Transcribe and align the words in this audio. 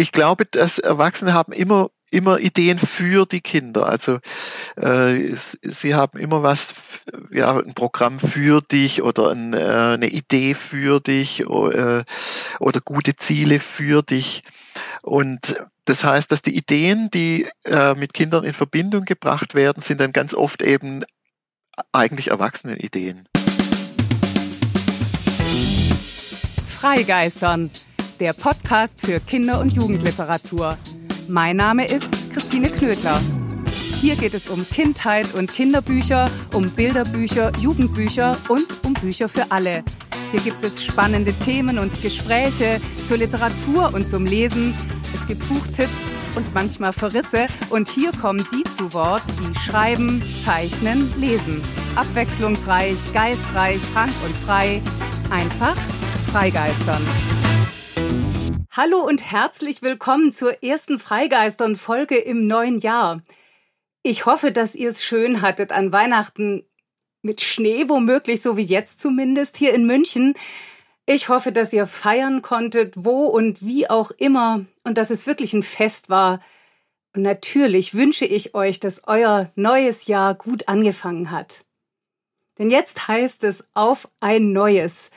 ich 0.00 0.12
glaube, 0.12 0.46
dass 0.46 0.78
Erwachsene 0.78 1.34
haben 1.34 1.52
immer 1.52 1.90
immer 2.10 2.40
Ideen 2.40 2.78
für 2.78 3.24
die 3.24 3.40
Kinder. 3.40 3.86
Also 3.86 4.18
äh, 4.76 5.36
sie 5.36 5.94
haben 5.94 6.18
immer 6.18 6.42
was, 6.42 6.74
ja, 7.30 7.56
ein 7.56 7.74
Programm 7.74 8.18
für 8.18 8.60
dich 8.62 9.02
oder 9.02 9.30
ein, 9.30 9.54
äh, 9.54 9.58
eine 9.58 10.08
Idee 10.08 10.54
für 10.54 10.98
dich 10.98 11.46
oder, 11.46 11.98
äh, 11.98 12.04
oder 12.58 12.80
gute 12.80 13.14
Ziele 13.14 13.60
für 13.60 14.02
dich. 14.02 14.42
Und 15.02 15.54
das 15.84 16.02
heißt, 16.02 16.32
dass 16.32 16.42
die 16.42 16.56
Ideen, 16.56 17.10
die 17.12 17.46
äh, 17.64 17.94
mit 17.94 18.12
Kindern 18.12 18.42
in 18.42 18.54
Verbindung 18.54 19.04
gebracht 19.04 19.54
werden, 19.54 19.80
sind 19.80 20.00
dann 20.00 20.12
ganz 20.12 20.34
oft 20.34 20.62
eben 20.62 21.04
eigentlich 21.92 22.28
Erwachsenenideen. 22.28 23.28
Freigeistern, 26.66 27.70
der 28.20 28.34
Podcast 28.34 29.00
für 29.00 29.18
Kinder- 29.18 29.60
und 29.60 29.72
Jugendliteratur. 29.72 30.76
Mein 31.26 31.56
Name 31.56 31.86
ist 31.86 32.10
Christine 32.32 32.68
Knödler. 32.68 33.18
Hier 33.98 34.14
geht 34.14 34.34
es 34.34 34.48
um 34.48 34.68
Kindheit 34.68 35.32
und 35.34 35.50
Kinderbücher, 35.50 36.30
um 36.52 36.70
Bilderbücher, 36.70 37.50
Jugendbücher 37.58 38.36
und 38.48 38.66
um 38.84 38.92
Bücher 38.92 39.28
für 39.28 39.50
alle. 39.50 39.82
Hier 40.32 40.40
gibt 40.40 40.62
es 40.62 40.84
spannende 40.84 41.32
Themen 41.32 41.78
und 41.78 42.02
Gespräche 42.02 42.78
zur 43.04 43.16
Literatur 43.16 43.94
und 43.94 44.06
zum 44.06 44.26
Lesen. 44.26 44.74
Es 45.14 45.26
gibt 45.26 45.48
Buchtipps 45.48 46.12
und 46.36 46.54
manchmal 46.54 46.92
Verrisse. 46.92 47.46
Und 47.70 47.88
hier 47.88 48.12
kommen 48.12 48.46
die 48.52 48.70
zu 48.70 48.92
Wort, 48.92 49.22
die 49.40 49.58
schreiben, 49.58 50.22
zeichnen, 50.44 51.10
lesen. 51.18 51.62
Abwechslungsreich, 51.96 52.98
geistreich, 53.14 53.80
frank 53.80 54.12
und 54.24 54.36
frei. 54.36 54.82
Einfach 55.30 55.76
freigeistern. 56.30 57.02
Hallo 58.72 59.00
und 59.00 59.32
herzlich 59.32 59.82
willkommen 59.82 60.30
zur 60.30 60.62
ersten 60.62 61.00
Freigeistern-Folge 61.00 62.16
im 62.18 62.46
neuen 62.46 62.78
Jahr. 62.78 63.20
Ich 64.04 64.26
hoffe, 64.26 64.52
dass 64.52 64.76
ihr 64.76 64.90
es 64.90 65.02
schön 65.02 65.42
hattet 65.42 65.72
an 65.72 65.92
Weihnachten 65.92 66.64
mit 67.20 67.40
Schnee, 67.40 67.88
womöglich 67.88 68.42
so 68.42 68.56
wie 68.56 68.62
jetzt 68.62 69.00
zumindest 69.00 69.56
hier 69.56 69.74
in 69.74 69.86
München. 69.86 70.34
Ich 71.04 71.28
hoffe, 71.28 71.50
dass 71.50 71.72
ihr 71.72 71.88
feiern 71.88 72.42
konntet, 72.42 72.94
wo 72.96 73.24
und 73.24 73.60
wie 73.60 73.90
auch 73.90 74.12
immer, 74.12 74.64
und 74.84 74.96
dass 74.96 75.10
es 75.10 75.26
wirklich 75.26 75.52
ein 75.52 75.64
Fest 75.64 76.08
war. 76.08 76.40
Und 77.12 77.22
natürlich 77.22 77.94
wünsche 77.94 78.24
ich 78.24 78.54
euch, 78.54 78.78
dass 78.78 79.02
euer 79.08 79.50
neues 79.56 80.06
Jahr 80.06 80.36
gut 80.36 80.68
angefangen 80.68 81.32
hat. 81.32 81.64
Denn 82.60 82.70
jetzt 82.70 83.08
heißt 83.08 83.42
es 83.42 83.66
auf 83.74 84.06
ein 84.20 84.52
neues. 84.52 85.10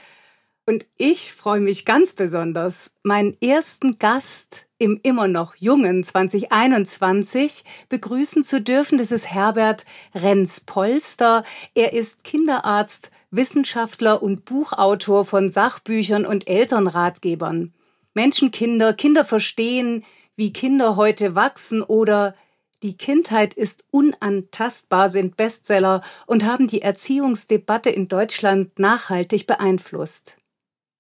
Und 0.66 0.86
ich 0.98 1.34
freue 1.34 1.60
mich 1.60 1.84
ganz 1.84 2.14
besonders, 2.14 2.96
meinen 3.04 3.36
ersten 3.42 4.00
Gast 4.00 4.68
im 4.78 5.00
immer 5.04 5.28
noch 5.28 5.56
jungen 5.56 6.04
2021 6.06 7.66
begrüßen 7.90 8.44
zu 8.44 8.62
dürfen. 8.62 8.98
Das 8.98 9.12
ist 9.12 9.30
Herbert 9.30 9.86
Renz-Polster. 10.16 11.44
Er 11.74 11.92
ist 11.92 12.24
Kinderarzt, 12.24 13.12
Wissenschaftler 13.30 14.24
und 14.24 14.46
Buchautor 14.46 15.26
von 15.26 15.50
Sachbüchern 15.50 16.26
und 16.26 16.48
Elternratgebern. 16.48 17.74
Menschenkinder, 18.14 18.94
Kinder 18.94 19.26
verstehen, 19.26 20.06
wie 20.38 20.54
Kinder 20.54 20.96
heute 20.96 21.36
wachsen 21.36 21.82
oder 21.82 22.36
die 22.84 22.98
Kindheit 22.98 23.54
ist 23.54 23.84
unantastbar 23.92 25.10
sind 25.10 25.36
Bestseller 25.38 26.02
und 26.26 26.46
haben 26.46 26.68
die 26.68 26.82
Erziehungsdebatte 26.82 27.90
in 27.90 28.08
Deutschland 28.08 28.78
nachhaltig 28.78 29.48
beeinflusst. 29.48 30.38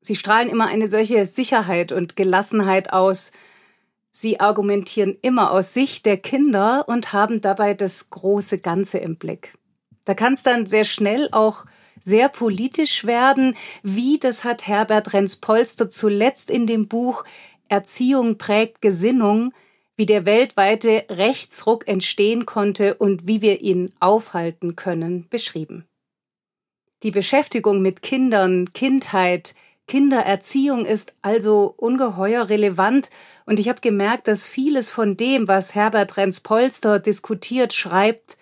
Sie 0.00 0.16
strahlen 0.16 0.50
immer 0.50 0.66
eine 0.66 0.88
solche 0.88 1.24
Sicherheit 1.26 1.90
und 1.90 2.16
Gelassenheit 2.16 2.92
aus. 2.92 3.32
Sie 4.10 4.38
argumentieren 4.38 5.16
immer 5.22 5.50
aus 5.50 5.72
Sicht 5.72 6.04
der 6.04 6.18
Kinder 6.18 6.84
und 6.86 7.12
haben 7.12 7.40
dabei 7.40 7.74
das 7.74 8.10
große 8.10 8.58
Ganze 8.58 8.98
im 8.98 9.16
Blick. 9.16 9.54
Da 10.04 10.14
kann 10.14 10.34
es 10.34 10.42
dann 10.42 10.66
sehr 10.66 10.84
schnell 10.84 11.28
auch 11.32 11.64
sehr 12.02 12.28
politisch 12.28 13.06
werden, 13.06 13.56
wie 13.82 14.18
das 14.18 14.44
hat 14.44 14.66
Herbert 14.66 15.14
Renz-Polster 15.14 15.90
zuletzt 15.90 16.50
in 16.50 16.66
dem 16.66 16.86
Buch 16.86 17.24
Erziehung 17.68 18.36
prägt 18.36 18.82
Gesinnung 18.82 19.54
wie 19.96 20.06
der 20.06 20.26
weltweite 20.26 21.04
Rechtsruck 21.08 21.86
entstehen 21.86 22.46
konnte 22.46 22.94
und 22.94 23.26
wie 23.26 23.42
wir 23.42 23.60
ihn 23.60 23.92
aufhalten 24.00 24.76
können, 24.76 25.28
beschrieben. 25.28 25.86
Die 27.02 27.10
Beschäftigung 27.10 27.82
mit 27.82 28.02
Kindern, 28.02 28.72
Kindheit, 28.72 29.54
Kindererziehung 29.86 30.86
ist 30.86 31.14
also 31.20 31.74
ungeheuer 31.76 32.48
relevant 32.48 33.10
und 33.44 33.60
ich 33.60 33.68
habe 33.68 33.82
gemerkt, 33.82 34.28
dass 34.28 34.48
vieles 34.48 34.90
von 34.90 35.16
dem, 35.16 35.46
was 35.46 35.74
Herbert 35.74 36.16
Renz-Polster 36.16 36.98
diskutiert, 36.98 37.74
schreibt, 37.74 38.38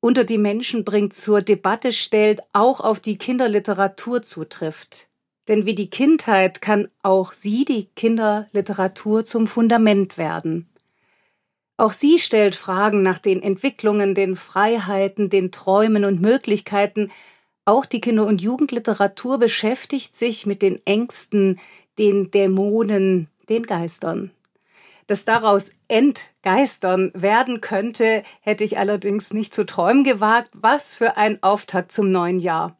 unter 0.00 0.24
die 0.24 0.38
Menschen 0.38 0.84
bringt, 0.84 1.12
zur 1.12 1.42
Debatte 1.42 1.92
stellt, 1.92 2.40
auch 2.52 2.80
auf 2.80 3.00
die 3.00 3.18
Kinderliteratur 3.18 4.22
zutrifft. 4.22 5.07
Denn 5.48 5.64
wie 5.64 5.74
die 5.74 5.90
Kindheit 5.90 6.60
kann 6.60 6.88
auch 7.02 7.32
sie, 7.32 7.64
die 7.64 7.88
Kinderliteratur, 7.96 9.24
zum 9.24 9.46
Fundament 9.46 10.18
werden. 10.18 10.68
Auch 11.78 11.92
sie 11.92 12.18
stellt 12.18 12.54
Fragen 12.54 13.02
nach 13.02 13.18
den 13.18 13.40
Entwicklungen, 13.40 14.14
den 14.14 14.36
Freiheiten, 14.36 15.30
den 15.30 15.50
Träumen 15.50 16.04
und 16.04 16.20
Möglichkeiten. 16.20 17.10
Auch 17.64 17.86
die 17.86 18.00
Kinder- 18.00 18.26
und 18.26 18.42
Jugendliteratur 18.42 19.38
beschäftigt 19.38 20.14
sich 20.14 20.44
mit 20.44 20.60
den 20.60 20.84
Ängsten, 20.84 21.58
den 21.98 22.30
Dämonen, 22.30 23.28
den 23.48 23.62
Geistern. 23.62 24.32
Dass 25.06 25.24
daraus 25.24 25.76
Entgeistern 25.86 27.12
werden 27.14 27.60
könnte, 27.62 28.22
hätte 28.40 28.64
ich 28.64 28.76
allerdings 28.76 29.32
nicht 29.32 29.54
zu 29.54 29.64
träumen 29.64 30.04
gewagt. 30.04 30.50
Was 30.52 30.94
für 30.94 31.16
ein 31.16 31.42
Auftakt 31.42 31.92
zum 31.92 32.10
neuen 32.10 32.40
Jahr. 32.40 32.76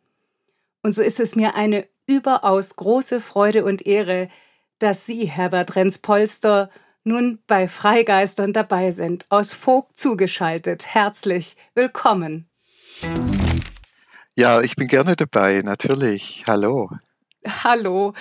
Und 0.82 0.94
so 0.94 1.02
ist 1.02 1.20
es 1.20 1.36
mir 1.36 1.54
eine 1.54 1.86
überaus 2.08 2.74
große 2.74 3.20
Freude 3.20 3.64
und 3.64 3.86
Ehre, 3.86 4.28
dass 4.80 5.06
Sie, 5.06 5.26
Herbert 5.26 5.76
Renz-Polster, 5.76 6.70
nun 7.04 7.38
bei 7.46 7.68
Freigeistern 7.68 8.52
dabei 8.52 8.90
sind, 8.90 9.26
aus 9.28 9.52
Vogt 9.52 9.96
zugeschaltet. 9.96 10.86
Herzlich 10.86 11.56
willkommen. 11.74 12.48
Ja, 14.34 14.60
ich 14.60 14.76
bin 14.76 14.88
gerne 14.88 15.16
dabei, 15.16 15.62
natürlich. 15.62 16.44
Hallo. 16.46 16.90
Hallo. 17.64 18.14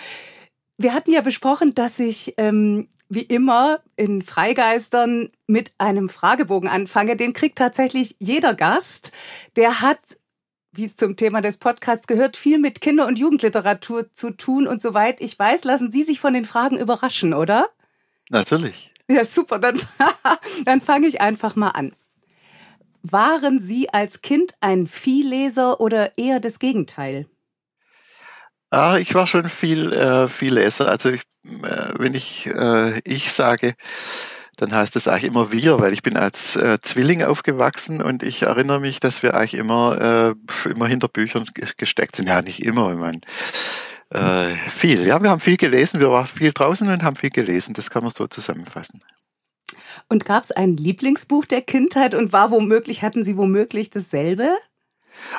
Wir 0.77 0.93
hatten 0.93 1.11
ja 1.11 1.21
besprochen, 1.21 1.73
dass 1.73 1.99
ich 1.99 2.35
ähm, 2.37 2.87
wie 3.09 3.23
immer 3.23 3.81
in 3.95 4.21
Freigeistern 4.21 5.29
mit 5.47 5.73
einem 5.77 6.09
Fragebogen 6.09 6.69
anfange. 6.69 7.15
Den 7.15 7.33
kriegt 7.33 7.57
tatsächlich 7.57 8.15
jeder 8.19 8.53
Gast. 8.53 9.11
Der 9.55 9.81
hat 9.81 10.17
wie 10.77 10.85
es 10.85 10.95
zum 10.95 11.15
Thema 11.15 11.41
des 11.41 11.57
Podcasts 11.57 12.07
gehört, 12.07 12.37
viel 12.37 12.59
mit 12.59 12.81
Kinder- 12.81 13.07
und 13.07 13.17
Jugendliteratur 13.17 14.11
zu 14.11 14.31
tun. 14.31 14.67
Und 14.67 14.81
soweit 14.81 15.21
ich 15.21 15.37
weiß, 15.37 15.63
lassen 15.63 15.91
Sie 15.91 16.03
sich 16.03 16.19
von 16.19 16.33
den 16.33 16.45
Fragen 16.45 16.77
überraschen, 16.77 17.33
oder? 17.33 17.67
Natürlich. 18.29 18.93
Ja, 19.09 19.25
super. 19.25 19.57
Dann, 19.59 19.81
dann 20.65 20.81
fange 20.81 21.07
ich 21.07 21.19
einfach 21.19 21.55
mal 21.55 21.71
an. 21.71 21.93
Waren 23.01 23.59
Sie 23.59 23.89
als 23.89 24.21
Kind 24.21 24.55
ein 24.59 24.85
Vielleser 24.85 25.79
oder 25.81 26.17
eher 26.17 26.39
das 26.39 26.59
Gegenteil? 26.59 27.27
Ah, 28.69 28.97
ich 28.97 29.15
war 29.15 29.27
schon 29.27 29.49
viel, 29.49 29.93
äh, 29.93 30.27
viel 30.27 30.55
Leser. 30.55 30.89
Also 30.89 31.09
ich, 31.09 31.21
äh, 31.45 31.93
wenn 31.97 32.13
ich 32.13 32.47
äh, 32.47 32.99
ich 33.05 33.31
sage, 33.31 33.75
dann 34.57 34.73
heißt 34.73 34.95
es 34.95 35.07
eigentlich 35.07 35.25
immer 35.25 35.51
wir, 35.51 35.79
weil 35.79 35.93
ich 35.93 36.01
bin 36.01 36.17
als 36.17 36.55
äh, 36.55 36.79
Zwilling 36.81 37.23
aufgewachsen 37.23 38.01
und 38.01 38.23
ich 38.23 38.41
erinnere 38.41 38.79
mich, 38.79 38.99
dass 38.99 39.23
wir 39.23 39.35
eigentlich 39.35 39.53
immer, 39.53 40.35
äh, 40.65 40.69
immer 40.69 40.87
hinter 40.87 41.07
Büchern 41.07 41.45
gesteckt 41.77 42.15
sind. 42.15 42.27
Ja, 42.27 42.41
nicht 42.41 42.63
immer, 42.65 42.91
ich 42.91 42.97
meine, 42.97 43.21
äh, 44.09 44.55
viel. 44.69 45.05
Ja, 45.05 45.21
wir 45.21 45.29
haben 45.29 45.39
viel 45.39 45.57
gelesen, 45.57 45.99
wir 45.99 46.09
waren 46.09 46.25
viel 46.25 46.51
draußen 46.53 46.89
und 46.89 47.03
haben 47.03 47.15
viel 47.15 47.29
gelesen. 47.29 47.75
Das 47.75 47.89
kann 47.89 48.03
man 48.03 48.11
so 48.11 48.27
zusammenfassen. 48.27 49.01
Und 50.09 50.25
gab 50.25 50.43
es 50.43 50.51
ein 50.51 50.75
Lieblingsbuch 50.75 51.45
der 51.45 51.61
Kindheit 51.61 52.15
und 52.15 52.33
war 52.33 52.49
womöglich, 52.51 53.03
hatten 53.03 53.23
Sie 53.23 53.37
womöglich 53.37 53.89
dasselbe? 53.89 54.49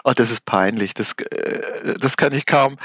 Oh, 0.04 0.12
das 0.14 0.30
ist 0.30 0.44
peinlich. 0.44 0.94
Das, 0.94 1.12
äh, 1.12 1.94
das 1.98 2.16
kann 2.16 2.32
ich 2.32 2.46
kaum. 2.46 2.76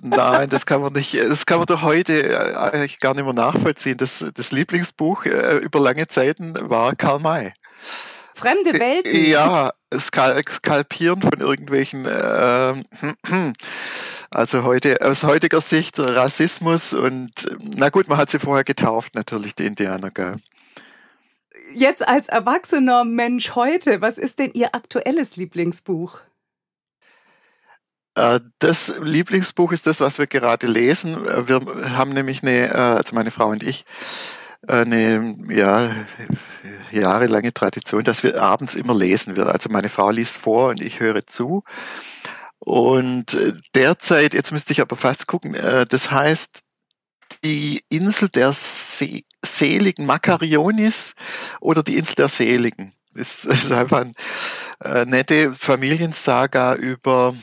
Nein, 0.00 0.48
das 0.48 0.66
kann 0.66 0.82
man 0.82 0.92
nicht. 0.92 1.14
Das 1.14 1.46
kann 1.46 1.58
man 1.58 1.66
doch 1.66 1.82
heute 1.82 2.22
äh, 2.22 2.54
eigentlich 2.54 3.00
gar 3.00 3.14
nicht 3.14 3.24
mehr 3.24 3.34
nachvollziehen. 3.34 3.96
Das, 3.96 4.24
das 4.34 4.52
Lieblingsbuch 4.52 5.24
äh, 5.26 5.56
über 5.58 5.80
lange 5.80 6.06
Zeiten 6.08 6.56
war 6.70 6.94
Karl 6.94 7.20
May. 7.20 7.52
Fremde 8.34 8.72
Welten. 8.80 9.24
Ja, 9.26 9.72
Skalpieren 9.96 11.22
von 11.22 11.38
irgendwelchen, 11.38 12.06
äh, 12.06 12.74
also 14.30 14.64
heute 14.64 15.00
aus 15.02 15.22
heutiger 15.22 15.60
Sicht 15.60 15.98
Rassismus 15.98 16.94
und 16.94 17.30
na 17.76 17.90
gut, 17.90 18.08
man 18.08 18.18
hat 18.18 18.30
sie 18.30 18.38
vorher 18.38 18.64
getauft 18.64 19.14
natürlich 19.14 19.54
die 19.54 19.66
Indianer, 19.66 20.10
gell? 20.10 20.36
Jetzt 21.74 22.06
als 22.06 22.28
erwachsener 22.28 23.04
Mensch 23.04 23.54
heute, 23.54 24.00
was 24.00 24.18
ist 24.18 24.38
denn 24.38 24.50
Ihr 24.54 24.74
aktuelles 24.74 25.36
Lieblingsbuch? 25.36 26.20
Äh, 28.14 28.40
das 28.58 28.92
Lieblingsbuch 29.00 29.72
ist 29.72 29.86
das, 29.86 30.00
was 30.00 30.18
wir 30.18 30.26
gerade 30.26 30.66
lesen. 30.66 31.24
Äh, 31.26 31.48
wir 31.48 31.60
haben 31.96 32.12
nämlich 32.12 32.42
eine, 32.42 32.68
äh, 32.68 32.72
also 32.72 33.14
meine 33.14 33.30
Frau 33.30 33.48
und 33.48 33.62
ich, 33.62 33.84
eine 34.66 35.36
ja, 35.48 35.90
jahrelange 36.92 37.52
Tradition, 37.52 38.04
dass 38.04 38.22
wir 38.22 38.40
abends 38.40 38.76
immer 38.76 38.94
lesen. 38.94 39.36
Also 39.40 39.70
meine 39.70 39.88
Frau 39.88 40.10
liest 40.10 40.36
vor 40.36 40.68
und 40.68 40.80
ich 40.80 41.00
höre 41.00 41.26
zu. 41.26 41.64
Und 42.60 43.36
derzeit, 43.74 44.34
jetzt 44.34 44.52
müsste 44.52 44.72
ich 44.72 44.80
aber 44.80 44.94
fast 44.94 45.26
gucken, 45.26 45.54
das 45.88 46.12
heißt 46.12 46.60
die 47.42 47.82
Insel 47.88 48.28
der 48.28 48.52
See 48.52 49.24
Seligen, 49.44 50.06
Makarionis 50.06 51.14
oder 51.58 51.82
die 51.82 51.98
Insel 51.98 52.14
der 52.14 52.28
Seligen. 52.28 52.92
Das 53.14 53.44
ist 53.44 53.72
einfach 53.72 54.06
eine 54.78 55.06
nette 55.06 55.56
Familiensaga 55.56 56.76
über 56.76 57.34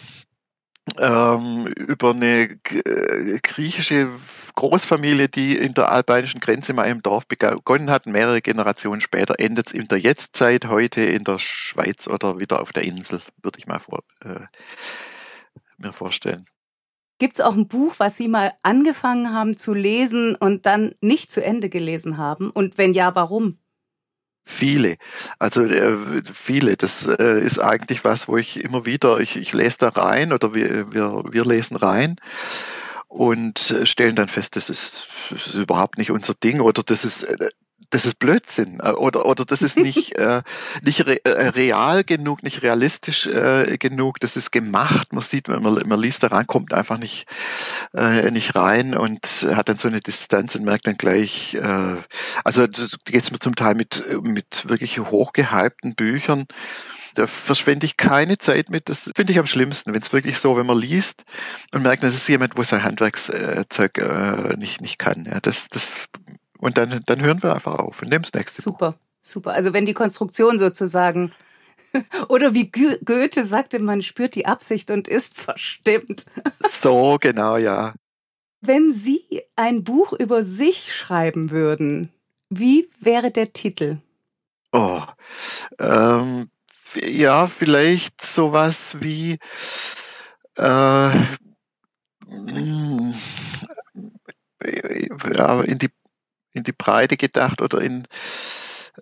ähm, 0.97 1.67
über 1.67 2.11
eine 2.11 2.59
äh, 2.71 3.39
griechische 3.41 4.09
Großfamilie, 4.55 5.29
die 5.29 5.55
in 5.55 5.73
der 5.73 5.91
albanischen 5.91 6.39
Grenze 6.39 6.73
mal 6.73 6.85
im 6.85 7.01
Dorf 7.01 7.27
begonnen 7.27 7.89
hat. 7.89 8.05
Mehrere 8.07 8.41
Generationen 8.41 9.01
später 9.01 9.35
endet 9.39 9.67
es 9.67 9.73
in 9.73 9.87
der 9.87 9.99
Jetztzeit, 9.99 10.65
heute 10.65 11.01
in 11.01 11.23
der 11.23 11.39
Schweiz 11.39 12.07
oder 12.07 12.39
wieder 12.39 12.61
auf 12.61 12.73
der 12.73 12.83
Insel, 12.83 13.21
würde 13.41 13.59
ich 13.59 13.67
mal 13.67 13.79
vor, 13.79 14.03
äh, 14.23 14.41
mir 15.77 15.93
vorstellen. 15.93 16.45
Gibt 17.19 17.33
es 17.35 17.41
auch 17.41 17.53
ein 17.53 17.67
Buch, 17.67 17.95
was 17.97 18.15
Sie 18.15 18.29
mal 18.29 18.53
angefangen 18.63 19.33
haben 19.33 19.57
zu 19.57 19.73
lesen 19.73 20.35
und 20.35 20.65
dann 20.65 20.95
nicht 21.01 21.31
zu 21.31 21.43
Ende 21.43 21.69
gelesen 21.69 22.17
haben? 22.17 22.49
Und 22.49 22.77
wenn 22.77 22.93
ja, 22.93 23.13
warum? 23.13 23.59
Viele, 24.51 24.97
also 25.37 25.63
äh, 25.63 26.21
viele. 26.23 26.75
Das 26.75 27.07
äh, 27.07 27.39
ist 27.39 27.59
eigentlich 27.59 28.03
was, 28.03 28.27
wo 28.27 28.35
ich 28.35 28.61
immer 28.61 28.83
wieder, 28.83 29.19
ich, 29.19 29.37
ich 29.37 29.53
lese 29.53 29.77
da 29.79 29.89
rein 29.89 30.33
oder 30.33 30.53
wir, 30.53 30.91
wir, 30.91 31.23
wir 31.29 31.45
lesen 31.45 31.77
rein 31.77 32.17
und 33.07 33.71
äh, 33.71 33.85
stellen 33.85 34.15
dann 34.15 34.27
fest, 34.27 34.55
das 34.55 34.69
ist, 34.69 35.07
das 35.29 35.47
ist 35.47 35.55
überhaupt 35.55 35.97
nicht 35.97 36.11
unser 36.11 36.33
Ding 36.33 36.61
oder 36.61 36.83
das 36.83 37.05
ist 37.05 37.23
äh, 37.23 37.49
das 37.89 38.05
ist 38.05 38.19
Blödsinn 38.19 38.79
äh, 38.81 38.91
oder, 38.91 39.25
oder 39.25 39.45
das 39.45 39.61
ist 39.61 39.77
nicht, 39.77 40.15
äh, 40.17 40.41
nicht 40.81 41.05
re, 41.05 41.23
äh, 41.25 41.49
real 41.49 42.03
genug, 42.03 42.43
nicht 42.43 42.61
realistisch 42.61 43.27
äh, 43.27 43.77
genug, 43.77 44.19
das 44.19 44.37
ist 44.37 44.51
gemacht. 44.51 45.13
Man 45.13 45.23
sieht, 45.23 45.49
wenn 45.49 45.61
man, 45.61 45.81
man 45.87 45.99
liest 45.99 46.23
da 46.23 46.27
rein, 46.27 46.47
kommt 46.47 46.73
einfach 46.73 46.97
nicht, 46.97 47.25
äh, 47.93 48.29
nicht 48.31 48.55
rein 48.55 48.95
und 48.95 49.25
hat 49.53 49.69
dann 49.69 49.77
so 49.77 49.87
eine 49.87 50.01
Distanz 50.01 50.55
und 50.55 50.65
merkt 50.65 50.87
dann 50.87 50.97
gleich, 50.97 51.55
äh, 51.55 51.95
also 52.43 52.67
geht 52.67 53.23
es 53.23 53.31
mir 53.31 53.39
zum 53.39 53.55
Teil 53.55 53.75
mit, 53.75 54.03
mit 54.21 54.67
wirklich 54.67 54.99
hochgehypten 54.99 55.95
Büchern, 55.95 56.45
da 57.15 57.27
verschwende 57.27 57.85
ich 57.85 57.97
keine 57.97 58.37
Zeit 58.37 58.69
mit. 58.69 58.89
Das 58.89 59.11
finde 59.15 59.33
ich 59.33 59.39
am 59.39 59.47
schlimmsten, 59.47 59.93
wenn 59.93 60.01
es 60.01 60.13
wirklich 60.13 60.37
so, 60.37 60.55
wenn 60.57 60.65
man 60.65 60.77
liest 60.77 61.23
und 61.73 61.83
merkt, 61.83 62.03
das 62.03 62.15
ist 62.15 62.27
jemand, 62.29 62.57
wo 62.57 62.63
sein 62.63 62.83
Handwerkszeug 62.83 63.97
äh, 63.97 64.55
nicht, 64.57 64.81
nicht 64.81 64.99
kann. 64.99 65.25
Ja, 65.25 65.39
das, 65.39 65.67
das 65.67 66.07
und 66.59 66.77
dann, 66.77 67.01
dann 67.05 67.21
hören 67.21 67.41
wir 67.41 67.53
einfach 67.53 67.75
auf 67.75 68.01
und 68.01 68.09
nehmen 68.09 68.23
das 68.23 68.33
nächste. 68.33 68.61
Super, 68.61 68.91
Buch. 68.91 68.99
super. 69.21 69.53
Also 69.53 69.73
wenn 69.73 69.85
die 69.85 69.93
Konstruktion 69.93 70.57
sozusagen 70.57 71.31
oder 72.29 72.53
wie 72.53 72.69
Goethe 72.69 73.45
sagte, 73.45 73.79
man 73.79 74.01
spürt 74.01 74.35
die 74.35 74.45
Absicht 74.45 74.91
und 74.91 75.07
ist 75.07 75.35
verstimmt. 75.35 76.25
So, 76.69 77.17
genau, 77.19 77.57
ja. 77.57 77.93
Wenn 78.61 78.93
Sie 78.93 79.41
ein 79.55 79.83
Buch 79.83 80.13
über 80.13 80.43
sich 80.43 80.95
schreiben 80.95 81.49
würden, 81.49 82.09
wie 82.49 82.89
wäre 82.99 83.31
der 83.31 83.53
Titel? 83.53 83.97
Oh, 84.71 85.01
ähm, 85.79 86.49
ja, 86.95 87.47
vielleicht 87.47 88.21
sowas 88.21 88.97
wie 89.01 89.39
äh, 90.57 91.09
mm, 92.27 93.13
ja, 95.35 95.61
in 95.61 95.79
die 95.79 95.89
in 96.59 96.63
die 96.63 96.73
Breite 96.73 97.17
gedacht 97.17 97.61
oder 97.61 97.81
in, 97.81 98.07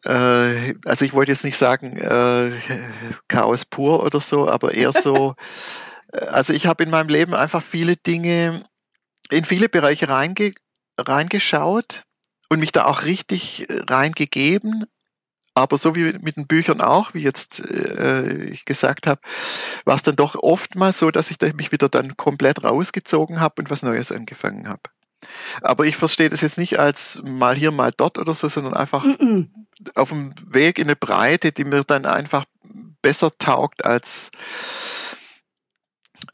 äh, 0.05 0.73
also 0.85 1.05
ich 1.05 1.13
wollte 1.13 1.31
jetzt 1.31 1.43
nicht 1.43 1.57
sagen 1.57 1.97
äh, 1.97 2.51
Chaos 3.27 3.65
pur 3.65 4.03
oder 4.03 4.19
so, 4.19 4.47
aber 4.47 4.73
eher 4.73 4.93
so, 4.93 5.35
äh, 6.13 6.25
also 6.25 6.53
ich 6.53 6.67
habe 6.67 6.83
in 6.83 6.89
meinem 6.89 7.09
Leben 7.09 7.33
einfach 7.33 7.61
viele 7.61 7.95
Dinge, 7.95 8.63
in 9.29 9.45
viele 9.45 9.69
Bereiche 9.69 10.09
reinge, 10.09 10.53
reingeschaut 10.97 12.03
und 12.49 12.59
mich 12.59 12.71
da 12.71 12.85
auch 12.85 13.03
richtig 13.03 13.67
reingegeben. 13.69 14.85
Aber 15.53 15.79
so 15.79 15.95
wie 15.95 16.13
mit 16.13 16.37
den 16.37 16.45
Büchern 16.45 16.81
auch, 16.81 17.15
wie 17.15 17.23
jetzt 17.23 17.67
äh, 17.67 18.43
ich 18.45 18.65
gesagt 18.65 19.07
habe, 19.07 19.19
war 19.85 19.95
es 19.95 20.03
dann 20.03 20.15
doch 20.15 20.35
oftmals 20.35 20.99
so, 20.99 21.09
dass 21.09 21.31
ich 21.31 21.39
mich 21.55 21.71
wieder 21.71 21.89
dann 21.89 22.15
komplett 22.15 22.63
rausgezogen 22.63 23.39
habe 23.39 23.63
und 23.63 23.71
was 23.71 23.81
Neues 23.81 24.11
angefangen 24.11 24.67
habe. 24.67 24.83
Aber 25.61 25.85
ich 25.85 25.97
verstehe 25.97 26.29
das 26.29 26.41
jetzt 26.41 26.57
nicht 26.57 26.79
als 26.79 27.21
mal 27.23 27.55
hier, 27.55 27.71
mal 27.71 27.91
dort 27.95 28.17
oder 28.17 28.33
so, 28.33 28.47
sondern 28.47 28.73
einfach 28.73 29.03
mm 29.03 29.11
-mm. 29.11 29.47
auf 29.95 30.09
dem 30.09 30.33
Weg 30.45 30.79
in 30.79 30.85
eine 30.85 30.95
Breite, 30.95 31.51
die 31.51 31.63
mir 31.63 31.83
dann 31.83 32.05
einfach 32.05 32.45
besser 33.01 33.31
taugt 33.37 33.85
als, 33.85 34.31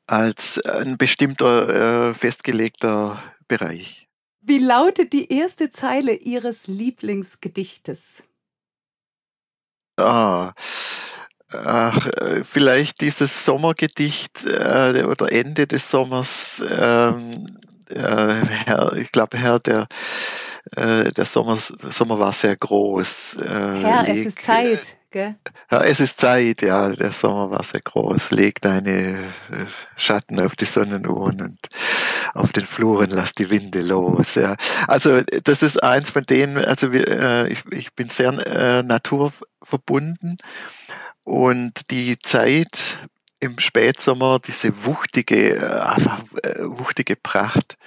als 0.07 0.59
ein 0.59 0.97
bestimmter 0.97 2.09
äh, 2.09 2.13
festgelegter 2.13 3.23
Bereich. 3.47 4.07
Wie 4.41 4.59
lautet 4.59 5.13
die 5.13 5.31
erste 5.31 5.71
Zeile 5.71 6.13
Ihres 6.15 6.67
Lieblingsgedichtes? 6.67 8.23
Ah, 9.95 10.53
ach, 11.49 12.07
äh, 12.07 12.43
vielleicht 12.43 13.01
dieses 13.01 13.45
Sommergedicht 13.45 14.45
äh, 14.45 15.03
oder 15.07 15.31
Ende 15.31 15.67
des 15.67 15.89
Sommers. 15.89 16.63
Ähm, 16.67 17.59
äh, 17.93 18.45
Herr, 18.65 18.93
ich 18.95 19.11
glaube, 19.11 19.37
Herr, 19.37 19.59
der, 19.59 19.87
äh, 20.75 21.11
der 21.11 21.25
Sommer, 21.25 21.55
Sommer 21.55 22.19
war 22.19 22.33
sehr 22.33 22.55
groß. 22.55 23.37
Äh, 23.37 23.47
Herr, 23.47 24.03
leg, 24.03 24.17
es 24.17 24.25
ist 24.25 24.41
Zeit, 24.41 24.97
gell? 25.11 25.35
Ja, 25.71 25.81
es 25.81 25.99
ist 25.99 26.19
Zeit, 26.19 26.61
ja, 26.61 26.89
der 26.89 27.11
Sommer 27.11 27.51
war 27.51 27.63
sehr 27.63 27.81
groß. 27.81 28.31
Leg 28.31 28.61
deine 28.61 28.91
äh, 28.91 29.65
Schatten 29.95 30.39
auf 30.39 30.55
die 30.55 30.65
Sonnenuhren 30.65 31.41
und 31.41 31.59
auf 32.33 32.51
den 32.51 32.65
Fluren 32.65 33.09
lass 33.09 33.33
die 33.33 33.49
Winde 33.49 33.81
los. 33.81 34.35
Ja. 34.35 34.55
Also 34.87 35.21
das 35.21 35.63
ist 35.63 35.81
eins 35.83 36.09
von 36.09 36.23
denen, 36.23 36.57
also 36.57 36.87
äh, 36.91 37.47
ich, 37.47 37.63
ich 37.71 37.93
bin 37.93 38.09
sehr 38.09 38.31
äh, 38.47 38.83
naturverbunden 38.83 40.37
und 41.23 41.91
die 41.91 42.17
Zeit 42.17 42.97
im 43.43 43.59
Spätsommer 43.59 44.39
diese 44.39 44.85
wuchtige, 44.85 45.57
äh, 45.57 46.47
äh, 46.47 46.63
wuchtige 46.65 47.15
Pracht, 47.15 47.77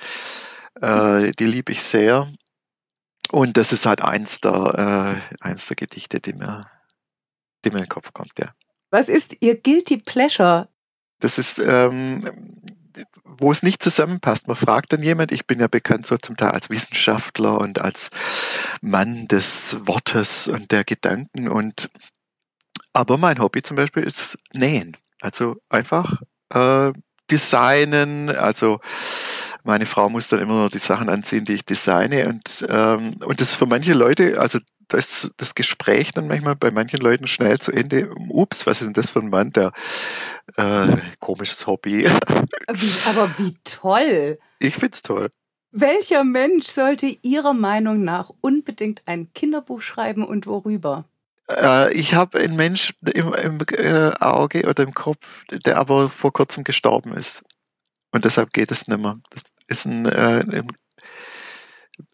äh, 0.81 1.33
die 1.33 1.47
liebe 1.47 1.73
ich 1.73 1.83
sehr. 1.83 2.31
Und 3.31 3.57
das 3.57 3.73
ist 3.73 3.87
halt 3.87 4.03
eins 4.03 4.41
der, 4.41 5.23
äh, 5.41 5.45
eins 5.45 5.67
der 5.67 5.77
Gedichte, 5.77 6.21
die 6.21 6.35
mir, 6.35 6.63
die 7.65 7.71
mir 7.71 7.79
in 7.79 7.85
den 7.85 7.89
Kopf 7.89 8.13
kommt, 8.13 8.33
ja. 8.39 8.53
Was 8.91 9.09
ist 9.09 9.37
Ihr 9.41 9.61
Guilty 9.61 9.97
Pleasure? 9.97 10.69
Das 11.19 11.39
ist, 11.39 11.59
ähm, 11.59 12.63
wo 13.25 13.51
es 13.51 13.63
nicht 13.63 13.83
zusammenpasst. 13.83 14.47
Man 14.47 14.57
fragt 14.57 14.93
dann 14.93 15.03
jemand, 15.03 15.33
ich 15.33 15.47
bin 15.47 15.59
ja 15.59 15.67
bekannt 15.67 16.07
so 16.07 16.17
zum 16.19 16.37
Teil 16.37 16.51
als 16.51 16.71
Wissenschaftler 16.71 17.59
und 17.59 17.81
als 17.81 18.11
Mann 18.81 19.27
des 19.27 19.77
Wortes 19.87 20.49
und 20.49 20.71
der 20.71 20.85
Gedanken 20.85 21.49
und 21.49 21.91
aber 22.93 23.19
mein 23.19 23.39
Hobby 23.41 23.63
zum 23.63 23.77
Beispiel 23.77 24.05
ist 24.05 24.39
Nähen. 24.55 24.97
Also 25.21 25.57
einfach 25.69 26.23
äh, 26.51 26.93
designen. 27.31 28.31
Also 28.31 28.81
meine 29.65 29.87
Frau 29.87 30.09
muss 30.09 30.29
dann 30.29 30.41
immer 30.41 30.69
die 30.69 30.79
Sachen 30.79 31.09
anziehen, 31.09 31.45
die 31.45 31.55
ich 31.55 31.65
designe. 31.65 32.29
Und, 32.29 32.67
ähm, 32.69 33.17
und 33.25 33.41
das 33.41 33.51
ist 33.51 33.57
für 33.57 33.67
manche 33.67 33.95
Leute, 33.95 34.41
also 34.41 34.59
da 34.89 34.99
ist 34.99 35.33
das 35.37 35.55
Gespräch 35.55 36.13
dann 36.13 36.29
manchmal 36.29 36.55
bei 36.55 36.71
manchen 36.71 37.01
Leuten 37.01 37.27
schnell 37.27 37.59
zu 37.59 37.73
Ende. 37.73 38.11
Ups, 38.29 38.67
was 38.67 38.81
ist 38.81 38.87
denn 38.87 38.95
das 38.95 39.11
für 39.11 39.19
ein 39.19 39.31
Mann, 39.31 39.53
der 39.53 39.73
äh, 40.57 40.97
komisches 41.19 41.67
Hobby. 41.67 42.09
Wie, 42.73 43.09
aber 43.09 43.31
wie 43.39 43.57
toll. 43.65 44.39
Ich 44.61 44.77
find's 44.77 45.03
toll. 45.03 45.31
Welcher 45.73 46.25
Mensch 46.25 46.67
sollte 46.67 47.07
Ihrer 47.23 47.53
Meinung 47.53 48.05
nach 48.05 48.31
unbedingt 48.41 49.03
ein 49.07 49.33
Kinderbuch 49.35 49.83
schreiben 49.83 50.25
und 50.25 50.47
worüber? 50.47 51.05
Äh, 51.51 51.93
ich 51.93 52.15
habe 52.15 52.39
einen 52.39 52.57
Mensch 52.57 52.95
im, 53.01 53.33
im 53.33 53.59
äh, 53.73 54.13
Auge 54.21 54.67
oder 54.69 54.83
im 54.83 54.95
Kopf, 54.95 55.45
der 55.51 55.79
aber 55.79 56.09
vor 56.09 56.33
kurzem 56.33 56.65
gestorben 56.65 57.15
ist. 57.15 57.43
Und 58.13 58.25
deshalb 58.25 58.53
geht 58.53 58.71
es 58.71 58.89
nicht 58.89 59.01
mehr. 59.01 59.19
Das 59.31 59.43
ist 59.67 59.87
ein, 59.87 60.07
äh, 60.07 60.45
ein 60.51 60.69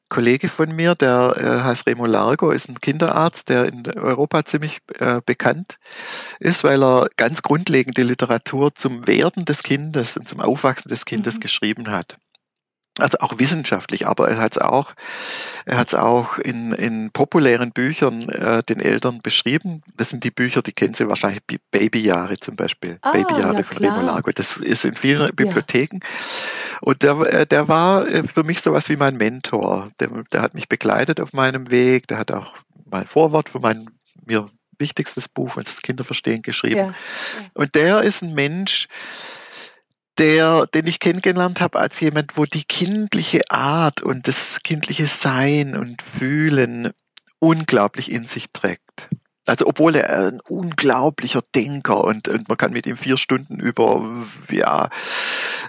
Kollege 0.08 0.50
von 0.50 0.76
mir, 0.76 0.94
der 0.94 1.62
heißt 1.64 1.86
Remo 1.86 2.04
Largo, 2.04 2.50
ist 2.50 2.68
ein 2.68 2.78
Kinderarzt, 2.78 3.48
der 3.48 3.64
in 3.64 3.90
Europa 3.96 4.44
ziemlich 4.44 4.80
bekannt 5.24 5.78
ist, 6.38 6.64
weil 6.64 6.84
er 6.84 7.08
ganz 7.16 7.40
grundlegende 7.40 8.02
Literatur 8.02 8.74
zum 8.74 9.06
Werden 9.06 9.46
des 9.46 9.62
Kindes 9.62 10.18
und 10.18 10.28
zum 10.28 10.40
Aufwachsen 10.40 10.90
des 10.90 11.06
Kindes 11.06 11.36
mhm. 11.36 11.40
geschrieben 11.40 11.90
hat 11.90 12.18
also 12.98 13.18
auch 13.20 13.38
wissenschaftlich, 13.38 14.06
aber 14.06 14.28
er 14.28 14.38
hat 14.38 14.52
es 14.52 14.58
auch, 14.58 14.94
er 15.64 15.78
hat 15.78 15.88
es 15.88 15.94
auch 15.94 16.38
in, 16.38 16.72
in 16.72 17.10
populären 17.10 17.72
Büchern 17.72 18.28
äh, 18.28 18.62
den 18.62 18.80
Eltern 18.80 19.20
beschrieben. 19.22 19.82
Das 19.96 20.10
sind 20.10 20.24
die 20.24 20.30
Bücher, 20.30 20.62
die 20.62 20.72
kennen 20.72 20.94
Sie 20.94 21.08
wahrscheinlich, 21.08 21.40
Babyjahre 21.70 22.38
zum 22.38 22.56
Beispiel, 22.56 22.98
ah, 23.02 23.12
Babyjahre 23.12 23.58
ja, 23.58 23.62
von 23.62 23.78
Remo 23.78 24.00
Lago. 24.02 24.30
Das 24.32 24.56
ist 24.58 24.84
in 24.84 24.94
vielen 24.94 25.34
Bibliotheken. 25.34 26.00
Ja. 26.02 26.08
Und 26.82 27.02
der, 27.02 27.20
äh, 27.20 27.46
der 27.46 27.68
war 27.68 28.06
äh, 28.06 28.26
für 28.26 28.44
mich 28.44 28.60
sowas 28.60 28.88
wie 28.88 28.96
mein 28.96 29.16
Mentor. 29.16 29.90
Der, 30.00 30.08
der 30.32 30.42
hat 30.42 30.54
mich 30.54 30.68
begleitet 30.68 31.20
auf 31.20 31.32
meinem 31.32 31.70
Weg. 31.70 32.08
Der 32.08 32.18
hat 32.18 32.30
auch 32.30 32.54
mein 32.90 33.06
Vorwort 33.06 33.48
für 33.48 33.60
mein 33.60 33.86
mir 34.26 34.48
wichtigstes 34.78 35.28
Buch, 35.28 35.54
das 35.56 35.80
Kinderverstehen, 35.80 36.42
geschrieben. 36.42 36.76
Ja, 36.76 36.94
Und 37.54 37.74
der 37.74 38.02
ist 38.02 38.22
ein 38.22 38.34
Mensch, 38.34 38.88
der, 40.18 40.66
den 40.66 40.86
ich 40.86 41.00
kennengelernt 41.00 41.60
habe 41.60 41.78
als 41.78 42.00
jemand, 42.00 42.36
wo 42.36 42.44
die 42.44 42.64
kindliche 42.64 43.50
Art 43.50 44.02
und 44.02 44.28
das 44.28 44.60
kindliche 44.62 45.06
Sein 45.06 45.76
und 45.76 46.02
Fühlen 46.02 46.92
unglaublich 47.38 48.10
in 48.10 48.24
sich 48.24 48.46
trägt. 48.52 49.08
Also 49.46 49.66
obwohl 49.66 49.96
er 49.96 50.28
ein 50.28 50.40
unglaublicher 50.40 51.42
Denker 51.54 52.04
und, 52.04 52.28
und 52.28 52.48
man 52.48 52.56
kann 52.56 52.72
mit 52.72 52.86
ihm 52.86 52.96
vier 52.96 53.16
Stunden 53.16 53.58
über 53.58 54.08
ja, 54.50 54.88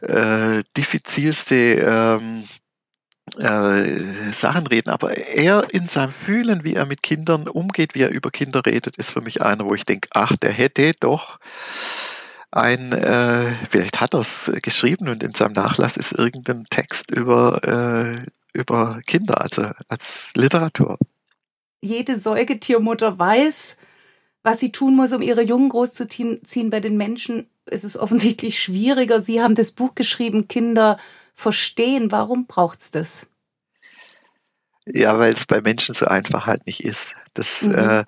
äh, 0.02 0.64
diffizilste 0.78 1.56
ähm, 1.56 2.44
äh, 3.40 4.32
Sachen 4.32 4.68
reden, 4.68 4.90
aber 4.90 5.18
er 5.18 5.74
in 5.74 5.88
seinem 5.88 6.12
Fühlen, 6.12 6.64
wie 6.64 6.76
er 6.76 6.86
mit 6.86 7.02
Kindern 7.02 7.48
umgeht, 7.48 7.96
wie 7.96 8.02
er 8.02 8.12
über 8.12 8.30
Kinder 8.30 8.64
redet, 8.64 8.98
ist 8.98 9.12
für 9.12 9.22
mich 9.22 9.42
einer, 9.42 9.66
wo 9.66 9.74
ich 9.74 9.86
denke, 9.86 10.10
ach, 10.14 10.36
der 10.36 10.52
hätte 10.52 10.94
doch 11.00 11.40
ein, 12.56 12.92
äh, 12.92 13.52
vielleicht 13.70 14.00
hat 14.00 14.14
er 14.14 14.20
es 14.20 14.52
geschrieben 14.62 15.10
und 15.10 15.24
in 15.24 15.34
seinem 15.34 15.54
Nachlass 15.54 15.98
ist 15.98 16.12
irgendein 16.12 16.66
Text 16.70 17.10
über, 17.12 17.64
äh, 17.64 18.22
über 18.54 19.02
Kinder, 19.08 19.42
also 19.42 19.72
als 19.88 20.32
Literatur. 20.36 21.00
Jede 21.82 22.16
Säugetiermutter 22.16 23.18
weiß, 23.18 23.76
was 24.44 24.60
sie 24.60 24.72
tun 24.72 24.96
muss, 24.96 25.14
um 25.14 25.22
ihre 25.22 25.42
Jungen 25.42 25.70
großzuziehen. 25.70 26.70
Bei 26.70 26.80
den 26.80 26.96
Menschen 26.96 27.50
ist 27.66 27.84
es 27.84 27.98
offensichtlich 27.98 28.62
schwieriger. 28.62 29.20
Sie 29.20 29.42
haben 29.42 29.56
das 29.56 29.72
Buch 29.72 29.96
geschrieben, 29.96 30.48
Kinder 30.48 30.98
verstehen. 31.34 32.12
Warum 32.12 32.46
braucht's 32.46 32.92
das? 32.92 33.28
Ja, 34.86 35.18
weil 35.18 35.34
es 35.34 35.46
bei 35.46 35.62
Menschen 35.62 35.96
so 35.96 36.06
einfach 36.06 36.46
halt 36.46 36.68
nicht 36.68 36.84
ist. 36.84 37.14
Das, 37.34 37.62
mhm. 37.62 37.74
äh, 37.74 38.06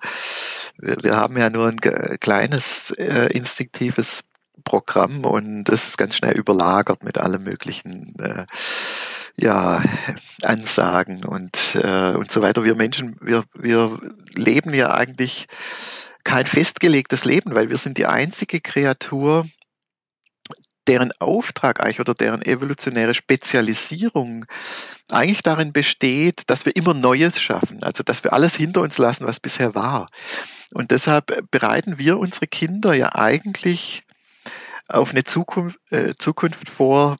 wir, 0.78 0.96
wir, 1.02 1.16
haben 1.16 1.36
ja 1.36 1.50
nur 1.50 1.68
ein 1.68 1.80
kleines 1.80 2.92
äh, 2.92 3.28
instinktives 3.32 4.22
Programm 4.64 5.24
und 5.24 5.64
das 5.64 5.86
ist 5.86 5.98
ganz 5.98 6.16
schnell 6.16 6.36
überlagert 6.36 7.04
mit 7.04 7.18
allen 7.18 7.42
möglichen 7.42 8.14
äh, 8.18 8.46
ja, 9.36 9.82
Ansagen 10.42 11.24
und, 11.24 11.74
äh, 11.74 12.12
und 12.12 12.30
so 12.30 12.42
weiter. 12.42 12.64
Wir 12.64 12.74
Menschen, 12.74 13.16
wir, 13.20 13.44
wir 13.54 13.98
leben 14.34 14.72
ja 14.74 14.94
eigentlich 14.94 15.46
kein 16.24 16.46
festgelegtes 16.46 17.24
Leben, 17.24 17.54
weil 17.54 17.70
wir 17.70 17.76
sind 17.76 17.98
die 17.98 18.06
einzige 18.06 18.60
Kreatur, 18.60 19.46
deren 20.86 21.12
Auftrag 21.18 21.80
eigentlich 21.80 22.00
oder 22.00 22.14
deren 22.14 22.42
evolutionäre 22.42 23.14
Spezialisierung 23.14 24.46
eigentlich 25.10 25.42
darin 25.42 25.72
besteht, 25.72 26.42
dass 26.46 26.64
wir 26.64 26.76
immer 26.76 26.94
Neues 26.94 27.40
schaffen, 27.40 27.82
also 27.82 28.02
dass 28.02 28.24
wir 28.24 28.32
alles 28.32 28.54
hinter 28.54 28.82
uns 28.82 28.98
lassen, 28.98 29.26
was 29.26 29.40
bisher 29.40 29.74
war. 29.74 30.08
Und 30.72 30.90
deshalb 30.90 31.50
bereiten 31.50 31.98
wir 31.98 32.18
unsere 32.18 32.46
Kinder 32.46 32.94
ja 32.94 33.14
eigentlich 33.14 34.04
auf 34.88 35.10
eine 35.10 35.24
Zukunft, 35.24 35.78
äh, 35.90 36.14
Zukunft 36.18 36.68
vor, 36.68 37.16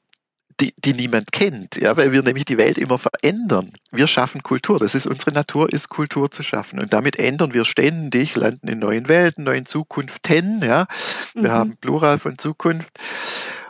die, 0.60 0.72
die 0.84 0.94
niemand 0.94 1.32
kennt, 1.32 1.76
ja, 1.76 1.96
weil 1.96 2.12
wir 2.12 2.22
nämlich 2.22 2.46
die 2.46 2.56
Welt 2.56 2.78
immer 2.78 2.98
verändern. 2.98 3.72
Wir 3.92 4.06
schaffen 4.06 4.42
Kultur. 4.42 4.78
Das 4.78 4.94
ist 4.94 5.06
unsere 5.06 5.32
Natur, 5.32 5.70
ist 5.70 5.90
Kultur 5.90 6.30
zu 6.30 6.42
schaffen. 6.42 6.80
Und 6.80 6.92
damit 6.94 7.18
ändern 7.18 7.52
wir 7.52 7.66
ständig, 7.66 8.36
landen 8.36 8.68
in 8.68 8.78
neuen 8.78 9.08
Welten, 9.08 9.44
neuen 9.44 9.66
Zukunften, 9.66 10.62
ja. 10.62 10.86
Wir 11.34 11.42
mhm. 11.42 11.52
haben 11.52 11.76
Plural 11.76 12.18
von 12.18 12.38
Zukunft. 12.38 12.90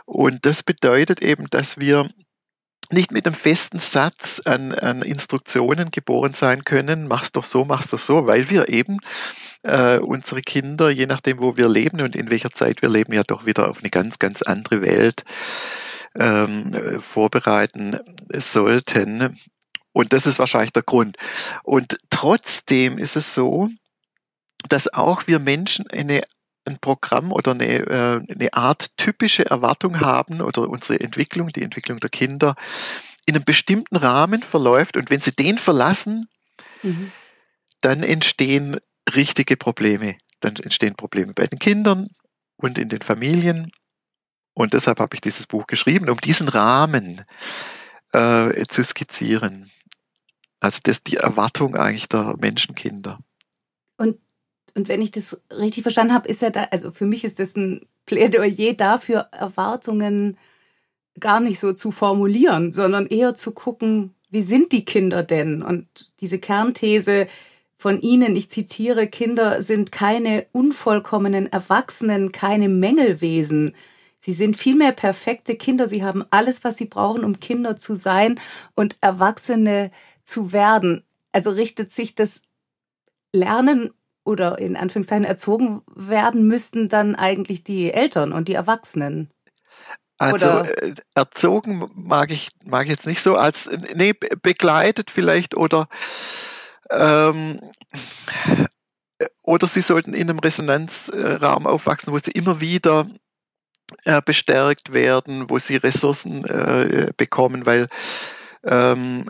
Und 0.05 0.45
das 0.45 0.63
bedeutet 0.63 1.21
eben, 1.21 1.47
dass 1.49 1.77
wir 1.77 2.07
nicht 2.89 3.11
mit 3.11 3.25
einem 3.25 3.35
festen 3.35 3.79
Satz 3.79 4.41
an, 4.45 4.73
an 4.73 5.01
Instruktionen 5.01 5.91
geboren 5.91 6.33
sein 6.33 6.63
können, 6.63 7.07
mach's 7.07 7.31
doch 7.31 7.43
so, 7.43 7.65
mach's 7.65 7.89
doch 7.89 7.99
so, 7.99 8.27
weil 8.27 8.49
wir 8.49 8.69
eben 8.69 8.99
äh, 9.63 9.97
unsere 9.97 10.41
Kinder, 10.41 10.89
je 10.89 11.05
nachdem, 11.05 11.39
wo 11.39 11.57
wir 11.57 11.67
leben 11.67 12.01
und 12.01 12.15
in 12.15 12.29
welcher 12.29 12.51
Zeit 12.51 12.81
wir 12.81 12.89
leben, 12.89 13.13
ja 13.13 13.23
doch 13.23 13.45
wieder 13.45 13.69
auf 13.69 13.79
eine 13.79 13.89
ganz, 13.89 14.19
ganz 14.19 14.41
andere 14.41 14.81
Welt 14.81 15.23
ähm, 16.15 17.01
vorbereiten 17.01 17.99
sollten. 18.33 19.37
Und 19.93 20.13
das 20.13 20.27
ist 20.27 20.39
wahrscheinlich 20.39 20.73
der 20.73 20.83
Grund. 20.83 21.17
Und 21.63 21.97
trotzdem 22.09 22.97
ist 22.97 23.15
es 23.15 23.33
so, 23.33 23.69
dass 24.69 24.93
auch 24.93 25.27
wir 25.27 25.39
Menschen 25.39 25.89
eine 25.89 26.23
ein 26.67 26.79
Programm 26.79 27.31
oder 27.31 27.51
eine, 27.51 27.65
äh, 27.65 28.21
eine 28.29 28.53
Art 28.53 28.95
typische 28.97 29.45
Erwartung 29.45 29.99
haben 29.99 30.41
oder 30.41 30.69
unsere 30.69 30.99
Entwicklung, 30.99 31.49
die 31.49 31.63
Entwicklung 31.63 31.99
der 31.99 32.09
Kinder, 32.09 32.55
in 33.25 33.35
einem 33.35 33.43
bestimmten 33.43 33.95
Rahmen 33.95 34.41
verläuft. 34.41 34.97
Und 34.97 35.09
wenn 35.09 35.21
sie 35.21 35.31
den 35.31 35.57
verlassen, 35.57 36.29
mhm. 36.83 37.11
dann 37.81 38.03
entstehen 38.03 38.77
richtige 39.15 39.57
Probleme. 39.57 40.15
Dann 40.39 40.55
entstehen 40.57 40.95
Probleme 40.95 41.33
bei 41.33 41.47
den 41.47 41.59
Kindern 41.59 42.07
und 42.57 42.77
in 42.77 42.89
den 42.89 43.01
Familien. 43.01 43.71
Und 44.53 44.73
deshalb 44.73 44.99
habe 44.99 45.15
ich 45.15 45.21
dieses 45.21 45.47
Buch 45.47 45.67
geschrieben, 45.67 46.09
um 46.09 46.19
diesen 46.19 46.47
Rahmen 46.47 47.23
äh, 48.11 48.65
zu 48.67 48.83
skizzieren. 48.83 49.69
Also 50.59 50.79
das 50.83 50.97
ist 50.97 51.07
die 51.07 51.17
Erwartung 51.17 51.75
eigentlich 51.75 52.09
der 52.09 52.35
Menschenkinder. 52.39 53.19
Und, 54.77 54.89
wenn 54.89 55.01
ich 55.01 55.11
das 55.11 55.41
richtig 55.51 55.81
verstanden 55.81 56.13
habe, 56.13 56.29
ist 56.29 56.43
ja 56.43 56.51
da, 56.51 56.67
also 56.69 56.91
für 56.91 57.07
mich 57.07 57.23
ist 57.23 57.39
das 57.39 57.55
ein 57.55 57.87
Plädoyer 58.05 58.73
dafür, 58.73 59.27
Erwartungen 59.31 60.37
gar 61.19 61.39
nicht 61.39 61.59
so 61.59 61.73
zu 61.73 61.91
formulieren, 61.91 62.71
sondern 62.71 63.07
eher 63.07 63.33
zu 63.33 63.53
gucken, 63.53 64.13
wie 64.29 64.43
sind 64.43 64.71
die 64.73 64.85
Kinder 64.85 65.23
denn? 65.23 65.63
Und 65.63 65.87
diese 66.21 66.37
Kernthese, 66.37 67.27
von 67.79 68.01
ihnen, 68.01 68.35
ich 68.35 68.51
zitiere, 68.51 69.07
Kinder 69.07 69.61
sind 69.61 69.91
keine 69.91 70.45
unvollkommenen 70.51 71.51
Erwachsenen, 71.51 72.31
keine 72.31 72.69
Mängelwesen. 72.69 73.75
Sie 74.19 74.33
sind 74.33 74.57
vielmehr 74.57 74.91
perfekte 74.91 75.55
Kinder. 75.55 75.87
Sie 75.87 76.03
haben 76.03 76.23
alles, 76.31 76.63
was 76.63 76.77
sie 76.77 76.85
brauchen, 76.85 77.23
um 77.23 77.39
Kinder 77.39 77.77
zu 77.77 77.95
sein 77.95 78.39
und 78.75 78.95
Erwachsene 79.01 79.91
zu 80.23 80.53
werden. 80.53 81.03
Also 81.31 81.51
richtet 81.51 81.91
sich 81.91 82.13
das 82.15 82.41
Lernen 83.31 83.91
oder 84.27 84.59
in 84.59 84.75
Anführungszeichen 84.75 85.23
erzogen 85.23 85.81
werden 85.95 86.45
müssten 86.45 86.89
dann 86.89 87.15
eigentlich 87.15 87.63
die 87.63 87.93
Eltern 87.93 88.33
und 88.33 88.49
die 88.49 88.53
Erwachsenen. 88.53 89.31
Also 90.17 90.47
oder? 90.47 90.83
Äh, 90.83 90.95
erzogen 91.15 91.89
mag 91.95 92.31
ich 92.31 92.49
mag 92.65 92.87
jetzt 92.87 93.07
nicht 93.07 93.21
so 93.21 93.35
als 93.35 93.69
nee 93.95 94.13
begleitet 94.13 95.11
vielleicht 95.11 95.55
oder 95.55 95.87
ähm, 96.89 97.59
oder 99.43 99.65
sie 99.65 99.81
sollten 99.81 100.13
in 100.13 100.29
einem 100.29 100.39
Resonanzraum 100.39 101.65
aufwachsen, 101.65 102.13
wo 102.13 102.17
sie 102.17 102.31
immer 102.31 102.59
wieder 102.59 103.09
äh, 104.03 104.21
bestärkt 104.21 104.91
werden, 104.91 105.49
wo 105.49 105.57
sie 105.57 105.77
Ressourcen 105.77 106.43
äh, 106.45 107.11
bekommen, 107.15 107.65
weil 107.65 107.87
ähm, 108.63 109.29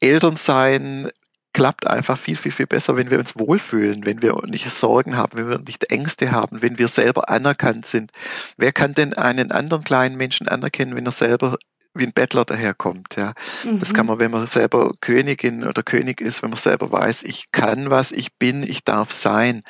Elternsein 0.00 1.10
klappt 1.52 1.86
einfach 1.86 2.18
viel, 2.18 2.36
viel, 2.36 2.52
viel 2.52 2.66
besser, 2.66 2.96
wenn 2.96 3.10
wir 3.10 3.18
uns 3.18 3.38
wohlfühlen, 3.38 4.06
wenn 4.06 4.22
wir 4.22 4.34
nicht 4.46 4.70
Sorgen 4.70 5.16
haben, 5.16 5.38
wenn 5.38 5.48
wir 5.48 5.58
nicht 5.58 5.90
Ängste 5.90 6.32
haben, 6.32 6.62
wenn 6.62 6.78
wir 6.78 6.88
selber 6.88 7.28
anerkannt 7.28 7.86
sind. 7.86 8.10
Wer 8.56 8.72
kann 8.72 8.94
denn 8.94 9.14
einen 9.14 9.52
anderen 9.52 9.84
kleinen 9.84 10.16
Menschen 10.16 10.48
anerkennen, 10.48 10.96
wenn 10.96 11.06
er 11.06 11.12
selber 11.12 11.58
wie 11.94 12.04
ein 12.04 12.12
Bettler 12.12 12.44
daherkommt. 12.44 13.16
Ja. 13.16 13.34
Mhm. 13.64 13.78
Das 13.78 13.92
kann 13.92 14.06
man, 14.06 14.18
wenn 14.18 14.30
man 14.30 14.46
selber 14.46 14.92
Königin 15.00 15.64
oder 15.64 15.82
König 15.82 16.20
ist, 16.20 16.42
wenn 16.42 16.50
man 16.50 16.58
selber 16.58 16.90
weiß, 16.90 17.24
ich 17.24 17.52
kann 17.52 17.90
was, 17.90 18.12
ich 18.12 18.34
bin, 18.38 18.62
ich 18.62 18.84
darf 18.84 19.12
sein, 19.12 19.62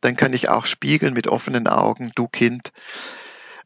dann 0.00 0.16
kann 0.16 0.32
ich 0.32 0.48
auch 0.48 0.66
spiegeln 0.66 1.14
mit 1.14 1.28
offenen 1.28 1.68
Augen, 1.68 2.10
du 2.16 2.26
Kind, 2.26 2.72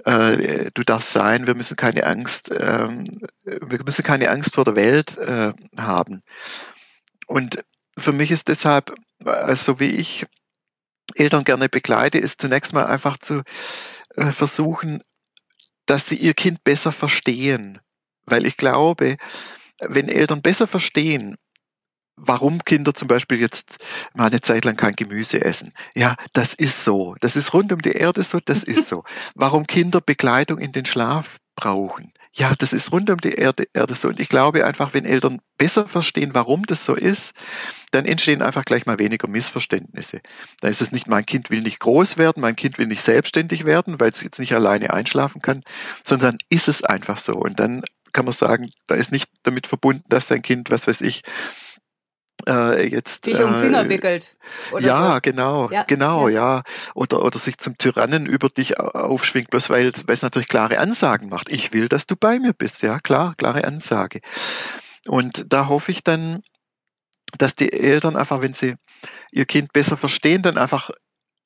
äh, 0.05 0.71
du 0.75 0.83
darfst 0.83 1.13
sein, 1.13 1.47
wir 1.47 1.55
müssen 1.55 1.77
keine 1.77 2.07
Angst, 2.07 2.51
äh, 2.51 2.89
wir 3.45 3.85
müssen 3.85 4.03
keine 4.03 4.31
Angst 4.31 4.55
vor 4.55 4.65
der 4.65 4.77
Welt 4.77 5.17
äh, 5.19 5.53
haben. 5.79 6.23
Und 7.33 7.65
für 7.97 8.13
mich 8.13 8.31
ist 8.31 8.49
deshalb, 8.49 8.95
also 9.25 9.81
wie 9.81 9.89
ich 9.89 10.27
Eltern 11.15 11.45
gerne 11.45 11.71
begleite, 11.71 12.19
ist 12.19 12.43
zunächst 12.43 12.75
mal 12.75 12.85
einfach 12.85 13.17
zu 13.17 13.43
äh, 14.17 14.33
versuchen, 14.33 15.03
dass 15.87 16.07
sie 16.07 16.17
ihr 16.17 16.35
Kind 16.35 16.63
besser 16.63 16.93
verstehen. 16.93 17.81
Weil 18.27 18.45
ich 18.45 18.59
glaube, 18.59 19.17
wenn 19.81 20.11
Eltern 20.11 20.43
besser 20.43 20.67
verstehen, 20.67 21.39
warum 22.17 22.63
Kinder 22.65 22.93
zum 22.93 23.09
Beispiel 23.09 23.41
jetzt 23.41 23.79
mal 24.13 24.27
eine 24.27 24.43
Zeit 24.43 24.67
lang 24.67 24.77
kein 24.77 24.95
Gemüse 24.95 25.43
essen. 25.43 25.73
Ja, 25.95 26.17
das 26.35 26.53
ist 26.53 26.85
so. 26.85 27.17
Das 27.21 27.35
ist 27.35 27.55
rund 27.55 27.73
um 27.73 27.81
die 27.81 27.93
Erde 27.93 28.23
so, 28.25 28.41
das 28.45 28.63
ist 28.63 28.89
so. 28.89 29.05
Warum 29.35 29.67
Kinder 29.67 30.03
Begleitung 30.03 30.59
in 30.59 30.73
den 30.73 30.85
Schlaf 30.85 31.39
brauchen. 31.57 32.13
Ja, 32.35 32.55
das 32.57 32.73
ist 32.73 32.93
rund 32.93 33.11
um 33.11 33.19
die 33.19 33.35
Erde, 33.35 33.67
Erde 33.75 33.95
so. 33.95 34.09
Und 34.09 34.19
ich 34.19 34.31
glaube 34.31 34.65
einfach, 34.65 34.95
wenn 34.95 35.05
Eltern 35.05 35.41
besser 35.59 35.87
verstehen, 35.87 36.31
warum 36.33 36.65
das 36.65 36.85
so 36.85 36.95
ist, 36.95 37.35
dann 37.91 38.07
entstehen 38.07 38.41
einfach 38.41 38.65
gleich 38.65 38.87
mal 38.87 38.99
weniger 38.99 39.29
Missverständnisse. 39.29 40.23
Dann 40.61 40.71
ist 40.71 40.81
es 40.81 40.93
nicht, 40.93 41.09
mein 41.09 41.27
Kind 41.27 41.51
will 41.51 41.61
nicht 41.61 41.79
groß 41.81 42.17
werden, 42.17 42.41
mein 42.41 42.57
Kind 42.57 42.79
will 42.79 42.87
nicht 42.87 43.03
selbstständig 43.03 43.67
werden, 43.67 44.01
weil 44.01 44.11
es 44.11 44.23
jetzt 44.23 44.39
nicht 44.39 44.55
alleine 44.55 44.95
einschlafen 44.95 45.43
kann, 45.43 45.63
sondern 46.05 46.39
ist 46.49 46.69
es 46.69 46.83
einfach 46.83 47.19
so. 47.19 47.35
Und 47.35 47.61
dann 47.61 47.83
kann 48.15 48.25
man 48.25 48.33
sagen, 48.33 48.71
da 48.87 48.95
ist 48.95 49.13
nicht 49.13 49.29
damit 49.43 49.67
verbunden, 49.67 50.05
dass 50.09 50.29
dein 50.29 50.41
Kind, 50.41 50.71
was 50.71 50.87
weiß 50.87 51.03
ich, 51.03 51.23
äh, 52.47 52.87
jetzt 52.87 53.25
sich 53.25 53.41
um 53.41 53.55
Finger 53.55 53.85
äh, 53.85 53.89
wickelt. 53.89 54.37
ja, 54.81 55.15
so. 55.15 55.21
genau, 55.23 55.71
ja, 55.71 55.85
genau, 55.85 56.29
ja. 56.29 56.57
ja. 56.57 56.63
Oder 56.95 57.23
oder 57.23 57.39
sich 57.39 57.59
zum 57.59 57.79
Tyrannen 57.79 58.27
über 58.27 58.49
dich 58.49 58.79
aufschwingt, 58.79 59.51
bloß 59.51 59.71
weil 59.71 59.93
es 60.07 60.23
natürlich 60.23 60.49
klare 60.49 60.79
Ansagen 60.79 61.29
macht. 61.29 61.49
Ich 61.51 61.73
will, 61.73 61.89
dass 61.89 62.07
du 62.07 62.17
bei 62.17 62.39
mir 62.39 62.53
bist, 62.53 62.83
ja, 62.83 62.99
klar, 62.99 63.35
klare 63.37 63.65
Ansage. 63.65 64.21
Und 65.07 65.53
da 65.53 65.69
hoffe 65.69 65.91
ich 65.91 66.05
dann, 66.05 66.43
dass 67.39 67.55
die 67.55 67.73
Eltern 67.73 68.17
einfach, 68.17 68.41
wenn 68.41 68.55
sie 68.55 68.75
ihr 69.33 69.47
Kind 69.47 69.73
besser 69.73 69.97
verstehen, 69.97 70.43
dann 70.43 70.59
einfach 70.59 70.91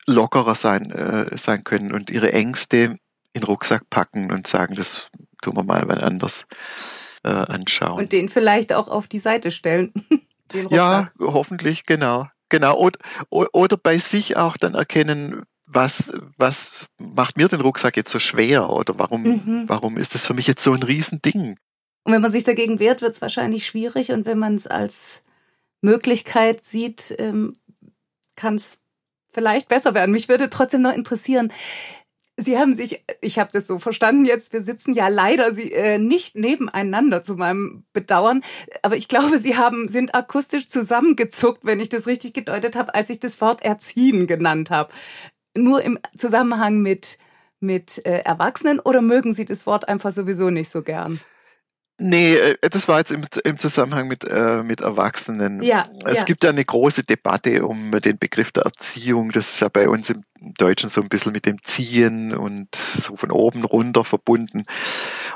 lockerer 0.07 0.55
sein, 0.55 0.91
äh, 0.91 1.37
sein 1.37 1.65
können 1.65 1.93
und 1.93 2.11
ihre 2.11 2.33
Ängste 2.33 2.79
in 2.79 2.99
den 3.35 3.45
Rucksack 3.45 3.89
packen 3.91 4.33
und 4.33 4.47
sagen, 4.47 4.75
das 4.75 5.09
tun 5.43 5.57
wir 5.57 5.65
mal 5.65 5.83
wann 5.87 5.99
anders 5.99 6.47
äh, 7.23 7.29
anschauen. 7.29 7.99
Und 7.99 8.13
den 8.13 8.29
vielleicht 8.29 8.73
auch 8.73 8.89
auf 8.89 9.09
die 9.09 9.21
Seite 9.21 9.51
stellen. 9.51 9.93
ja, 10.71 11.11
hoffentlich, 11.21 11.87
genau. 11.87 12.29
Genau. 12.49 12.77
Oder, 12.79 12.99
oder 13.31 13.77
bei 13.77 13.99
sich 13.99 14.37
auch 14.37 14.57
dann 14.57 14.75
erkennen, 14.75 15.43
was, 15.67 16.13
was 16.37 16.87
macht 16.99 17.37
mir 17.37 17.49
den 17.49 17.61
Rucksack 17.61 17.97
jetzt 17.97 18.11
so 18.11 18.21
schwer 18.21 18.71
oder 18.71 18.99
warum, 18.99 19.23
mhm. 19.23 19.65
warum 19.69 19.97
ist 19.97 20.15
das 20.15 20.27
für 20.27 20.35
mich 20.35 20.47
jetzt 20.47 20.63
so 20.63 20.73
ein 20.73 20.83
Riesending? 20.83 21.59
Und 22.05 22.13
wenn 22.13 22.23
man 22.23 22.31
sich 22.31 22.45
dagegen 22.45 22.79
wehrt, 22.79 23.03
wird 23.03 23.15
es 23.15 23.23
wahrscheinlich 23.23 23.67
schwierig 23.67 24.13
und 24.13 24.27
wenn 24.27 24.39
man 24.39 24.55
es 24.55 24.69
als 24.69 25.23
Möglichkeit 25.81 26.65
sieht, 26.65 27.15
ähm, 27.19 27.53
kann 28.37 28.55
es 28.55 28.81
vielleicht 29.33 29.69
besser 29.69 29.93
werden. 29.95 30.13
Mich 30.13 30.29
würde 30.29 30.49
trotzdem 30.49 30.83
noch 30.83 30.95
interessieren, 30.95 31.53
Sie 32.39 32.59
haben 32.59 32.75
sich, 32.75 33.03
ich 33.23 33.39
habe 33.39 33.51
das 33.53 33.67
so 33.67 33.79
verstanden 33.79 34.27
jetzt, 34.27 34.53
wir 34.53 34.61
sitzen 34.61 34.93
ja 34.93 35.09
leider 35.09 35.53
Sie, 35.53 35.73
äh, 35.73 35.99
nicht 35.99 36.37
nebeneinander 36.37 37.23
zu 37.23 37.35
meinem 37.37 37.85
Bedauern, 37.95 38.43
aber 38.83 38.97
ich 38.97 39.09
glaube, 39.09 39.39
Sie 39.39 39.57
haben, 39.57 39.89
sind 39.89 40.15
akustisch 40.15 40.69
zusammengezuckt, 40.69 41.65
wenn 41.65 41.81
ich 41.81 41.89
das 41.89 42.07
richtig 42.07 42.35
gedeutet 42.35 42.77
habe, 42.77 42.95
als 42.95 43.09
ich 43.09 43.21
das 43.21 43.41
Wort 43.41 43.63
Erziehen 43.63 44.27
genannt 44.27 44.71
habe. 44.71 44.93
Nur 45.57 45.83
im 45.83 45.99
Zusammenhang 46.15 46.83
mit, 46.83 47.19
mit 47.61 48.05
äh, 48.05 48.19
Erwachsenen 48.19 48.81
oder 48.81 49.01
mögen 49.01 49.33
Sie 49.33 49.47
das 49.47 49.67
Wort 49.67 49.89
einfach 49.89 50.11
sowieso 50.11 50.51
nicht 50.51 50.69
so 50.69 50.83
gern? 50.83 51.21
Nee, 51.99 52.35
äh, 52.35 52.57
das 52.69 52.89
war 52.89 52.99
jetzt 52.99 53.11
im, 53.11 53.25
im 53.45 53.59
Zusammenhang 53.59 54.07
mit, 54.07 54.25
äh, 54.25 54.63
mit 54.63 54.83
Erwachsenen. 54.83 55.63
Ja, 55.63 55.83
es 56.05 56.19
ja. 56.19 56.25
gibt 56.25 56.45
ja 56.45 56.51
eine 56.51 56.65
große 56.65 57.05
Debatte 57.05 57.65
um 57.65 57.91
den 58.01 58.19
Begriff 58.19 58.53
der 58.53 58.65
Erziehung. 58.65 59.33
Das 59.33 59.49
ist 59.49 59.61
ja 59.61 59.69
bei 59.69 59.89
uns 59.89 60.11
im 60.11 60.23
Deutschen 60.59 60.91
so 60.91 61.01
ein 61.01 61.09
bisschen 61.09 61.33
mit 61.33 61.47
dem 61.47 61.63
Ziehen 61.63 62.35
und 62.35 62.75
so 62.75 63.17
von 63.17 63.31
oben 63.31 63.65
runter 63.65 64.05
verbunden. 64.05 64.67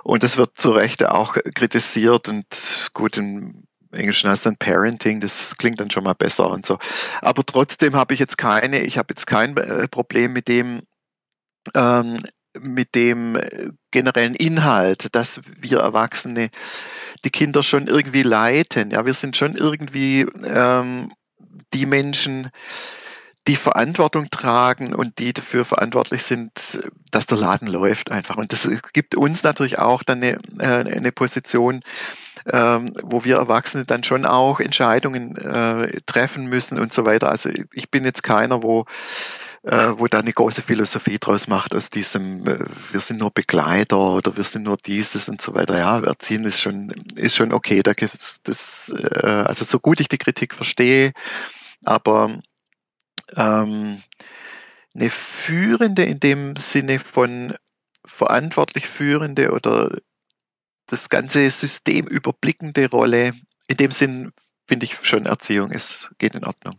Und 0.03 0.23
das 0.23 0.37
wird 0.37 0.59
zu 0.59 0.73
Recht 0.73 1.05
auch 1.07 1.37
kritisiert 1.55 2.29
und 2.29 2.91
gut, 2.93 3.17
im 3.17 3.65
Englischen 3.93 4.31
heißt 4.31 4.47
dann 4.47 4.57
Parenting, 4.57 5.21
das 5.21 5.57
klingt 5.57 5.81
dann 5.81 5.91
schon 5.91 6.05
mal 6.05 6.15
besser 6.15 6.49
und 6.51 6.65
so. 6.67 6.79
Aber 7.23 7.45
trotzdem 7.45 7.97
habe 7.97 8.15
ich 8.15 8.21
jetzt 8.21 8.39
keine, 8.39 8.83
ich 8.83 8.99
habe 8.99 9.09
jetzt 9.11 9.27
kein 9.27 9.57
äh, 9.57 9.89
Problem 9.89 10.33
mit 10.33 10.47
dem, 10.47 10.83
ähm, 11.75 12.23
mit 12.59 12.95
dem 12.95 13.37
äh, 13.37 13.71
generellen 13.91 14.35
Inhalt, 14.35 15.15
dass 15.15 15.41
wir 15.61 15.81
Erwachsene 15.81 16.49
die 17.25 17.31
Kinder 17.31 17.63
schon 17.63 17.87
irgendwie 17.87 18.23
leiten. 18.23 18.91
Ja, 18.91 19.05
wir 19.05 19.15
sind 19.15 19.37
schon 19.37 19.57
irgendwie 19.57 20.23
ähm, 20.45 21.13
die 21.75 21.87
Menschen, 21.87 22.51
die 23.49 23.57
Verantwortung 23.57 24.31
tragen 24.31 24.95
und 24.95 25.19
die 25.19 25.33
dafür 25.33 25.65
verantwortlich 25.65 26.23
sind, 26.23 26.81
dass 27.11 27.27
der 27.27 27.39
Laden 27.39 27.69
läuft 27.69 28.11
einfach. 28.11 28.37
Und 28.37 28.53
das 28.53 28.69
gibt 28.93 29.15
uns 29.15 29.43
natürlich 29.43 29.79
auch 29.79 30.03
dann 30.03 30.23
eine, 30.23 30.39
äh, 30.59 30.97
eine 30.97 31.11
Position, 31.11 31.83
ähm, 32.51 32.93
wo 33.03 33.25
wir 33.25 33.37
Erwachsene 33.37 33.85
dann 33.87 34.05
schon 34.05 34.25
auch 34.27 34.61
Entscheidungen 34.61 35.37
äh, 35.37 36.01
treffen 36.07 36.47
müssen 36.47 36.79
und 36.79 36.93
so 36.93 37.05
weiter. 37.05 37.31
Also 37.31 37.51
ich 37.73 37.91
bin 37.91 38.05
jetzt 38.05 38.23
keiner, 38.23 38.63
wo 38.63 38.85
äh, 39.63 39.93
wo 39.97 40.07
da 40.07 40.21
eine 40.21 40.33
große 40.33 40.63
Philosophie 40.63 41.19
draus 41.19 41.47
macht 41.47 41.75
aus 41.75 41.91
diesem, 41.91 42.47
äh, 42.47 42.59
wir 42.93 43.01
sind 43.01 43.19
nur 43.19 43.31
Begleiter 43.31 43.99
oder 43.99 44.37
wir 44.37 44.45
sind 44.45 44.63
nur 44.63 44.77
dieses 44.79 45.29
und 45.29 45.43
so 45.43 45.55
weiter. 45.55 45.79
Ja, 45.79 46.01
erziehen 46.01 46.45
ist 46.45 46.61
schon, 46.61 46.91
ist 47.15 47.37
schon 47.37 47.53
okay. 47.53 47.83
Da 47.83 47.93
ist 47.93 48.49
das, 48.49 48.93
äh, 48.97 49.27
also 49.27 49.65
so 49.65 49.79
gut 49.79 50.01
ich 50.01 50.09
die 50.09 50.19
Kritik 50.19 50.55
verstehe, 50.55 51.13
aber 51.85 52.41
ähm, 53.37 54.03
eine 54.95 55.11
Führende 55.11 56.05
in 56.05 56.21
dem 56.21 56.57
Sinne 56.57 56.99
von 56.99 57.55
verantwortlich 58.05 58.87
Führende 58.87 59.53
oder 59.53 59.97
das 60.87 61.09
ganze 61.09 61.49
System 61.51 62.07
überblickende 62.07 62.91
Rolle, 62.91 63.33
in 63.69 63.77
dem 63.77 63.93
Sinn 63.93 64.33
finde 64.67 64.87
ich 64.87 64.97
schon 65.03 65.27
Erziehung 65.27 65.71
ist, 65.71 66.11
geht 66.19 66.35
in 66.35 66.45
Ordnung. 66.45 66.77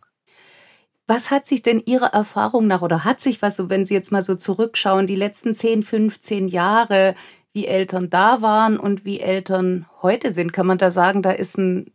Was 1.07 1.31
hat 1.31 1.47
sich 1.47 1.61
denn 1.61 1.81
Ihrer 1.85 2.13
Erfahrung 2.13 2.67
nach 2.67 2.81
oder 2.81 3.03
hat 3.03 3.19
sich 3.19 3.41
was, 3.41 3.57
so 3.57 3.69
wenn 3.69 3.85
Sie 3.85 3.93
jetzt 3.93 4.11
mal 4.11 4.23
so 4.23 4.35
zurückschauen, 4.35 5.07
die 5.07 5.15
letzten 5.15 5.53
10, 5.53 5.83
15 5.83 6.47
Jahre, 6.47 7.15
wie 7.53 7.67
Eltern 7.67 8.09
da 8.09 8.41
waren 8.41 8.77
und 8.77 9.03
wie 9.03 9.19
Eltern 9.19 9.87
heute 10.01 10.31
sind? 10.31 10.53
Kann 10.53 10.67
man 10.67 10.77
da 10.77 10.89
sagen, 10.89 11.21
da 11.21 11.31
ist 11.31 11.57
ein, 11.57 11.91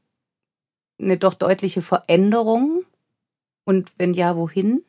eine 1.01 1.17
doch 1.17 1.35
deutliche 1.35 1.83
Veränderung? 1.83 2.85
Und 3.65 3.91
wenn 3.99 4.13
ja, 4.13 4.37
wohin? 4.37 4.85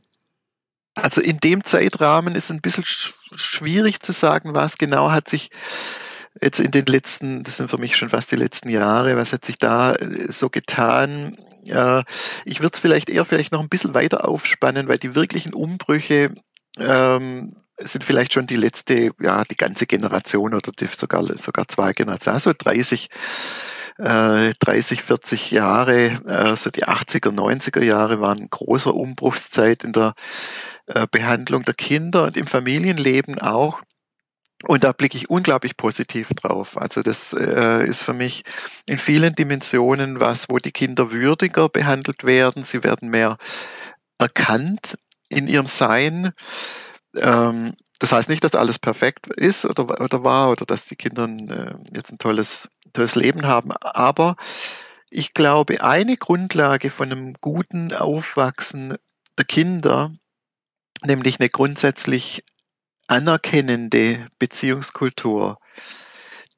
Also 0.95 1.21
in 1.21 1.39
dem 1.39 1.63
Zeitrahmen 1.63 2.36
ist 2.36 2.45
es 2.45 2.51
ein 2.51 2.62
bisschen 2.62 2.84
schwierig 2.86 4.01
zu 4.01 4.12
sagen, 4.12 4.56
was 4.56 4.77
genau 4.77 5.12
hat 5.12 5.30
sich 5.30 5.51
jetzt 6.41 6.60
in 6.60 6.71
den 6.71 6.86
letzten, 6.86 7.43
das 7.43 7.58
sind 7.58 7.69
für 7.69 7.78
mich 7.78 7.95
schon 7.97 8.10
fast 8.10 8.32
die 8.32 8.36
letzten 8.36 8.69
Jahre, 8.69 9.17
was 9.17 9.34
hat 9.34 9.45
sich 9.45 9.58
da 9.58 9.93
äh, 9.93 10.32
so 10.32 10.50
getan? 10.50 11.38
Ich 12.45 12.62
würde 12.62 12.71
es 12.73 12.80
vielleicht 12.80 13.10
eher 13.10 13.26
vielleicht 13.26 13.52
noch 13.52 13.60
ein 13.60 13.67
bisschen 13.67 13.93
weiter 13.93 14.26
aufspannen, 14.26 14.88
weil 14.88 15.00
die 15.00 15.15
wirklichen 15.15 15.54
Umbrüche 15.54 16.34
ähm, 16.80 17.58
sind 17.80 18.04
vielleicht 18.04 18.34
schon 18.34 18.47
die 18.47 18.56
letzte, 18.56 19.12
ja, 19.19 19.43
die 19.43 19.56
ganze 19.56 19.86
Generation 19.86 20.54
oder 20.54 20.71
sogar, 20.95 21.26
sogar 21.26 21.67
zwei 21.67 21.91
Generationen, 21.91 22.36
also 22.36 22.54
30, 22.58 23.10
äh, 24.00 24.54
30, 24.60 25.04
40 25.04 25.52
Jahre, 25.52 26.12
äh, 26.26 26.56
so 26.56 26.69
die 26.69 26.86
80er, 26.86 27.32
90er 27.32 27.84
Jahre 27.84 28.19
waren 28.19 28.50
großer 28.50 28.93
Umbruchszeit 28.93 29.84
in 29.84 29.93
der 29.93 30.13
äh, 30.88 31.08
Behandlung 31.10 31.63
der 31.63 31.73
Kinder 31.73 32.23
und 32.23 32.38
im 32.38 32.47
Familienleben 32.47 33.39
auch. 33.39 33.82
Und 34.63 34.84
da 34.84 34.91
blicke 34.91 35.17
ich 35.17 35.30
unglaublich 35.30 35.78
positiv 35.78 36.30
drauf. 36.30 36.78
Also 36.78 37.04
das 37.04 37.34
äh, 37.34 37.86
ist 37.86 38.02
für 38.02 38.13
mich 38.13 38.43
in 38.86 38.98
vielen 38.98 39.34
Dimensionen 39.34 40.20
was, 40.20 40.50
wo 40.50 40.58
die 40.58 40.72
Kinder 40.72 41.12
würdiger 41.12 41.70
behandelt 41.70 42.24
werden. 42.24 42.63
Sie 42.63 42.84
werden 42.84 43.10
mehr 43.10 43.38
erkannt 44.17 44.98
in 45.30 45.48
ihrem 45.48 45.67
Sein. 45.67 46.34
Ähm, 47.15 47.76
das 48.00 48.12
heißt 48.12 48.30
nicht, 48.30 48.43
dass 48.43 48.56
alles 48.56 48.80
perfekt 48.80 49.28
ist 49.28 49.65
oder, 49.65 50.02
oder 50.02 50.24
war 50.24 50.50
oder 50.52 50.65
dass 50.65 50.86
die 50.86 50.96
Kinder 50.96 51.28
äh, 51.28 51.76
jetzt 51.96 52.12
ein 52.12 52.17
tolles, 52.17 52.70
tolles 52.93 53.15
Leben 53.15 53.46
haben. 53.46 53.72
Aber 53.72 54.38
ich 55.10 55.34
glaube, 55.34 55.84
eine 55.84 56.17
Grundlage 56.17 56.89
von 56.89 57.12
einem 57.12 57.34
guten 57.36 57.93
Aufwachsen 57.93 58.98
der 59.38 59.46
Kinder, 59.46 60.12
nämlich 61.06 61.39
eine 61.39 61.50
grundsätzlich 61.50 62.43
anerkennende 63.08 64.28
Beziehungskultur, 64.39 65.60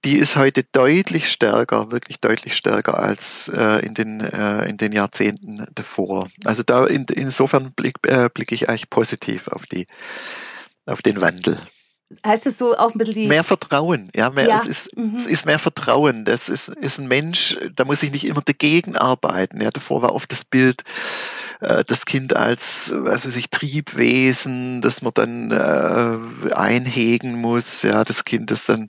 die 0.05 0.17
ist 0.17 0.37
heute 0.37 0.63
deutlich 0.63 1.29
stärker, 1.29 1.91
wirklich 1.91 2.19
deutlich 2.19 2.55
stärker 2.55 2.99
als 2.99 3.49
äh, 3.49 3.85
in, 3.85 3.93
den, 3.93 4.21
äh, 4.21 4.65
in 4.69 4.77
den 4.77 4.93
Jahrzehnten 4.93 5.67
davor. 5.75 6.27
Also 6.45 6.63
da 6.63 6.85
in, 6.85 7.05
insofern 7.13 7.73
blicke 7.73 8.09
äh, 8.09 8.29
blick 8.33 8.51
ich 8.51 8.69
eigentlich 8.69 8.89
positiv 8.89 9.49
auf 9.49 9.65
die 9.65 9.87
auf 10.85 11.01
den 11.01 11.21
Wandel 11.21 11.59
heißt 12.25 12.47
es 12.47 12.57
so 12.57 12.75
auch 12.75 12.93
ein 12.93 12.97
bisschen 12.97 13.13
die. 13.13 13.27
Mehr 13.27 13.43
Vertrauen, 13.43 14.09
ja, 14.15 14.29
mehr, 14.29 14.47
ja. 14.47 14.61
Es, 14.61 14.67
ist, 14.67 14.97
mhm. 14.97 15.15
es 15.15 15.27
ist 15.27 15.45
mehr 15.45 15.59
Vertrauen. 15.59 16.25
Das 16.25 16.49
ist, 16.49 16.69
ist 16.69 16.99
ein 16.99 17.07
Mensch, 17.07 17.57
da 17.75 17.85
muss 17.85 18.03
ich 18.03 18.11
nicht 18.11 18.25
immer 18.25 18.41
dagegen 18.41 18.95
arbeiten. 18.95 19.61
Ja, 19.61 19.69
davor 19.69 20.01
war 20.01 20.13
oft 20.13 20.31
das 20.31 20.43
Bild, 20.43 20.83
äh, 21.59 21.83
das 21.85 22.05
Kind 22.05 22.35
als, 22.35 22.93
was 22.95 23.25
weiß 23.25 23.35
ich, 23.35 23.49
Triebwesen, 23.49 24.81
das 24.81 25.01
man 25.01 25.13
dann 25.13 25.51
äh, 25.51 26.53
einhegen 26.53 27.39
muss. 27.39 27.83
Ja, 27.83 28.03
das 28.03 28.25
Kind, 28.25 28.49
das 28.49 28.65
dann, 28.65 28.87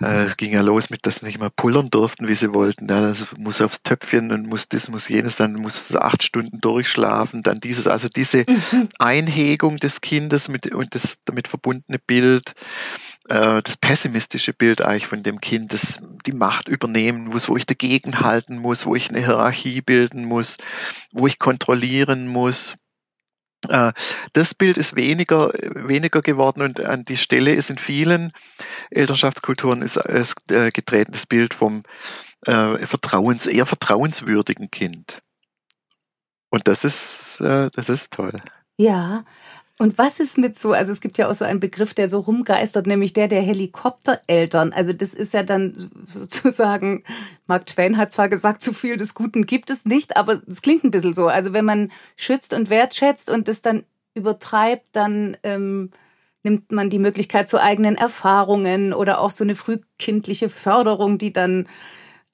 äh, 0.00 0.24
es 0.24 0.36
ging 0.36 0.52
ja 0.52 0.62
los 0.62 0.90
mit, 0.90 1.06
dass 1.06 1.16
sie 1.16 1.26
nicht 1.26 1.40
mehr 1.40 1.50
pullern 1.50 1.90
durften, 1.90 2.28
wie 2.28 2.34
sie 2.34 2.54
wollten. 2.54 2.88
Ja, 2.88 3.00
das 3.00 3.26
muss 3.36 3.60
aufs 3.60 3.82
Töpfchen 3.82 4.32
und 4.32 4.46
muss 4.46 4.68
das, 4.68 4.88
muss 4.88 5.08
jenes, 5.08 5.36
dann 5.36 5.54
muss 5.54 5.90
es 5.90 5.96
acht 5.96 6.22
Stunden 6.22 6.60
durchschlafen, 6.60 7.42
dann 7.42 7.60
dieses, 7.60 7.86
also 7.86 8.08
diese 8.08 8.44
mhm. 8.48 8.88
Einhegung 8.98 9.76
des 9.76 10.00
Kindes 10.00 10.48
mit, 10.48 10.74
und 10.74 10.94
das 10.94 11.18
damit 11.24 11.48
verbundene 11.48 11.98
Bild, 11.98 12.37
äh, 13.28 13.62
das 13.62 13.76
pessimistische 13.76 14.52
Bild 14.52 14.82
eigentlich 14.82 15.06
von 15.06 15.22
dem 15.22 15.40
Kind, 15.40 15.72
das 15.72 16.00
die 16.26 16.32
Macht 16.32 16.68
übernehmen 16.68 17.24
muss, 17.24 17.48
wo 17.48 17.56
ich 17.56 17.66
dagegen 17.66 18.20
halten 18.20 18.58
muss, 18.58 18.86
wo 18.86 18.94
ich 18.94 19.10
eine 19.10 19.20
Hierarchie 19.20 19.80
bilden 19.80 20.24
muss, 20.24 20.56
wo 21.12 21.26
ich 21.26 21.38
kontrollieren 21.38 22.28
muss. 22.28 22.76
Äh, 23.68 23.92
das 24.32 24.54
Bild 24.54 24.76
ist 24.76 24.96
weniger, 24.96 25.52
weniger 25.52 26.22
geworden 26.22 26.62
und 26.62 26.80
an 26.80 27.04
die 27.04 27.16
Stelle 27.16 27.52
ist 27.52 27.70
in 27.70 27.78
vielen 27.78 28.32
Elternschaftskulturen 28.90 29.82
ist, 29.82 29.96
ist 29.96 30.50
äh, 30.50 30.70
getreten 30.70 31.12
das 31.12 31.26
Bild 31.26 31.54
vom 31.54 31.82
äh, 32.46 32.78
vertrauens, 32.86 33.46
eher 33.46 33.66
vertrauenswürdigen 33.66 34.70
Kind. 34.70 35.22
Und 36.50 36.68
das 36.68 36.84
ist, 36.84 37.40
äh, 37.40 37.70
das 37.74 37.88
ist 37.88 38.12
toll. 38.12 38.40
Ja, 38.76 39.24
und 39.78 39.96
was 39.96 40.18
ist 40.18 40.38
mit 40.38 40.58
so, 40.58 40.72
also 40.72 40.90
es 40.90 41.00
gibt 41.00 41.18
ja 41.18 41.28
auch 41.28 41.34
so 41.34 41.44
einen 41.44 41.60
Begriff, 41.60 41.94
der 41.94 42.08
so 42.08 42.18
rumgeistert, 42.18 42.88
nämlich 42.88 43.12
der 43.12 43.28
der 43.28 43.42
Helikoptereltern. 43.42 44.72
Also 44.72 44.92
das 44.92 45.14
ist 45.14 45.32
ja 45.34 45.44
dann 45.44 45.90
sozusagen, 46.04 47.04
Mark 47.46 47.66
Twain 47.66 47.96
hat 47.96 48.12
zwar 48.12 48.28
gesagt, 48.28 48.62
zu 48.62 48.72
viel 48.74 48.96
des 48.96 49.14
Guten 49.14 49.46
gibt 49.46 49.70
es 49.70 49.84
nicht, 49.84 50.16
aber 50.16 50.42
es 50.48 50.62
klingt 50.62 50.82
ein 50.82 50.90
bisschen 50.90 51.14
so. 51.14 51.28
Also 51.28 51.52
wenn 51.52 51.64
man 51.64 51.92
schützt 52.16 52.54
und 52.54 52.70
wertschätzt 52.70 53.30
und 53.30 53.46
das 53.46 53.62
dann 53.62 53.84
übertreibt, 54.14 54.88
dann 54.92 55.36
ähm, 55.44 55.92
nimmt 56.42 56.72
man 56.72 56.90
die 56.90 56.98
Möglichkeit 56.98 57.48
zu 57.48 57.62
eigenen 57.62 57.96
Erfahrungen 57.96 58.92
oder 58.92 59.20
auch 59.20 59.30
so 59.30 59.44
eine 59.44 59.54
frühkindliche 59.54 60.48
Förderung, 60.48 61.18
die 61.18 61.32
dann 61.32 61.68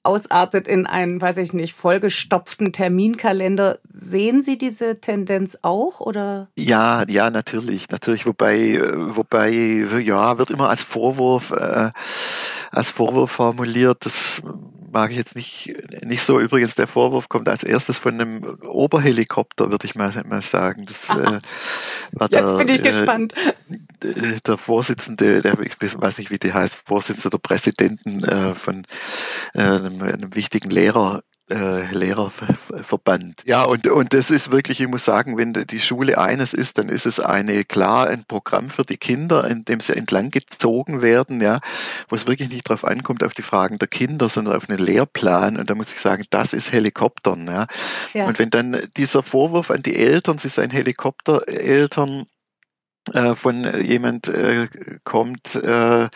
ausartet 0.05 0.67
in 0.67 0.85
einen, 0.85 1.21
weiß 1.21 1.37
ich 1.37 1.53
nicht, 1.53 1.73
vollgestopften 1.73 2.71
Terminkalender. 2.71 3.79
Sehen 3.89 4.41
Sie 4.41 4.57
diese 4.57 5.01
Tendenz 5.01 5.57
auch 5.61 5.99
oder? 5.99 6.47
Ja, 6.55 7.05
ja, 7.07 7.29
natürlich, 7.29 7.89
natürlich. 7.89 8.25
Wobei, 8.25 8.79
wobei, 8.95 9.49
ja, 9.51 10.37
wird 10.37 10.51
immer 10.51 10.69
als 10.69 10.83
Vorwurf, 10.83 11.51
äh, 11.51 11.91
als 12.71 12.91
Vorwurf 12.91 13.31
formuliert. 13.31 14.05
Das 14.05 14.41
mag 14.95 15.11
ich 15.11 15.17
jetzt 15.17 15.35
nicht, 15.35 15.75
nicht 16.03 16.23
so. 16.23 16.39
Übrigens, 16.39 16.75
der 16.75 16.87
Vorwurf 16.87 17.27
kommt 17.27 17.49
als 17.49 17.63
erstes 17.63 17.97
von 17.97 18.13
einem 18.13 18.43
Oberhelikopter, 18.65 19.69
würde 19.69 19.85
ich 19.85 19.95
mal, 19.95 20.11
mal 20.25 20.41
sagen. 20.41 20.85
Das, 20.85 21.09
äh, 21.09 21.13
war 22.13 22.29
jetzt 22.31 22.51
der, 22.51 22.57
bin 22.57 22.69
ich 22.69 22.79
äh, 22.79 22.91
gespannt. 22.91 23.33
Der 24.03 24.57
Vorsitzende, 24.57 25.41
der, 25.41 25.59
ich 25.59 25.75
weiß 25.81 26.17
nicht, 26.17 26.31
wie 26.31 26.39
die 26.39 26.53
heißt, 26.53 26.75
Vorsitzende 26.85 27.29
der 27.31 27.37
Präsidenten 27.37 28.23
äh, 28.23 28.53
von 28.53 28.85
äh, 29.53 29.61
einem, 29.61 30.01
einem 30.01 30.35
wichtigen 30.35 30.69
Lehrer, 30.69 31.23
äh, 31.49 31.91
Lehrerverband. 31.91 33.43
Ja, 33.45 33.63
und, 33.63 33.87
und 33.87 34.13
das 34.13 34.31
ist 34.31 34.51
wirklich, 34.51 34.81
ich 34.81 34.87
muss 34.87 35.05
sagen, 35.05 35.37
wenn 35.37 35.53
die 35.53 35.79
Schule 35.79 36.17
eines 36.17 36.53
ist, 36.53 36.77
dann 36.77 36.89
ist 36.89 37.05
es 37.05 37.19
eine 37.19 37.63
klar 37.63 38.07
ein 38.07 38.25
Programm 38.25 38.69
für 38.69 38.83
die 38.83 38.97
Kinder, 38.97 39.47
in 39.47 39.63
dem 39.63 39.79
sie 39.79 39.95
entlang 39.95 40.31
gezogen 40.31 41.01
werden, 41.01 41.41
ja, 41.41 41.59
wo 42.09 42.15
es 42.15 42.25
wirklich 42.25 42.49
nicht 42.49 42.67
darauf 42.67 42.83
ankommt, 42.83 43.23
auf 43.23 43.33
die 43.33 43.43
Fragen 43.43 43.77
der 43.77 43.87
Kinder, 43.87 44.27
sondern 44.27 44.55
auf 44.55 44.69
einen 44.69 44.79
Lehrplan. 44.79 45.57
Und 45.57 45.69
da 45.69 45.75
muss 45.75 45.93
ich 45.93 45.99
sagen, 45.99 46.23
das 46.31 46.53
ist 46.53 46.71
Helikoptern. 46.71 47.45
Ja. 47.47 47.67
ja. 48.13 48.25
Und 48.25 48.39
wenn 48.39 48.49
dann 48.49 48.81
dieser 48.97 49.21
Vorwurf 49.21 49.69
an 49.69 49.83
die 49.83 49.95
Eltern, 49.95 50.39
sie 50.39 50.49
seien 50.49 50.71
Helikoptereltern, 50.71 52.21
äh, 52.21 52.25
von 53.35 53.83
jemand 53.83 54.27
äh, 54.27 54.67
kommt, 55.03 55.55
äh, 55.55 56.09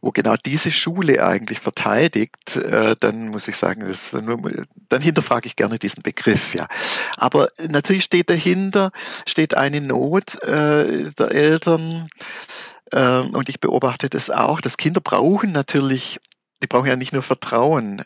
wo 0.00 0.10
genau 0.10 0.36
diese 0.36 0.70
Schule 0.70 1.24
eigentlich 1.26 1.60
verteidigt, 1.60 2.56
äh, 2.56 2.96
dann 2.98 3.28
muss 3.28 3.48
ich 3.48 3.56
sagen, 3.56 3.80
das, 3.86 4.10
dann 4.12 5.02
hinterfrage 5.02 5.46
ich 5.46 5.56
gerne 5.56 5.78
diesen 5.78 6.02
Begriff, 6.02 6.54
ja. 6.54 6.66
Aber 7.16 7.48
natürlich 7.68 8.04
steht 8.04 8.30
dahinter, 8.30 8.90
steht 9.26 9.54
eine 9.54 9.80
Not 9.80 10.42
äh, 10.42 11.10
der 11.10 11.30
Eltern, 11.30 12.08
äh, 12.90 13.18
und 13.18 13.48
ich 13.48 13.60
beobachte 13.60 14.08
das 14.08 14.30
auch, 14.30 14.60
dass 14.60 14.76
Kinder 14.76 15.00
brauchen 15.00 15.52
natürlich, 15.52 16.20
die 16.62 16.66
brauchen 16.66 16.86
ja 16.86 16.96
nicht 16.96 17.12
nur 17.12 17.22
Vertrauen, 17.22 18.02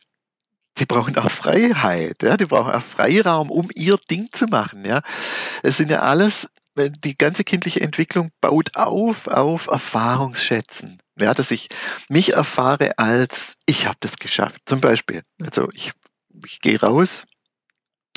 Sie 0.79 0.87
brauchen 0.87 1.19
auch 1.19 1.29
Freiheit, 1.29 2.23
ja, 2.23 2.37
die 2.37 2.45
brauchen 2.45 2.73
auch 2.73 2.83
Freiraum, 2.83 3.51
um 3.51 3.69
ihr 3.75 3.99
Ding 4.09 4.29
zu 4.31 4.47
machen, 4.47 4.85
ja. 4.85 5.03
Es 5.65 5.77
sind 5.77 5.91
ja 5.91 6.03
alles 6.03 6.49
die 6.79 7.17
ganze 7.17 7.45
kindliche 7.45 7.81
Entwicklung 7.81 8.31
baut 8.41 8.77
auf 8.77 9.29
auf 9.29 9.67
Erfahrungsschätzen. 9.67 11.01
Ja, 11.19 11.35
dass 11.35 11.51
ich 11.51 11.69
mich 12.09 12.35
erfahre 12.35 12.99
als 12.99 13.57
ich 13.67 13.87
habe 13.87 13.97
das 14.01 14.17
geschafft. 14.17 14.63
Zum 14.67 14.81
Beispiel, 14.81 15.23
also 15.43 15.69
ich, 15.75 15.93
ich 16.45 16.61
gehe 16.61 16.81
raus, 16.81 17.27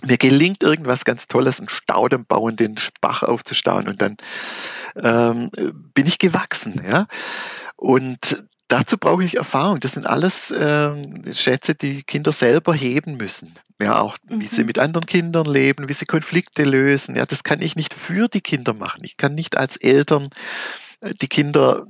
mir 0.04 0.18
gelingt 0.18 0.64
irgendwas 0.64 1.06
ganz 1.06 1.28
Tolles, 1.28 1.60
einen 1.60 1.70
Staudamm 1.70 2.26
bauen, 2.26 2.56
den 2.56 2.76
Bach 3.02 3.24
aufzustauen 3.24 3.88
und 3.88 4.02
dann 4.02 4.18
ähm, 4.96 5.52
bin 5.94 6.08
ich 6.08 6.20
gewachsen. 6.20 6.82
Ja? 6.88 7.08
Und 7.76 8.44
dazu 8.72 8.98
brauche 8.98 9.24
ich 9.24 9.38
Erfahrung. 9.38 9.80
Das 9.80 9.94
sind 9.94 10.08
alles 10.08 10.54
ähm, 10.58 11.24
Schätze, 11.34 11.76
die 11.76 12.04
Kinder 12.04 12.32
selber 12.32 12.74
heben 12.74 13.18
müssen. 13.18 13.54
Ja, 13.82 14.00
auch 14.00 14.18
wie 14.28 14.48
sie 14.48 14.62
mhm. 14.62 14.68
mit 14.68 14.80
anderen 14.80 15.06
Kindern 15.06 15.46
leben, 15.46 15.90
wie 15.90 15.94
sie 15.94 16.06
Konflikte 16.06 16.64
lösen. 16.64 17.16
Ja, 17.16 17.26
das 17.26 17.44
kann 17.44 17.62
ich 17.62 17.76
nicht 17.76 17.94
für 17.94 18.28
die 18.28 18.42
Kinder 18.42 18.74
machen. 18.74 19.04
Ich 19.04 19.18
kann 19.18 19.36
nicht 19.36 19.58
als 19.58 19.78
Eltern 19.78 20.30
äh, 21.02 21.14
die 21.22 21.28
Kinder 21.28 21.86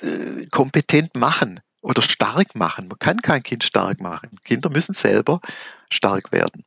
äh, 0.00 0.46
kompetent 0.50 1.14
machen 1.14 1.60
oder 1.80 2.02
stark 2.02 2.54
machen. 2.54 2.88
Man 2.88 2.98
kann 2.98 3.22
kein 3.22 3.42
Kind 3.42 3.62
stark 3.62 4.00
machen. 4.00 4.38
Kinder 4.44 4.70
müssen 4.70 4.94
selber 4.94 5.40
stark 5.90 6.32
werden. 6.32 6.64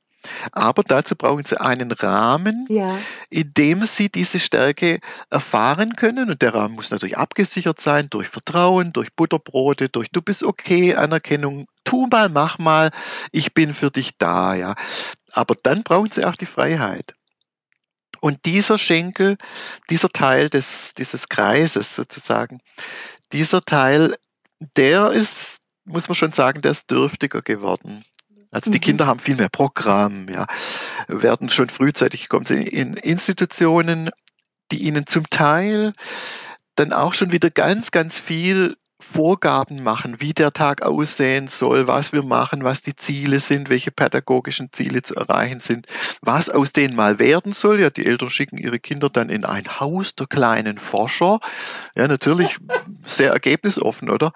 Aber 0.52 0.84
dazu 0.84 1.16
brauchen 1.16 1.46
sie 1.46 1.60
einen 1.60 1.92
Rahmen, 1.92 2.66
ja. 2.70 2.98
in 3.30 3.54
dem 3.54 3.84
sie 3.84 4.10
diese 4.10 4.40
Stärke 4.40 5.00
erfahren 5.30 5.96
können. 5.96 6.30
Und 6.30 6.42
der 6.42 6.54
Rahmen 6.54 6.76
muss 6.76 6.92
natürlich 6.92 7.18
abgesichert 7.18 7.80
sein 7.80 8.10
durch 8.10 8.28
Vertrauen, 8.28 8.94
durch 8.94 9.14
Butterbrote, 9.14 9.90
durch 9.90 10.10
du 10.12 10.22
bist 10.22 10.44
okay, 10.44 10.96
Anerkennung, 10.96 11.68
tu 11.84 12.08
mal, 12.08 12.30
mach 12.30 12.60
mal, 12.60 12.92
ich 13.32 13.54
bin 13.54 13.74
für 13.74 13.92
dich 13.92 14.18
da, 14.18 14.54
ja. 14.54 14.76
Aber 15.32 15.56
dann 15.62 15.84
brauchen 15.84 16.12
sie 16.12 16.26
auch 16.26 16.36
die 16.36 16.46
Freiheit. 16.46 17.16
Und 18.20 18.46
dieser 18.46 18.78
Schenkel, 18.78 19.38
dieser 19.90 20.10
Teil 20.10 20.50
des, 20.50 20.94
dieses 20.94 21.28
Kreises 21.28 21.96
sozusagen, 21.96 22.62
dieser 23.32 23.62
Teil, 23.62 24.16
der 24.78 25.12
ist, 25.12 25.58
muss 25.86 26.08
man 26.08 26.16
schon 26.16 26.32
sagen, 26.32 26.62
der 26.62 26.72
ist 26.72 26.92
dürftiger 26.92 27.42
geworden. 27.42 28.06
Also 28.52 28.70
die 28.70 28.78
mhm. 28.78 28.82
Kinder 28.82 29.08
haben 29.08 29.20
viel 29.20 29.38
mehr 29.38 29.50
Programm, 29.50 30.28
ja, 30.30 30.46
werden 31.08 31.50
schon 31.50 31.70
frühzeitig 31.70 32.30
kommen 32.30 32.46
sie 32.46 32.64
in 32.64 32.96
Institutionen, 32.96 34.12
die 34.72 34.84
ihnen 34.84 35.08
zum 35.08 35.30
Teil 35.30 35.94
dann 36.76 36.94
auch 36.94 37.14
schon 37.14 37.32
wieder 37.32 37.50
ganz, 37.50 37.92
ganz 37.92 38.20
viel 38.20 38.76
Vorgaben 39.02 39.84
machen, 39.84 40.22
wie 40.22 40.34
der 40.34 40.52
Tag 40.52 40.84
aussehen 40.84 41.48
soll, 41.48 41.88
was 41.88 42.14
wir 42.14 42.24
machen, 42.24 42.64
was 42.64 42.82
die 42.82 42.96
Ziele 42.96 43.40
sind, 43.40 43.70
welche 43.70 43.92
pädagogischen 43.92 44.72
Ziele 44.72 45.02
zu 45.02 45.16
erreichen 45.16 45.60
sind, 45.60 45.88
was 46.22 46.50
aus 46.50 46.72
denen 46.72 46.96
mal 46.96 47.20
werden 47.20 47.52
soll. 47.54 47.82
Ja, 47.82 47.90
die 47.90 48.06
Eltern 48.06 48.30
schicken 48.30 48.58
ihre 48.58 48.80
Kinder 48.80 49.10
dann 49.10 49.30
in 49.30 49.44
ein 49.44 49.80
Haus 49.80 50.16
der 50.16 50.28
kleinen 50.28 50.78
Forscher. 50.78 51.40
Ja, 51.96 52.08
natürlich 52.08 52.58
sehr 53.06 53.32
ergebnisoffen, 53.32 54.10
oder? 54.10 54.34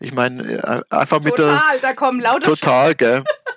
Ich 0.00 0.12
meine, 0.12 0.42
äh, 0.42 0.82
einfach 0.90 1.22
mit 1.22 1.36
total, 1.36 1.60
der. 1.72 1.80
da 1.80 1.92
kommen 1.94 2.20
lauter 2.20 2.50
Total, 2.50 2.94
gell? 2.94 3.24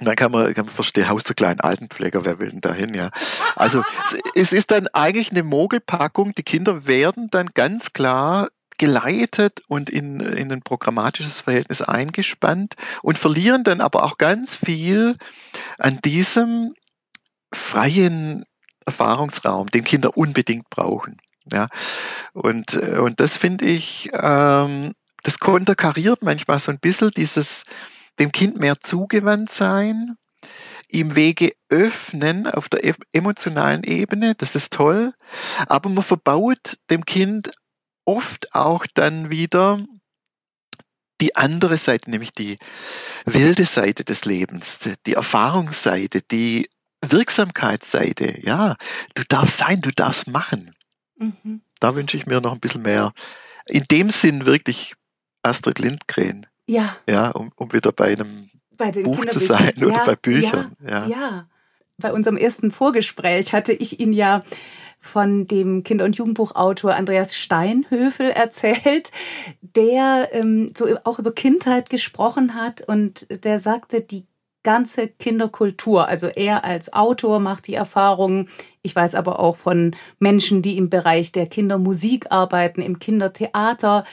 Und 0.00 0.06
dann 0.06 0.16
kann 0.16 0.32
man, 0.32 0.52
kann 0.54 0.66
man 0.66 0.74
verstehen, 0.74 1.08
Haus 1.08 1.24
der 1.24 1.34
kleinen 1.34 1.60
Altenpfleger, 1.60 2.24
wer 2.24 2.38
will 2.38 2.50
denn 2.50 2.60
dahin, 2.60 2.94
ja. 2.94 3.10
Also 3.56 3.82
es 4.34 4.52
ist 4.52 4.70
dann 4.70 4.88
eigentlich 4.88 5.30
eine 5.30 5.42
Mogelpackung. 5.42 6.34
Die 6.34 6.42
Kinder 6.42 6.86
werden 6.86 7.28
dann 7.30 7.50
ganz 7.54 7.92
klar 7.92 8.48
geleitet 8.78 9.62
und 9.68 9.90
in, 9.90 10.20
in 10.20 10.50
ein 10.50 10.62
programmatisches 10.62 11.42
Verhältnis 11.42 11.82
eingespannt 11.82 12.74
und 13.02 13.18
verlieren 13.18 13.64
dann 13.64 13.80
aber 13.80 14.02
auch 14.02 14.18
ganz 14.18 14.56
viel 14.56 15.16
an 15.78 16.00
diesem 16.04 16.74
freien 17.52 18.44
Erfahrungsraum, 18.84 19.68
den 19.68 19.84
Kinder 19.84 20.16
unbedingt 20.16 20.68
brauchen. 20.70 21.18
Ja, 21.52 21.66
und, 22.32 22.76
und 22.76 23.20
das 23.20 23.36
finde 23.36 23.66
ich, 23.66 24.10
ähm, 24.14 24.92
das 25.22 25.38
konterkariert 25.38 26.22
manchmal 26.22 26.58
so 26.58 26.70
ein 26.70 26.78
bisschen 26.78 27.10
dieses 27.10 27.64
dem 28.18 28.32
Kind 28.32 28.58
mehr 28.58 28.80
zugewandt 28.80 29.50
sein, 29.50 30.16
ihm 30.88 31.14
Wege 31.14 31.54
öffnen 31.68 32.46
auf 32.46 32.68
der 32.68 32.94
emotionalen 33.12 33.82
Ebene, 33.84 34.34
das 34.34 34.54
ist 34.54 34.72
toll, 34.72 35.14
aber 35.66 35.88
man 35.88 36.04
verbaut 36.04 36.78
dem 36.90 37.04
Kind 37.04 37.50
oft 38.04 38.54
auch 38.54 38.86
dann 38.94 39.30
wieder 39.30 39.84
die 41.20 41.36
andere 41.36 41.76
Seite, 41.76 42.10
nämlich 42.10 42.32
die 42.32 42.56
wilde 43.24 43.64
Seite 43.64 44.04
des 44.04 44.24
Lebens, 44.24 44.90
die 45.06 45.14
Erfahrungsseite, 45.14 46.20
die 46.20 46.68
Wirksamkeitsseite. 47.00 48.40
Ja, 48.42 48.76
du 49.14 49.22
darfst 49.28 49.58
sein, 49.58 49.80
du 49.80 49.90
darfst 49.90 50.26
machen. 50.26 50.74
Mhm. 51.16 51.62
Da 51.80 51.94
wünsche 51.94 52.16
ich 52.16 52.26
mir 52.26 52.40
noch 52.40 52.52
ein 52.52 52.60
bisschen 52.60 52.82
mehr. 52.82 53.12
In 53.66 53.84
dem 53.90 54.10
Sinn 54.10 54.46
wirklich 54.46 54.94
Astrid 55.42 55.78
Lindgren. 55.78 56.46
Ja. 56.66 56.96
Ja, 57.08 57.30
um, 57.30 57.50
um 57.56 57.72
wieder 57.72 57.92
bei 57.92 58.12
einem 58.12 58.50
bei 58.76 58.90
Buch 58.90 59.26
zu 59.26 59.38
sein 59.38 59.72
ja, 59.76 59.86
oder 59.86 60.04
bei 60.04 60.16
Büchern. 60.16 60.76
Ja, 60.84 60.90
ja. 60.90 61.06
ja, 61.06 61.48
bei 61.98 62.12
unserem 62.12 62.36
ersten 62.36 62.70
Vorgespräch 62.70 63.52
hatte 63.52 63.72
ich 63.72 64.00
ihn 64.00 64.12
ja 64.12 64.42
von 64.98 65.48
dem 65.48 65.82
Kinder- 65.82 66.04
und 66.04 66.16
Jugendbuchautor 66.16 66.94
Andreas 66.94 67.34
Steinhöfel 67.36 68.30
erzählt, 68.30 69.10
der 69.60 70.28
ähm, 70.32 70.70
so 70.76 70.86
auch 71.04 71.18
über 71.18 71.32
Kindheit 71.32 71.90
gesprochen 71.90 72.54
hat 72.54 72.82
und 72.82 73.26
der 73.44 73.58
sagte, 73.58 74.00
die 74.00 74.26
ganze 74.62 75.08
Kinderkultur, 75.08 76.06
also 76.06 76.28
er 76.28 76.64
als 76.64 76.92
Autor 76.92 77.40
macht 77.40 77.66
die 77.66 77.74
Erfahrung, 77.74 78.48
ich 78.82 78.94
weiß 78.94 79.16
aber 79.16 79.40
auch 79.40 79.56
von 79.56 79.96
Menschen, 80.20 80.62
die 80.62 80.76
im 80.76 80.88
Bereich 80.88 81.32
der 81.32 81.46
Kindermusik 81.46 82.30
arbeiten, 82.30 82.80
im 82.80 83.00
Kindertheater, 83.00 84.04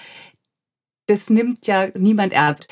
das 1.10 1.30
nimmt 1.30 1.66
ja 1.68 1.88
niemand 1.96 2.34
ernst. 2.34 2.68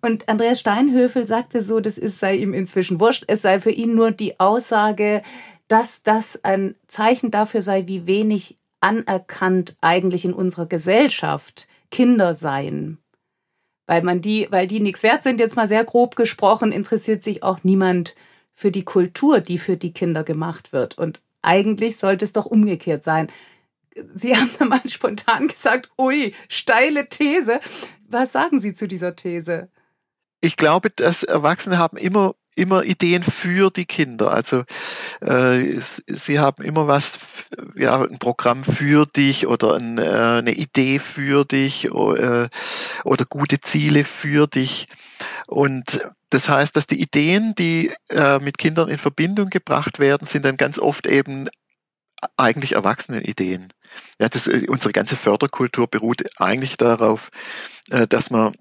Und 0.00 0.28
Andreas 0.28 0.60
Steinhöfel 0.60 1.26
sagte 1.26 1.62
so, 1.62 1.80
das 1.80 1.98
ist, 1.98 2.18
sei 2.20 2.36
ihm 2.36 2.54
inzwischen 2.54 3.00
wurscht, 3.00 3.24
es 3.26 3.42
sei 3.42 3.60
für 3.60 3.70
ihn 3.70 3.94
nur 3.94 4.12
die 4.12 4.38
Aussage, 4.38 5.22
dass 5.68 6.02
das 6.02 6.42
ein 6.44 6.74
Zeichen 6.88 7.30
dafür 7.30 7.62
sei, 7.62 7.86
wie 7.86 8.06
wenig 8.06 8.58
anerkannt 8.80 9.76
eigentlich 9.80 10.24
in 10.24 10.32
unserer 10.32 10.66
Gesellschaft 10.66 11.68
Kinder 11.90 12.34
seien. 12.34 12.98
Weil 13.86 14.02
man 14.02 14.20
die, 14.20 14.46
weil 14.50 14.66
die 14.68 14.80
nichts 14.80 15.02
wert 15.02 15.22
sind, 15.22 15.40
jetzt 15.40 15.56
mal 15.56 15.68
sehr 15.68 15.84
grob 15.84 16.16
gesprochen, 16.16 16.72
interessiert 16.72 17.24
sich 17.24 17.42
auch 17.42 17.64
niemand 17.64 18.14
für 18.52 18.70
die 18.70 18.84
Kultur, 18.84 19.40
die 19.40 19.58
für 19.58 19.76
die 19.76 19.92
Kinder 19.92 20.22
gemacht 20.22 20.72
wird. 20.72 20.96
Und 20.96 21.20
eigentlich 21.42 21.96
sollte 21.96 22.24
es 22.24 22.32
doch 22.32 22.46
umgekehrt 22.46 23.02
sein. 23.02 23.28
Sie 24.12 24.36
haben 24.36 24.50
da 24.58 24.64
mal 24.64 24.88
spontan 24.88 25.48
gesagt, 25.48 25.90
ui, 25.98 26.34
steile 26.48 27.08
These. 27.08 27.60
Was 28.08 28.32
sagen 28.32 28.60
Sie 28.60 28.74
zu 28.74 28.88
dieser 28.88 29.16
These? 29.16 29.70
Ich 30.40 30.56
glaube, 30.56 30.90
dass 30.90 31.22
Erwachsene 31.22 31.78
haben 31.78 31.96
immer 31.96 32.34
immer 32.56 32.84
Ideen 32.84 33.22
für 33.22 33.70
die 33.70 33.86
Kinder. 33.86 34.32
Also 34.32 34.64
äh, 35.20 35.80
sie 35.80 36.38
haben 36.38 36.62
immer 36.62 36.88
was, 36.88 37.46
ja, 37.74 38.02
ein 38.02 38.18
Programm 38.18 38.64
für 38.64 39.06
dich 39.06 39.46
oder 39.46 39.74
ein, 39.74 39.98
äh, 39.98 40.02
eine 40.02 40.52
Idee 40.52 40.98
für 40.98 41.44
dich 41.44 41.90
oder, 41.92 42.44
äh, 42.44 42.48
oder 43.04 43.24
gute 43.24 43.60
Ziele 43.60 44.04
für 44.04 44.46
dich. 44.46 44.88
Und 45.46 46.00
das 46.30 46.48
heißt, 46.48 46.76
dass 46.76 46.86
die 46.86 47.00
Ideen, 47.00 47.54
die 47.56 47.92
äh, 48.08 48.38
mit 48.38 48.58
Kindern 48.58 48.88
in 48.88 48.98
Verbindung 48.98 49.48
gebracht 49.50 49.98
werden, 49.98 50.26
sind 50.26 50.44
dann 50.44 50.56
ganz 50.56 50.78
oft 50.78 51.06
eben 51.06 51.48
eigentlich 52.36 52.72
Erwachsenenideen. 52.72 53.72
Ja, 54.18 54.28
das, 54.28 54.46
äh, 54.46 54.66
unsere 54.68 54.92
ganze 54.92 55.16
Förderkultur 55.16 55.86
beruht 55.86 56.22
eigentlich 56.40 56.76
darauf, 56.76 57.30
äh, 57.90 58.06
dass 58.06 58.30
man 58.30 58.54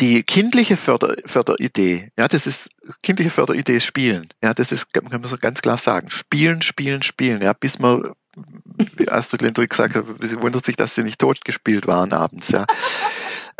die 0.00 0.22
kindliche 0.22 0.76
Förder, 0.76 1.16
Förderidee, 1.26 2.10
ja, 2.16 2.28
das 2.28 2.46
ist, 2.46 2.70
kindliche 3.02 3.30
Förderidee 3.30 3.76
ist 3.76 3.84
Spielen. 3.84 4.28
Ja, 4.42 4.54
das 4.54 4.72
ist, 4.72 4.92
kann 4.92 5.04
man 5.04 5.24
so 5.24 5.36
ganz 5.36 5.62
klar 5.62 5.78
sagen. 5.78 6.10
Spielen, 6.10 6.62
spielen, 6.62 7.02
spielen, 7.02 7.42
ja, 7.42 7.52
bis 7.52 7.78
man, 7.78 8.12
wie 8.96 9.08
Astrid 9.08 9.42
Lindgren 9.42 9.68
gesagt 9.68 9.94
hat, 9.94 10.04
sie 10.20 10.40
wundert 10.40 10.64
sich, 10.64 10.76
dass 10.76 10.94
sie 10.94 11.02
nicht 11.02 11.18
totgespielt 11.18 11.86
waren 11.86 12.12
abends, 12.12 12.50
ja. 12.50 12.66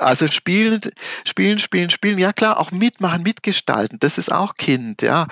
Also 0.01 0.29
spielen, 0.29 0.81
spielen, 1.27 1.59
spielen, 1.59 1.91
spielen. 1.91 2.19
Ja 2.19 2.33
klar, 2.33 2.59
auch 2.59 2.71
mitmachen, 2.71 3.23
mitgestalten. 3.23 3.99
Das 3.99 4.17
ist 4.17 4.33
auch 4.33 4.55
Kind, 4.55 5.03
ja. 5.03 5.29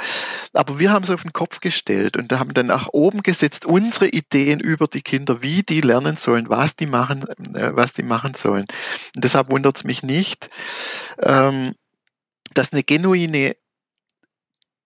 Aber 0.52 0.78
wir 0.78 0.92
haben 0.92 1.04
es 1.04 1.10
auf 1.10 1.22
den 1.22 1.32
Kopf 1.32 1.60
gestellt 1.60 2.18
und 2.18 2.30
haben 2.32 2.52
dann 2.52 2.66
nach 2.66 2.88
oben 2.92 3.22
gesetzt 3.22 3.64
unsere 3.64 4.08
Ideen 4.08 4.60
über 4.60 4.86
die 4.86 5.00
Kinder, 5.00 5.40
wie 5.40 5.62
die 5.62 5.80
lernen 5.80 6.18
sollen, 6.18 6.50
was 6.50 6.76
die 6.76 6.86
machen, 6.86 7.26
äh, 7.54 7.70
was 7.74 7.94
die 7.94 8.02
machen 8.02 8.34
sollen. 8.34 8.66
Und 9.16 9.24
deshalb 9.24 9.50
wundert 9.50 9.78
es 9.78 9.84
mich 9.84 10.02
nicht, 10.02 10.50
ähm, 11.22 11.74
dass 12.52 12.72
eine 12.72 12.82
genuine 12.82 13.56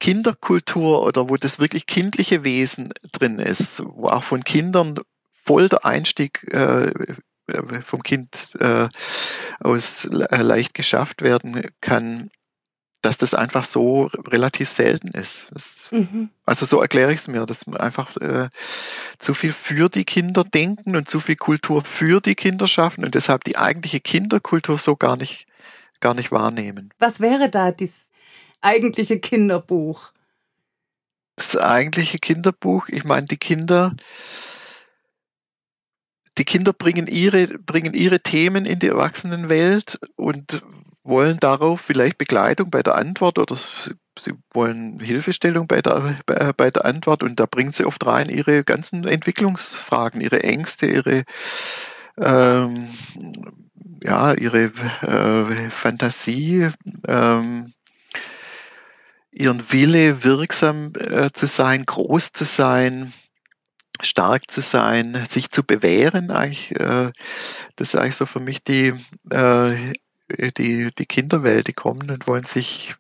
Kinderkultur 0.03 1.05
oder 1.05 1.29
wo 1.29 1.37
das 1.37 1.61
wirklich 1.61 1.87
kindliche 1.87 2.43
Wesen 2.43 2.93
drin 3.13 3.39
ist, 3.39 3.85
wo 3.85 4.09
auch 4.09 4.25
von 4.25 4.43
Kindern 4.43 4.99
voll 5.45 5.69
der 5.69 5.85
Einstieg 5.85 6.43
äh, 6.53 6.89
äh, 7.47 7.83
vom 7.85 8.03
Kind 8.03 8.49
äh, 8.59 8.89
aus 9.61 10.07
äh, 10.07 10.43
leicht 10.43 10.75
geschafft 10.75 11.23
werden 11.23 11.71
kann, 11.81 12.33
dass 13.01 13.17
das 13.17 13.35
einfach 13.35 13.63
so 13.63 14.11
relativ 14.27 14.71
selten 14.71 15.13
ist. 15.13 15.51
Das, 15.53 15.93
mhm. 15.93 16.31
Also 16.45 16.67
so 16.67 16.83
erkläre 16.83 17.13
ich 17.13 17.21
es 17.21 17.29
mir, 17.29 17.47
dass 17.47 17.69
einfach 17.69 18.17
äh, 18.17 18.49
zu 19.21 19.35
viel 19.35 19.53
für 19.53 19.89
die 19.89 20.05
Kinder 20.05 20.43
denken 20.43 20.97
und 20.97 21.09
zu 21.09 21.21
viel 21.21 21.37
Kultur 21.37 21.85
für 21.85 22.21
die 22.21 22.35
Kinder 22.35 22.67
schaffen 22.67 23.05
und 23.05 23.15
deshalb 23.15 23.45
die 23.45 23.57
eigentliche 23.57 24.01
Kinderkultur 24.01 24.79
so 24.79 24.97
gar 24.97 25.17
nicht, 25.17 25.47
gar 26.01 26.15
nicht 26.15 26.33
wahrnehmen. 26.33 26.93
Was 26.99 27.21
wäre 27.21 27.49
da 27.49 27.71
das 27.71 28.11
eigentliche 28.63 29.21
Kinderbuch? 29.21 30.13
Das 31.37 31.57
eigentliche 31.57 32.19
Kinderbuch, 32.19 32.89
ich 32.89 33.05
meine, 33.05 33.27
die 33.27 33.37
Kinder 33.37 33.95
die 36.39 36.45
Kinder 36.45 36.73
bringen 36.73 37.07
ihre, 37.07 37.47
bringen 37.47 37.95
ihre 37.95 38.21
Themen 38.21 38.65
in 38.65 38.79
die 38.79 38.89
Erwachsenenwelt 38.89 40.01
und 40.17 40.63
wollen 41.05 41.39
darauf 41.41 41.81
vielleicht 41.81 42.17
Begleitung 42.17 42.71
bei 42.71 42.83
der 42.83 42.95
Antwort 42.95 43.39
oder 43.39 43.57
sie, 43.57 44.35
wollen 44.55 44.99
Hilfestellung 45.01 45.67
bei 45.67 45.83
der, 45.83 46.17
bei, 46.27 46.71
der 46.71 46.85
Antwort 46.85 47.23
und 47.23 47.41
da 47.41 47.47
bringen 47.47 47.73
sie 47.73 47.85
oft 47.85 48.07
rein 48.07 48.29
ihre 48.29 48.65
ganzen 48.65 49.07
Entwicklungsfragen, 49.07 50.21
ihre 50.21 50.43
Ängste, 50.43 50.87
ihre 50.87 51.25
ähm, 52.19 52.89
ja, 54.03 54.33
ihre 54.35 54.65
äh, 55.03 55.71
Fantasie, 55.71 56.69
ähm, 57.07 57.73
ihren 59.33 59.73
Wille, 59.73 60.25
wirksam 60.25 60.93
äh, 60.99 61.31
zu 61.33 61.47
sein, 61.47 61.85
groß 61.85 62.33
zu 62.33 62.45
sein, 62.45 63.13
stark 64.01 64.51
zu 64.51 64.61
sein, 64.61 65.25
sich 65.29 65.51
zu 65.51 65.65
bewähren, 65.65 66.31
eigentlich, 66.31 66.73
äh, 66.73 67.11
das 67.77 67.89
ist 67.89 67.97
eigentlich 67.97 68.17
so 68.17 68.27
für 68.27 68.41
mich 68.41 68.63
die, 68.63 68.93
äh, 69.31 69.93
die, 70.57 70.91
die 70.97 71.07
Kinderwelt, 71.07 71.67
die 71.67 71.73
kommen 71.73 72.11
und 72.11 72.27
wollen 72.27 72.45
sich, 72.45 72.95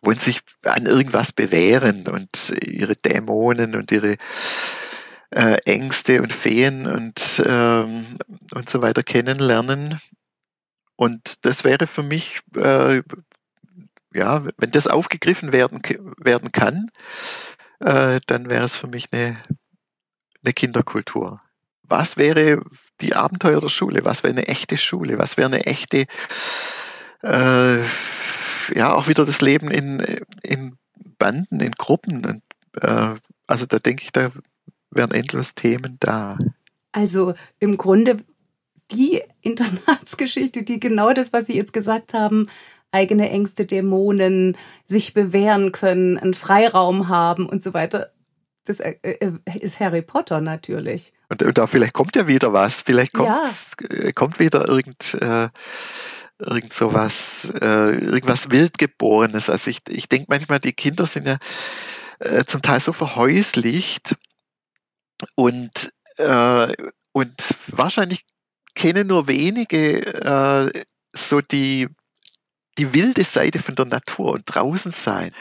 wollen 0.00 0.18
sich 0.18 0.40
an 0.64 0.86
irgendwas 0.86 1.32
bewähren 1.32 2.08
und 2.08 2.52
ihre 2.66 2.96
Dämonen 2.96 3.74
und 3.74 3.92
ihre 3.92 4.16
äh, 5.30 5.56
Ängste 5.64 6.22
und 6.22 6.32
Feen 6.32 6.86
und, 6.86 7.42
ähm, 7.44 8.04
und 8.54 8.68
so 8.68 8.82
weiter 8.82 9.02
kennenlernen. 9.02 9.98
Und 10.96 11.44
das 11.44 11.64
wäre 11.64 11.86
für 11.86 12.02
mich, 12.02 12.40
äh, 12.54 13.02
ja, 14.14 14.44
wenn 14.56 14.70
das 14.70 14.86
aufgegriffen 14.86 15.52
werden, 15.52 15.80
werden 16.18 16.52
kann, 16.52 16.90
äh, 17.80 18.20
dann 18.26 18.50
wäre 18.50 18.64
es 18.64 18.76
für 18.76 18.86
mich 18.86 19.08
eine 19.12 19.38
eine 20.44 20.52
Kinderkultur? 20.52 21.40
Was 21.82 22.16
wäre 22.16 22.62
die 23.00 23.14
Abenteuer 23.14 23.60
der 23.60 23.68
Schule? 23.68 24.04
Was 24.04 24.22
wäre 24.22 24.32
eine 24.32 24.46
echte 24.46 24.76
Schule? 24.76 25.18
Was 25.18 25.36
wäre 25.36 25.48
eine 25.48 25.66
echte, 25.66 26.06
äh, 27.22 27.78
ja, 28.74 28.92
auch 28.92 29.08
wieder 29.08 29.24
das 29.26 29.40
Leben 29.40 29.70
in, 29.70 30.00
in 30.42 30.76
Banden, 31.18 31.60
in 31.60 31.72
Gruppen? 31.72 32.24
Und, 32.24 32.42
äh, 32.80 33.14
also 33.46 33.66
da 33.66 33.78
denke 33.78 34.04
ich, 34.04 34.12
da 34.12 34.30
wären 34.90 35.10
endlos 35.10 35.54
Themen 35.54 35.96
da. 36.00 36.38
Also 36.92 37.34
im 37.58 37.76
Grunde 37.76 38.18
die 38.90 39.22
Internatsgeschichte, 39.42 40.62
die 40.62 40.80
genau 40.80 41.12
das, 41.12 41.32
was 41.32 41.46
Sie 41.46 41.56
jetzt 41.56 41.72
gesagt 41.72 42.14
haben, 42.14 42.48
eigene 42.92 43.30
Ängste, 43.30 43.66
Dämonen, 43.66 44.56
sich 44.84 45.14
bewähren 45.14 45.72
können, 45.72 46.18
einen 46.18 46.34
Freiraum 46.34 47.08
haben 47.08 47.48
und 47.48 47.62
so 47.62 47.74
weiter, 47.74 48.10
das 48.64 48.80
äh, 48.80 48.94
äh, 49.02 49.32
ist 49.58 49.80
Harry 49.80 50.02
Potter 50.02 50.40
natürlich. 50.40 51.12
Und, 51.28 51.42
und 51.42 51.58
da 51.58 51.66
vielleicht 51.66 51.94
kommt 51.94 52.14
ja 52.14 52.28
wieder 52.28 52.52
was. 52.52 52.80
Vielleicht 52.80 53.12
kommt, 53.12 53.28
ja. 53.28 53.44
Äh, 53.88 54.12
kommt 54.12 54.38
wieder 54.38 54.68
irgend, 54.68 55.14
äh, 55.14 55.48
irgend 56.38 56.72
sowas, 56.72 57.52
äh, 57.60 57.94
irgendwas 57.94 58.50
Wildgeborenes. 58.50 59.50
Also 59.50 59.70
ich, 59.70 59.80
ich 59.88 60.08
denke 60.08 60.26
manchmal, 60.28 60.60
die 60.60 60.72
Kinder 60.72 61.06
sind 61.06 61.26
ja 61.26 61.38
äh, 62.20 62.44
zum 62.44 62.62
Teil 62.62 62.80
so 62.80 62.92
verhäuslicht 62.92 64.16
und, 65.34 65.92
äh, 66.18 66.72
und 67.12 67.54
wahrscheinlich 67.68 68.24
kennen 68.74 69.08
nur 69.08 69.26
wenige 69.26 70.06
äh, 70.24 70.84
so 71.14 71.40
die, 71.40 71.88
die 72.78 72.94
wilde 72.94 73.24
Seite 73.24 73.58
von 73.58 73.74
der 73.74 73.86
Natur 73.86 74.32
und 74.32 74.44
draußen 74.46 74.92
sein 74.92 75.32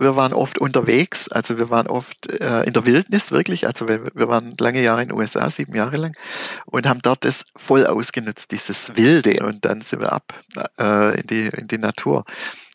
wir 0.00 0.16
waren 0.16 0.32
oft 0.32 0.58
unterwegs, 0.58 1.28
also 1.28 1.58
wir 1.58 1.68
waren 1.68 1.86
oft 1.86 2.26
äh, 2.30 2.62
in 2.62 2.72
der 2.72 2.86
Wildnis 2.86 3.32
wirklich, 3.32 3.66
also 3.66 3.86
wir, 3.86 4.06
wir, 4.14 4.28
waren 4.28 4.54
lange 4.58 4.82
Jahre 4.82 5.02
in 5.02 5.08
den 5.08 5.18
USA, 5.18 5.50
sieben 5.50 5.74
Jahre 5.74 5.98
lang, 5.98 6.16
und 6.64 6.86
haben 6.86 7.02
dort 7.02 7.26
das 7.26 7.44
voll 7.54 7.86
ausgenutzt, 7.86 8.50
dieses 8.50 8.96
Wilde. 8.96 9.44
Und 9.44 9.66
dann 9.66 9.82
sind 9.82 10.00
wir 10.00 10.12
ab 10.12 10.32
äh, 10.78 11.20
in, 11.20 11.26
die, 11.26 11.46
in 11.48 11.68
die 11.68 11.76
Natur, 11.76 12.24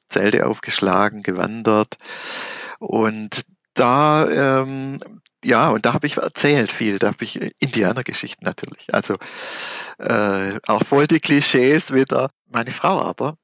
Zelte 0.08 0.46
aufgeschlagen, 0.46 1.24
gewandert. 1.24 1.98
Und 2.78 3.44
da, 3.74 4.62
ähm, 4.62 5.00
ja, 5.44 5.70
und 5.70 5.88
da 5.88 5.94
habe 5.94 6.06
ich 6.06 6.18
erzählt 6.18 6.72
viel, 6.72 7.00
da 7.00 7.08
habe 7.08 7.24
ich 7.24 7.40
Indianergeschichten 7.60 8.46
natürlich, 8.46 8.94
also 8.94 9.16
äh, 9.98 10.60
auch 10.68 10.84
voll 10.84 11.08
die 11.08 11.20
Klischees 11.20 11.92
wieder. 11.92 12.30
Meine 12.48 12.72
Frau 12.72 13.02
aber 13.02 13.36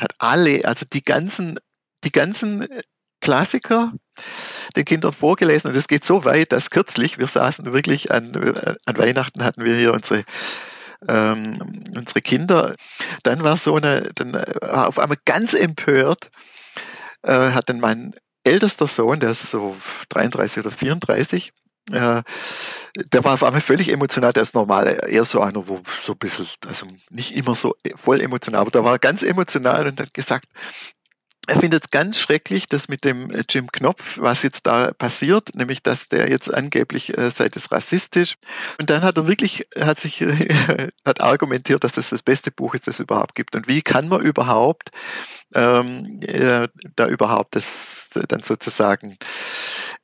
hat 0.00 0.14
alle, 0.18 0.64
also 0.64 0.86
die 0.90 1.02
ganzen 1.02 1.58
die 2.04 2.12
ganzen 2.12 2.66
Klassiker 3.20 3.92
den 4.76 4.84
Kindern 4.84 5.12
vorgelesen. 5.12 5.70
Und 5.70 5.76
es 5.76 5.88
geht 5.88 6.04
so 6.04 6.24
weit, 6.24 6.52
dass 6.52 6.70
kürzlich, 6.70 7.18
wir 7.18 7.26
saßen 7.26 7.72
wirklich 7.72 8.10
an, 8.10 8.34
an 8.84 8.98
Weihnachten 8.98 9.42
hatten 9.42 9.64
wir 9.64 9.74
hier 9.74 9.92
unsere 9.92 10.24
ähm, 11.08 11.84
unsere 11.94 12.22
Kinder, 12.22 12.74
dann 13.22 13.42
war 13.42 13.56
so 13.56 13.76
eine, 13.76 14.10
dann 14.14 14.32
war 14.32 14.88
auf 14.88 14.98
einmal 14.98 15.18
ganz 15.24 15.54
empört, 15.54 16.30
äh, 17.22 17.50
hat 17.50 17.68
dann 17.68 17.80
mein 17.80 18.14
ältester 18.44 18.86
Sohn, 18.86 19.20
der 19.20 19.30
ist 19.30 19.50
so 19.50 19.76
33 20.10 20.64
oder 20.64 20.70
34, 20.70 21.52
äh, 21.92 22.22
der 23.12 23.24
war 23.24 23.34
auf 23.34 23.42
einmal 23.42 23.60
völlig 23.60 23.90
emotional, 23.90 24.32
der 24.32 24.42
ist 24.42 24.54
normal 24.54 25.06
eher 25.08 25.24
so 25.24 25.40
einer, 25.40 25.68
wo 25.68 25.80
so 26.02 26.12
ein 26.12 26.18
bisschen, 26.18 26.46
also 26.66 26.86
nicht 27.10 27.36
immer 27.36 27.54
so 27.54 27.76
voll 27.94 28.20
emotional, 28.20 28.60
aber 28.60 28.70
da 28.70 28.84
war 28.84 28.98
ganz 28.98 29.22
emotional 29.22 29.86
und 29.86 30.00
hat 30.00 30.14
gesagt, 30.14 30.48
er 31.48 31.60
findet 31.60 31.84
es 31.84 31.90
ganz 31.90 32.18
schrecklich, 32.18 32.66
dass 32.66 32.88
mit 32.88 33.04
dem 33.04 33.30
äh, 33.30 33.44
Jim 33.48 33.70
Knopf, 33.70 34.18
was 34.18 34.42
jetzt 34.42 34.66
da 34.66 34.92
passiert, 34.92 35.54
nämlich 35.54 35.82
dass 35.82 36.08
der 36.08 36.28
jetzt 36.28 36.52
angeblich 36.52 37.16
äh, 37.16 37.30
sei 37.30 37.48
das 37.48 37.70
rassistisch. 37.70 38.34
Und 38.80 38.90
dann 38.90 39.02
hat 39.02 39.16
er 39.16 39.28
wirklich, 39.28 39.66
hat 39.78 40.00
sich, 40.00 40.20
hat 41.04 41.20
argumentiert, 41.20 41.84
dass 41.84 41.92
das 41.92 42.10
das 42.10 42.22
beste 42.22 42.50
Buch 42.50 42.74
ist, 42.74 42.88
das 42.88 42.96
es 42.96 43.00
überhaupt 43.00 43.34
gibt. 43.34 43.54
Und 43.54 43.68
wie 43.68 43.82
kann 43.82 44.08
man 44.08 44.22
überhaupt 44.22 44.90
ähm, 45.54 46.20
äh, 46.22 46.68
da 46.96 47.06
überhaupt 47.06 47.54
das 47.54 48.10
dann 48.28 48.42
sozusagen 48.42 49.16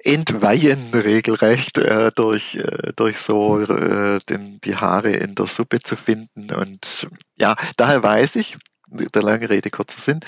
entweihen 0.05 0.91
regelrecht 0.93 1.79
äh, 1.79 2.11
durch, 2.15 2.57
äh, 2.57 2.93
durch 2.97 3.19
so 3.19 3.61
äh, 3.61 4.19
den, 4.29 4.61
die 4.63 4.77
Haare 4.77 5.13
in 5.13 5.35
der 5.35 5.47
Suppe 5.47 5.81
zu 5.81 5.97
finden. 5.97 6.53
Und 6.53 7.07
ja, 7.37 7.57
daher 7.77 8.03
weiß 8.03 8.37
ich, 8.37 8.57
der 8.89 9.23
lange 9.23 9.49
Rede 9.49 9.71
kurzer 9.71 10.01
Sinn, 10.01 10.21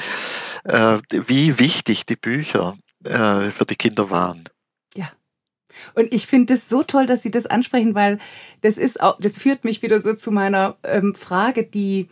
äh, 0.65 0.99
wie 1.11 1.59
wichtig 1.59 2.05
die 2.05 2.17
Bücher 2.17 2.77
äh, 3.05 3.51
für 3.51 3.67
die 3.69 3.77
Kinder 3.77 4.11
waren. 4.11 4.45
Ja. 4.95 5.11
Und 5.95 6.13
ich 6.15 6.27
finde 6.27 6.55
es 6.55 6.69
so 6.69 6.83
toll, 6.83 7.07
dass 7.07 7.23
Sie 7.23 7.31
das 7.31 7.47
ansprechen, 7.47 7.95
weil 7.95 8.19
das 8.63 8.79
ist 8.79 9.01
auch, 9.01 9.19
das 9.21 9.39
führt 9.39 9.65
mich 9.65 9.83
wieder 9.83 10.01
so 10.01 10.15
zu 10.15 10.31
meiner 10.31 10.77
ähm, 10.85 11.15
Frage, 11.15 11.65
die 11.65 12.09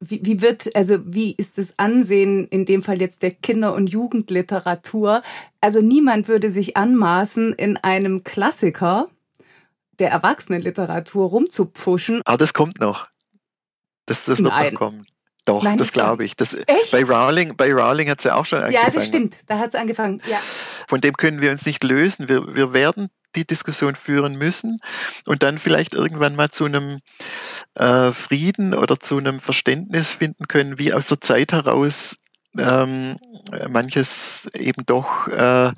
wie, 0.00 0.20
wie 0.22 0.42
wird, 0.42 0.74
also 0.76 0.98
wie 1.06 1.32
ist 1.32 1.58
das 1.58 1.78
Ansehen 1.78 2.46
in 2.48 2.66
dem 2.66 2.82
Fall 2.82 3.00
jetzt 3.00 3.22
der 3.22 3.30
Kinder- 3.30 3.74
und 3.74 3.88
Jugendliteratur? 3.88 5.22
Also 5.60 5.80
niemand 5.80 6.28
würde 6.28 6.50
sich 6.50 6.76
anmaßen, 6.76 7.54
in 7.54 7.76
einem 7.78 8.22
Klassiker 8.24 9.08
der 9.98 10.10
Erwachsenenliteratur 10.10 11.28
rumzupfuschen. 11.28 12.20
Ah, 12.26 12.36
das 12.36 12.52
kommt 12.52 12.80
noch. 12.80 13.08
Das, 14.04 14.24
das 14.24 14.38
wird 14.38 14.52
noch 14.52 14.74
kommen. 14.74 15.06
Doch, 15.46 15.62
Nein, 15.62 15.78
das, 15.78 15.88
das 15.88 15.94
glaube 15.94 16.24
ich. 16.24 16.36
Das, 16.36 16.54
Echt? 16.54 16.90
Bei 16.90 17.04
Rowling, 17.04 17.56
bei 17.56 17.72
Rowling 17.72 18.10
hat 18.10 18.18
es 18.18 18.24
ja 18.24 18.34
auch 18.34 18.44
schon 18.44 18.62
angefangen. 18.62 18.86
Ja, 18.86 18.92
das 18.92 19.06
stimmt. 19.06 19.38
Da 19.46 19.58
hat 19.58 19.68
es 19.68 19.74
angefangen. 19.76 20.20
Ja. 20.28 20.38
Von 20.88 21.00
dem 21.00 21.16
können 21.16 21.40
wir 21.40 21.52
uns 21.52 21.64
nicht 21.64 21.84
lösen. 21.84 22.28
Wir, 22.28 22.54
wir 22.54 22.74
werden 22.74 23.10
die 23.36 23.46
Diskussion 23.46 23.94
führen 23.94 24.36
müssen 24.36 24.78
und 25.26 25.42
dann 25.42 25.58
vielleicht 25.58 25.94
irgendwann 25.94 26.36
mal 26.36 26.50
zu 26.50 26.64
einem 26.64 27.00
äh, 27.74 28.10
Frieden 28.10 28.74
oder 28.74 28.98
zu 28.98 29.18
einem 29.18 29.38
Verständnis 29.38 30.12
finden 30.12 30.48
können, 30.48 30.78
wie 30.78 30.92
aus 30.92 31.06
der 31.06 31.20
Zeit 31.20 31.52
heraus 31.52 32.16
ähm, 32.58 33.16
manches 33.68 34.48
eben 34.54 34.84
doch 34.86 35.28
äh, 35.28 35.72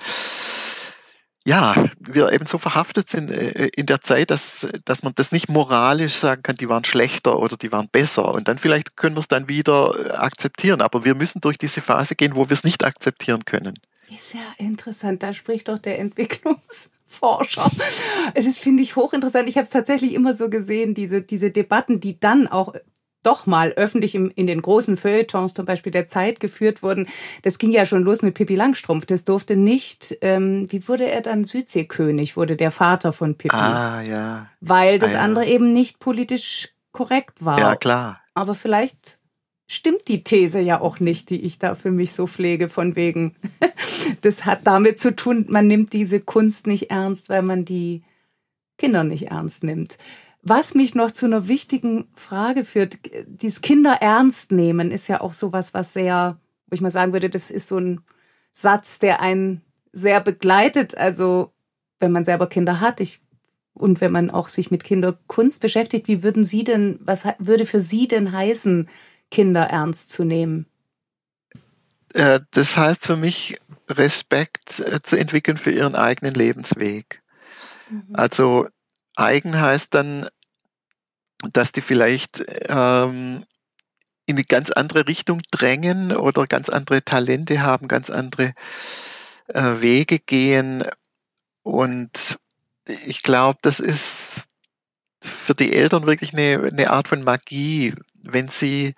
ja, 1.48 1.74
wir 1.98 2.30
eben 2.32 2.44
so 2.44 2.58
verhaftet 2.58 3.08
sind 3.08 3.30
äh, 3.30 3.70
in 3.74 3.86
der 3.86 4.02
Zeit, 4.02 4.30
dass, 4.30 4.68
dass 4.84 5.02
man 5.02 5.14
das 5.14 5.32
nicht 5.32 5.48
moralisch 5.48 6.12
sagen 6.12 6.42
kann, 6.42 6.56
die 6.56 6.68
waren 6.68 6.84
schlechter 6.84 7.38
oder 7.38 7.56
die 7.56 7.72
waren 7.72 7.88
besser. 7.88 8.34
Und 8.34 8.48
dann 8.48 8.58
vielleicht 8.58 8.98
können 8.98 9.16
wir 9.16 9.20
es 9.20 9.28
dann 9.28 9.48
wieder 9.48 9.94
äh, 9.98 10.10
akzeptieren. 10.10 10.82
Aber 10.82 11.06
wir 11.06 11.14
müssen 11.14 11.40
durch 11.40 11.56
diese 11.56 11.80
Phase 11.80 12.16
gehen, 12.16 12.36
wo 12.36 12.50
wir 12.50 12.52
es 12.52 12.64
nicht 12.64 12.84
akzeptieren 12.84 13.46
können. 13.46 13.78
Ist 14.10 14.34
ja 14.34 14.40
interessant. 14.58 15.22
Da 15.22 15.32
spricht 15.32 15.68
doch 15.68 15.78
der 15.78 15.98
Entwicklungsforscher. 17.08 17.70
Es 18.34 18.46
ist, 18.46 18.58
finde 18.58 18.82
ich, 18.82 18.96
hochinteressant. 18.96 19.48
Ich 19.48 19.56
habe 19.56 19.64
es 19.64 19.70
tatsächlich 19.70 20.14
immer 20.14 20.34
so 20.34 20.50
gesehen, 20.50 20.94
diese, 20.94 21.22
diese 21.22 21.50
Debatten, 21.50 22.00
die 22.00 22.20
dann 22.20 22.46
auch 22.46 22.74
doch 23.24 23.46
mal 23.46 23.72
öffentlich 23.72 24.14
im, 24.14 24.30
in 24.36 24.46
den 24.46 24.62
großen 24.62 24.96
Feuilletons 24.96 25.52
zum 25.52 25.66
Beispiel 25.66 25.90
der 25.90 26.06
Zeit 26.06 26.38
geführt 26.38 26.82
wurden. 26.82 27.08
Das 27.42 27.58
ging 27.58 27.72
ja 27.72 27.84
schon 27.84 28.04
los 28.04 28.22
mit 28.22 28.34
Pippi 28.34 28.54
Langstrumpf. 28.54 29.06
Das 29.06 29.24
durfte 29.24 29.56
nicht, 29.56 30.16
ähm, 30.20 30.70
wie 30.70 30.86
wurde 30.86 31.10
er 31.10 31.20
dann 31.20 31.44
Südseekönig, 31.44 32.36
wurde 32.36 32.56
der 32.56 32.70
Vater 32.70 33.12
von 33.12 33.34
Pippi. 33.34 33.56
Ah, 33.56 34.02
ja. 34.02 34.46
Weil 34.60 34.98
das 34.98 35.12
ah, 35.12 35.14
ja. 35.14 35.20
andere 35.22 35.46
eben 35.46 35.72
nicht 35.72 35.98
politisch 35.98 36.68
korrekt 36.92 37.44
war. 37.44 37.58
Ja, 37.58 37.76
klar. 37.76 38.20
Aber 38.34 38.54
vielleicht 38.54 39.17
stimmt 39.68 40.08
die 40.08 40.24
These 40.24 40.58
ja 40.58 40.80
auch 40.80 40.98
nicht, 40.98 41.30
die 41.30 41.42
ich 41.42 41.58
da 41.58 41.76
für 41.76 41.92
mich 41.92 42.12
so 42.12 42.26
pflege, 42.26 42.68
von 42.68 42.96
wegen, 42.96 43.36
das 44.22 44.44
hat 44.44 44.60
damit 44.64 44.98
zu 44.98 45.14
tun, 45.14 45.46
man 45.48 45.68
nimmt 45.68 45.92
diese 45.92 46.20
Kunst 46.20 46.66
nicht 46.66 46.90
ernst, 46.90 47.28
weil 47.28 47.42
man 47.42 47.64
die 47.64 48.02
Kinder 48.78 49.04
nicht 49.04 49.30
ernst 49.30 49.62
nimmt. 49.62 49.98
Was 50.42 50.74
mich 50.74 50.94
noch 50.94 51.10
zu 51.10 51.26
einer 51.26 51.46
wichtigen 51.48 52.08
Frage 52.14 52.64
führt, 52.64 52.98
dieses 53.26 53.60
Kinder 53.60 53.98
ernst 54.00 54.50
nehmen 54.50 54.90
ist 54.90 55.08
ja 55.08 55.20
auch 55.20 55.34
sowas, 55.34 55.74
was 55.74 55.92
sehr, 55.92 56.40
wo 56.66 56.74
ich 56.74 56.80
mal 56.80 56.90
sagen 56.90 57.12
würde, 57.12 57.28
das 57.28 57.50
ist 57.50 57.68
so 57.68 57.78
ein 57.78 58.00
Satz, 58.52 58.98
der 58.98 59.20
einen 59.20 59.60
sehr 59.92 60.20
begleitet. 60.20 60.96
Also, 60.96 61.52
wenn 61.98 62.12
man 62.12 62.24
selber 62.24 62.48
Kinder 62.48 62.80
hat, 62.80 63.00
ich, 63.00 63.20
und 63.74 64.00
wenn 64.00 64.12
man 64.12 64.30
auch 64.30 64.48
sich 64.48 64.70
mit 64.70 64.84
Kinderkunst 64.84 65.60
beschäftigt, 65.60 66.08
wie 66.08 66.22
würden 66.22 66.46
Sie 66.46 66.64
denn, 66.64 66.98
was 67.02 67.26
würde 67.38 67.66
für 67.66 67.80
Sie 67.80 68.08
denn 68.08 68.32
heißen, 68.32 68.88
Kinder 69.30 69.64
ernst 69.64 70.10
zu 70.10 70.24
nehmen? 70.24 70.66
Äh, 72.14 72.40
das 72.50 72.76
heißt 72.76 73.06
für 73.06 73.16
mich, 73.16 73.58
Respekt 73.88 74.80
äh, 74.80 75.00
zu 75.02 75.16
entwickeln 75.18 75.58
für 75.58 75.70
ihren 75.70 75.94
eigenen 75.94 76.34
Lebensweg. 76.34 77.22
Mhm. 77.90 78.14
Also 78.14 78.68
eigen 79.16 79.60
heißt 79.60 79.94
dann, 79.94 80.28
dass 81.52 81.72
die 81.72 81.80
vielleicht 81.80 82.44
ähm, 82.68 83.44
in 84.26 84.36
eine 84.36 84.44
ganz 84.44 84.70
andere 84.70 85.06
Richtung 85.06 85.40
drängen 85.50 86.14
oder 86.14 86.44
ganz 86.46 86.68
andere 86.68 87.02
Talente 87.02 87.62
haben, 87.62 87.88
ganz 87.88 88.10
andere 88.10 88.52
äh, 89.46 89.80
Wege 89.80 90.18
gehen. 90.18 90.84
Und 91.62 92.38
ich 93.06 93.22
glaube, 93.22 93.58
das 93.62 93.80
ist 93.80 94.42
für 95.20 95.54
die 95.54 95.72
Eltern 95.72 96.06
wirklich 96.06 96.32
eine, 96.32 96.62
eine 96.70 96.90
Art 96.90 97.08
von 97.08 97.22
Magie, 97.22 97.94
wenn 98.22 98.48
sie 98.48 98.94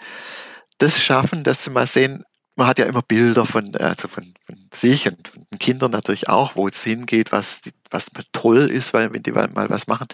das 0.79 1.03
schaffen, 1.03 1.45
dass 1.45 1.65
sie 1.65 1.71
mal 1.71 1.87
sehen, 1.87 2.25
man 2.57 2.67
hat 2.67 2.79
ja 2.79 2.87
immer 2.87 3.03
Bilder 3.03 3.47
von, 3.47 3.75
also 3.77 4.09
von, 4.09 4.35
von 4.45 4.57
sich 4.73 5.09
und 5.09 5.29
von 5.29 5.47
Kindern 5.59 5.91
natürlich 5.91 6.29
auch, 6.29 6.57
wo 6.57 6.69
es 6.69 6.83
hingeht, 6.83 7.33
was, 7.33 7.63
was 7.91 8.07
toll 8.33 8.71
ist, 8.71 8.93
weil 8.93 9.13
wenn 9.13 9.23
die 9.23 9.33
mal 9.33 9.71
was 9.71 9.87
machen. 9.87 10.09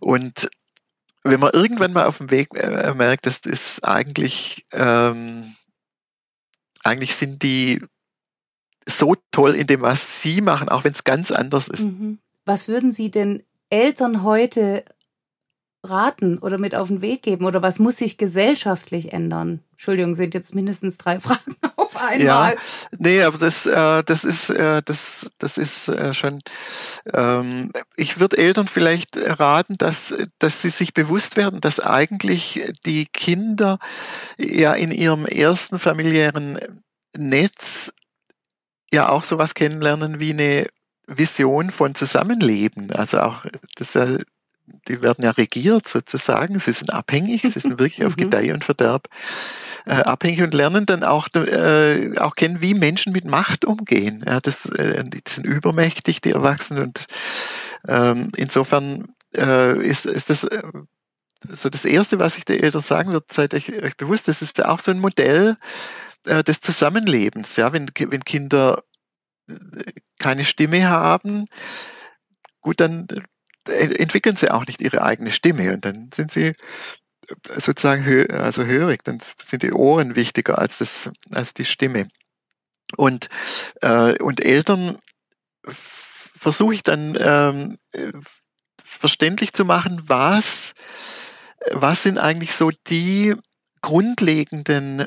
Und 0.00 0.48
wenn 1.24 1.40
man 1.40 1.52
irgendwann 1.52 1.92
mal 1.92 2.06
auf 2.06 2.18
dem 2.18 2.30
Weg 2.30 2.54
äh, 2.54 2.94
merkt, 2.94 3.26
das 3.26 3.38
ist 3.38 3.84
eigentlich, 3.84 4.66
ähm, 4.72 5.44
eigentlich 6.84 7.16
sind 7.16 7.42
die 7.42 7.82
so 8.88 9.16
toll 9.32 9.54
in 9.56 9.66
dem, 9.66 9.80
was 9.80 10.22
sie 10.22 10.40
machen, 10.40 10.68
auch 10.68 10.84
wenn 10.84 10.92
es 10.92 11.04
ganz 11.04 11.32
anders 11.32 11.68
ist. 11.68 11.86
Mhm. 11.86 12.18
Was 12.44 12.68
würden 12.68 12.92
Sie 12.92 13.10
denn 13.10 13.42
Eltern 13.70 14.22
heute 14.22 14.84
raten 15.90 16.38
oder 16.38 16.58
mit 16.58 16.74
auf 16.74 16.88
den 16.88 17.00
Weg 17.00 17.22
geben? 17.22 17.44
Oder 17.44 17.62
was 17.62 17.78
muss 17.78 17.98
sich 17.98 18.18
gesellschaftlich 18.18 19.12
ändern? 19.12 19.60
Entschuldigung, 19.72 20.14
sind 20.14 20.34
jetzt 20.34 20.54
mindestens 20.54 20.98
drei 20.98 21.20
Fragen 21.20 21.56
auf 21.76 21.96
einmal. 21.96 22.54
Ja, 22.54 22.54
nee, 22.98 23.22
aber 23.22 23.38
das, 23.38 23.66
äh, 23.66 24.02
das 24.04 24.24
ist, 24.24 24.50
äh, 24.50 24.82
das, 24.84 25.30
das 25.38 25.58
ist 25.58 25.88
äh, 25.88 26.14
schon. 26.14 26.40
Ähm, 27.12 27.72
ich 27.96 28.18
würde 28.18 28.38
Eltern 28.38 28.68
vielleicht 28.68 29.16
raten, 29.16 29.76
dass, 29.76 30.14
dass 30.38 30.62
sie 30.62 30.70
sich 30.70 30.94
bewusst 30.94 31.36
werden, 31.36 31.60
dass 31.60 31.80
eigentlich 31.80 32.72
die 32.84 33.06
Kinder 33.06 33.78
ja 34.38 34.72
in 34.72 34.90
ihrem 34.90 35.26
ersten 35.26 35.78
familiären 35.78 36.58
Netz 37.16 37.92
ja 38.92 39.08
auch 39.08 39.22
sowas 39.22 39.54
kennenlernen 39.54 40.20
wie 40.20 40.30
eine 40.30 40.68
Vision 41.06 41.70
von 41.70 41.94
Zusammenleben. 41.94 42.90
Also 42.92 43.20
auch 43.20 43.44
das 43.76 43.96
die 44.88 45.02
werden 45.02 45.24
ja 45.24 45.30
regiert 45.30 45.88
sozusagen, 45.88 46.58
sie 46.58 46.72
sind 46.72 46.92
abhängig, 46.92 47.42
sie 47.42 47.60
sind 47.60 47.78
wirklich 47.78 48.04
auf 48.04 48.12
mhm. 48.16 48.22
Gedeih 48.22 48.52
und 48.52 48.64
Verderb 48.64 49.08
äh, 49.86 49.94
abhängig 49.94 50.42
und 50.42 50.54
lernen 50.54 50.86
dann 50.86 51.04
auch, 51.04 51.28
äh, 51.34 52.18
auch 52.18 52.34
kennen, 52.34 52.60
wie 52.60 52.74
Menschen 52.74 53.12
mit 53.12 53.24
Macht 53.24 53.64
umgehen. 53.64 54.24
Ja, 54.26 54.40
das, 54.40 54.66
äh, 54.66 55.04
die 55.04 55.22
sind 55.26 55.44
übermächtig, 55.46 56.20
die 56.20 56.32
Erwachsenen 56.32 56.84
und 56.84 57.06
ähm, 57.86 58.32
insofern 58.36 59.14
äh, 59.34 59.78
ist, 59.86 60.06
ist 60.06 60.30
das 60.30 60.44
äh, 60.44 60.62
so 61.48 61.68
das 61.68 61.84
Erste, 61.84 62.18
was 62.18 62.38
ich 62.38 62.44
den 62.44 62.60
Eltern 62.60 62.80
sagen 62.80 63.12
würde, 63.12 63.26
seid 63.30 63.54
euch, 63.54 63.72
euch 63.72 63.96
bewusst, 63.96 64.26
das 64.26 64.42
ist 64.42 64.58
ja 64.58 64.68
auch 64.68 64.80
so 64.80 64.90
ein 64.90 64.98
Modell 64.98 65.56
äh, 66.24 66.42
des 66.42 66.60
Zusammenlebens. 66.60 67.56
Ja, 67.56 67.72
wenn, 67.72 67.88
wenn 67.94 68.24
Kinder 68.24 68.82
keine 70.18 70.44
Stimme 70.44 70.88
haben, 70.88 71.46
gut, 72.60 72.80
dann 72.80 73.06
entwickeln 73.68 74.36
sie 74.36 74.50
auch 74.50 74.66
nicht 74.66 74.80
ihre 74.80 75.02
eigene 75.02 75.32
Stimme 75.32 75.72
und 75.72 75.84
dann 75.84 76.10
sind 76.12 76.30
sie 76.30 76.52
sozusagen 77.42 78.04
hö 78.04 78.26
also 78.26 78.64
hörig, 78.64 79.02
dann 79.04 79.18
sind 79.20 79.62
die 79.62 79.72
Ohren 79.72 80.16
wichtiger 80.16 80.58
als, 80.58 80.78
das, 80.78 81.10
als 81.32 81.54
die 81.54 81.64
Stimme. 81.64 82.08
Und, 82.96 83.28
äh, 83.82 84.16
und 84.22 84.44
Eltern 84.44 84.98
versuche 85.64 86.74
ich 86.74 86.82
dann 86.82 87.16
ähm, 87.18 87.78
verständlich 88.82 89.52
zu 89.52 89.64
machen, 89.64 90.00
was, 90.06 90.74
was 91.72 92.04
sind 92.04 92.18
eigentlich 92.18 92.54
so 92.54 92.70
die 92.86 93.34
grundlegenden 93.82 95.06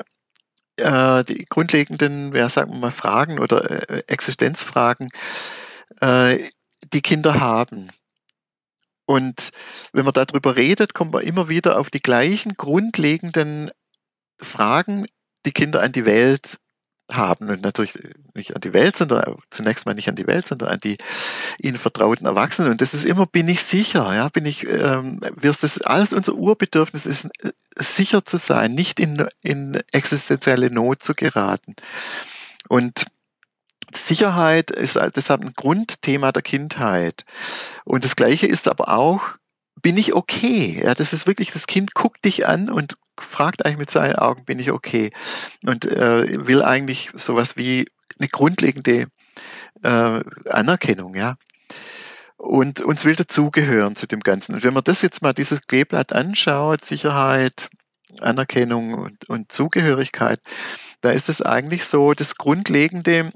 äh, 0.76 1.24
die 1.24 1.44
grundlegenden, 1.46 2.34
ja, 2.34 2.48
sagen 2.48 2.72
wir 2.72 2.78
mal, 2.78 2.90
Fragen 2.90 3.38
oder 3.38 3.90
äh, 3.90 4.02
Existenzfragen, 4.06 5.08
äh, 6.00 6.48
die 6.92 7.02
Kinder 7.02 7.40
haben. 7.40 7.88
Und 9.10 9.50
wenn 9.92 10.04
man 10.04 10.14
darüber 10.14 10.54
redet, 10.54 10.94
kommt 10.94 11.12
man 11.12 11.22
immer 11.22 11.48
wieder 11.48 11.80
auf 11.80 11.90
die 11.90 11.98
gleichen 12.00 12.54
grundlegenden 12.54 13.72
Fragen, 14.40 15.06
die 15.44 15.50
Kinder 15.50 15.82
an 15.82 15.90
die 15.90 16.06
Welt 16.06 16.60
haben 17.10 17.48
und 17.48 17.60
natürlich 17.60 17.98
nicht 18.36 18.54
an 18.54 18.60
die 18.60 18.72
Welt, 18.72 18.96
sondern 18.96 19.34
zunächst 19.50 19.84
mal 19.84 19.96
nicht 19.96 20.08
an 20.08 20.14
die 20.14 20.28
Welt, 20.28 20.46
sondern 20.46 20.68
an 20.68 20.78
die 20.78 20.96
ihnen 21.58 21.76
vertrauten 21.76 22.24
Erwachsenen. 22.24 22.70
Und 22.70 22.80
das 22.80 22.94
ist 22.94 23.04
immer, 23.04 23.26
bin 23.26 23.48
ich 23.48 23.62
sicher, 23.62 24.14
ja, 24.14 24.28
bin 24.28 24.46
ich, 24.46 24.64
ähm, 24.68 25.18
wirst 25.34 25.64
das 25.64 25.80
alles 25.80 26.12
unser 26.12 26.34
Urbedürfnis 26.34 27.06
ist, 27.06 27.26
sicher 27.74 28.24
zu 28.24 28.36
sein, 28.36 28.70
nicht 28.70 29.00
in, 29.00 29.26
in 29.42 29.80
existenzielle 29.90 30.70
Not 30.70 31.02
zu 31.02 31.14
geraten. 31.14 31.74
Und 32.68 33.06
Sicherheit 33.94 34.70
ist 34.70 34.98
deshalb 35.16 35.42
ein 35.42 35.52
Grundthema 35.54 36.32
der 36.32 36.42
Kindheit. 36.42 37.24
Und 37.84 38.04
das 38.04 38.16
Gleiche 38.16 38.46
ist 38.46 38.68
aber 38.68 38.88
auch, 38.88 39.36
bin 39.82 39.96
ich 39.96 40.14
okay? 40.14 40.80
Ja, 40.84 40.94
das 40.94 41.12
ist 41.12 41.26
wirklich, 41.26 41.52
das 41.52 41.66
Kind 41.66 41.94
guckt 41.94 42.24
dich 42.24 42.46
an 42.46 42.68
und 42.70 42.96
fragt 43.18 43.64
eigentlich 43.64 43.78
mit 43.78 43.90
seinen 43.90 44.16
Augen, 44.16 44.44
bin 44.44 44.58
ich 44.58 44.70
okay? 44.70 45.10
Und 45.64 45.84
äh, 45.84 46.46
will 46.46 46.62
eigentlich 46.62 47.10
sowas 47.14 47.56
wie 47.56 47.86
eine 48.18 48.28
grundlegende 48.28 49.06
äh, 49.82 50.20
Anerkennung, 50.48 51.14
ja. 51.14 51.36
Und 52.36 52.80
uns 52.80 53.04
will 53.04 53.16
dazugehören 53.16 53.96
zu 53.96 54.06
dem 54.06 54.20
Ganzen. 54.20 54.54
Und 54.54 54.64
wenn 54.64 54.72
man 54.72 54.84
das 54.84 55.02
jetzt 55.02 55.20
mal, 55.20 55.34
dieses 55.34 55.66
Kleeblatt 55.66 56.12
anschaut, 56.12 56.84
Sicherheit, 56.84 57.68
Anerkennung 58.20 58.94
und, 58.94 59.28
und 59.28 59.52
Zugehörigkeit, 59.52 60.40
da 61.02 61.10
ist 61.10 61.28
es 61.28 61.42
eigentlich 61.42 61.84
so 61.84 62.14
das 62.14 62.36
Grundlegende, 62.36 63.30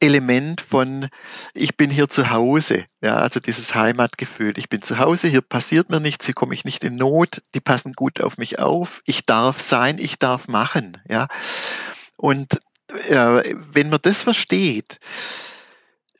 Element 0.00 0.60
von 0.60 1.08
ich 1.54 1.76
bin 1.76 1.90
hier 1.90 2.08
zu 2.08 2.30
Hause, 2.30 2.84
ja, 3.00 3.16
also 3.16 3.40
dieses 3.40 3.74
Heimatgefühl. 3.74 4.58
Ich 4.58 4.68
bin 4.68 4.82
zu 4.82 4.98
Hause, 4.98 5.28
hier 5.28 5.42
passiert 5.42 5.90
mir 5.90 6.00
nichts, 6.00 6.26
hier 6.26 6.34
komme 6.34 6.54
ich 6.54 6.64
nicht 6.64 6.84
in 6.84 6.96
Not, 6.96 7.42
die 7.54 7.60
passen 7.60 7.92
gut 7.92 8.20
auf 8.20 8.36
mich 8.36 8.58
auf, 8.58 9.02
ich 9.06 9.26
darf 9.26 9.60
sein, 9.60 9.98
ich 9.98 10.18
darf 10.18 10.48
machen, 10.48 10.98
ja. 11.08 11.28
Und 12.16 12.60
äh, 13.08 13.54
wenn 13.54 13.88
man 13.90 14.00
das 14.02 14.22
versteht, 14.22 14.98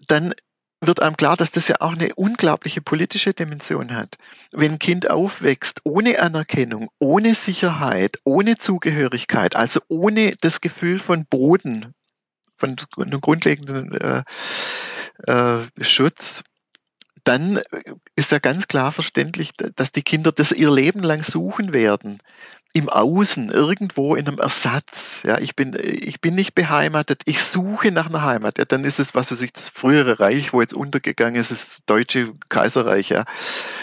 dann 0.07 0.35
wird 0.81 1.03
einem 1.03 1.17
klar, 1.17 1.37
dass 1.37 1.51
das 1.51 1.69
ja 1.69 1.77
auch 1.81 1.93
eine 1.93 2.15
unglaubliche 2.15 2.81
politische 2.81 3.33
Dimension 3.33 3.95
hat. 3.95 4.17
Wenn 4.53 4.73
ein 4.73 4.79
Kind 4.79 5.11
aufwächst 5.11 5.81
ohne 5.85 6.21
Anerkennung, 6.21 6.91
ohne 6.99 7.35
Sicherheit, 7.35 8.19
ohne 8.25 8.59
Zugehörigkeit, 8.59 9.57
also 9.57 9.81
ohne 9.89 10.37
das 10.41 10.61
Gefühl 10.61 10.99
von 10.99 11.25
Boden, 11.27 11.95
von 12.57 12.77
einem 12.99 13.21
grundlegenden 13.21 13.93
äh, 13.93 14.23
äh, 15.27 15.63
Schutz, 15.81 16.43
dann 17.25 17.61
ist 18.15 18.31
ja 18.31 18.39
ganz 18.39 18.69
klar 18.69 18.93
verständlich, 18.93 19.53
dass 19.57 19.91
die 19.91 20.03
Kinder 20.03 20.33
das 20.33 20.53
ihr 20.53 20.71
Leben 20.71 21.03
lang 21.03 21.23
suchen 21.23 21.75
werden. 21.75 22.21
Im 22.77 22.91
Außen, 22.91 23.49
irgendwo 23.49 24.17
in 24.17 24.29
einem 24.29 24.39
Ersatz. 24.39 25.23
Ja, 25.25 25.39
ich 25.39 25.57
bin, 25.57 25.75
ich 25.83 26.21
bin 26.21 26.35
nicht 26.35 26.55
beheimatet. 26.55 27.23
Ich 27.25 27.43
suche 27.43 27.91
nach 27.91 28.11
einer 28.11 28.23
Heimat. 28.23 28.59
Ja, 28.59 28.67
dann 28.67 28.85
ist 28.85 29.01
es, 29.01 29.15
was 29.15 29.33
weiß 29.33 29.41
ich, 29.41 29.55
das 29.55 29.71
frühere 29.71 30.21
Reich, 30.21 30.53
wo 30.53 30.61
jetzt 30.61 30.75
untergegangen 30.75 31.41
ist, 31.41 31.51
das 31.51 31.79
deutsche 31.87 32.35
Kaiserreich, 32.51 33.09
ja, 33.09 33.25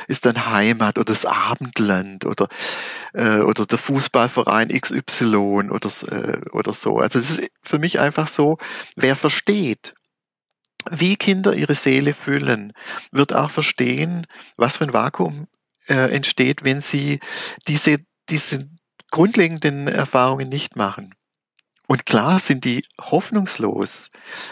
ist 0.07 0.27
dann 0.27 0.45
Heimat 0.45 0.99
oder 0.99 1.05
das 1.05 1.25
Abendland 1.25 2.27
oder, 2.27 2.49
äh, 3.13 3.39
oder 3.39 3.65
der 3.65 3.79
Fußballverein 3.79 4.69
XY 4.69 5.71
oder, 5.71 5.89
äh, 6.11 6.49
oder 6.51 6.71
so. 6.71 6.99
Also 6.99 7.17
es 7.17 7.31
ist 7.31 7.49
für 7.63 7.79
mich 7.79 7.99
einfach 7.99 8.27
so, 8.27 8.59
wer 8.95 9.15
versteht, 9.15 9.95
wie 10.91 11.15
Kinder 11.15 11.55
ihre 11.55 11.73
Seele 11.73 12.13
füllen, 12.13 12.73
wird 13.09 13.33
auch 13.33 13.49
verstehen, 13.49 14.27
was 14.55 14.77
für 14.77 14.83
ein 14.83 14.93
Vakuum 14.93 15.47
äh, 15.87 16.13
entsteht, 16.13 16.63
wenn 16.63 16.79
sie 16.79 17.19
diese, 17.67 17.97
diese 18.29 18.69
grundlegenden 19.13 19.87
Erfahrungen 19.87 20.49
nicht 20.49 20.75
machen. 20.75 21.13
Und 21.87 22.05
klar 22.05 22.39
sind 22.39 22.65
die 22.65 22.83
hoffnungslos 22.99 24.09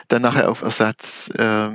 dann 0.08 0.22
nachher 0.22 0.50
auf 0.50 0.62
Ersatz, 0.62 1.30
äh, 1.36 1.70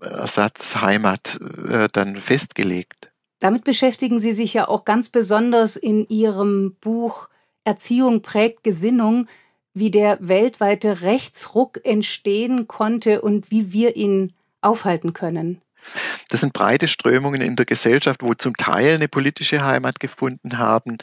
Ersatzheimat 0.00 1.40
äh, 1.68 1.88
dann 1.92 2.16
festgelegt. 2.16 3.12
Damit 3.40 3.64
beschäftigen 3.64 4.20
Sie 4.20 4.32
sich 4.32 4.54
ja 4.54 4.68
auch 4.68 4.84
ganz 4.84 5.08
besonders 5.08 5.76
in 5.76 6.06
Ihrem 6.08 6.76
Buch 6.80 7.28
Erziehung 7.64 8.22
prägt 8.22 8.62
Gesinnung 8.62 9.26
wie 9.74 9.90
der 9.90 10.16
weltweite 10.20 11.02
Rechtsruck 11.02 11.84
entstehen 11.84 12.68
konnte 12.68 13.20
und 13.20 13.50
wie 13.50 13.72
wir 13.72 13.96
ihn 13.96 14.32
aufhalten 14.62 15.12
können. 15.12 15.60
Das 16.28 16.40
sind 16.40 16.52
breite 16.52 16.88
Strömungen 16.88 17.40
in 17.40 17.56
der 17.56 17.66
Gesellschaft, 17.66 18.22
wo 18.22 18.34
zum 18.34 18.56
Teil 18.56 18.94
eine 18.94 19.08
politische 19.08 19.64
Heimat 19.64 20.00
gefunden 20.00 20.58
haben. 20.58 20.98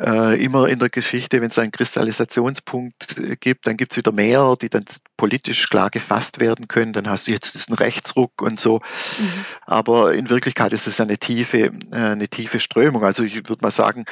Äh, 0.00 0.42
immer 0.44 0.68
in 0.68 0.78
der 0.78 0.90
Geschichte, 0.90 1.40
wenn 1.40 1.50
es 1.50 1.58
einen 1.58 1.72
Kristallisationspunkt 1.72 3.18
äh, 3.18 3.34
gibt, 3.34 3.66
dann 3.66 3.76
gibt 3.76 3.92
es 3.92 3.98
wieder 3.98 4.12
mehr, 4.12 4.54
die 4.60 4.68
dann 4.68 4.84
politisch 5.16 5.68
klar 5.68 5.90
gefasst 5.90 6.38
werden 6.38 6.68
können. 6.68 6.92
Dann 6.92 7.08
hast 7.08 7.26
du 7.26 7.32
jetzt 7.32 7.54
diesen 7.54 7.74
Rechtsruck 7.74 8.40
und 8.40 8.60
so. 8.60 8.76
Mhm. 9.18 9.44
Aber 9.66 10.14
in 10.14 10.30
Wirklichkeit 10.30 10.72
ist 10.72 10.86
es 10.86 11.00
eine 11.00 11.18
tiefe, 11.18 11.72
äh, 11.90 11.96
eine 11.96 12.28
tiefe 12.28 12.60
Strömung. 12.60 13.02
Also 13.02 13.24
ich 13.24 13.34
würde 13.48 13.58
mal 13.60 13.72
sagen, 13.72 14.04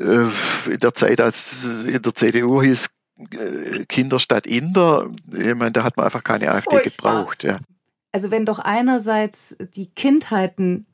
äh, 0.00 0.26
in 0.70 0.80
der 0.80 0.94
Zeit, 0.94 1.20
als 1.20 1.64
in 1.64 2.02
der 2.02 2.14
CDU 2.14 2.60
hieß 2.60 2.88
Kinder 3.88 4.18
statt 4.18 4.46
Inder, 4.46 5.08
ich 5.32 5.54
meine, 5.54 5.72
da 5.72 5.84
hat 5.84 5.96
man 5.96 6.04
einfach 6.04 6.24
keine 6.24 6.50
AfD 6.50 6.82
gebraucht. 6.82 7.44
Ja. 7.44 7.58
Also 8.16 8.30
wenn 8.30 8.46
doch 8.46 8.60
einerseits 8.60 9.58
die 9.74 9.90
Kindheiten 9.90 10.86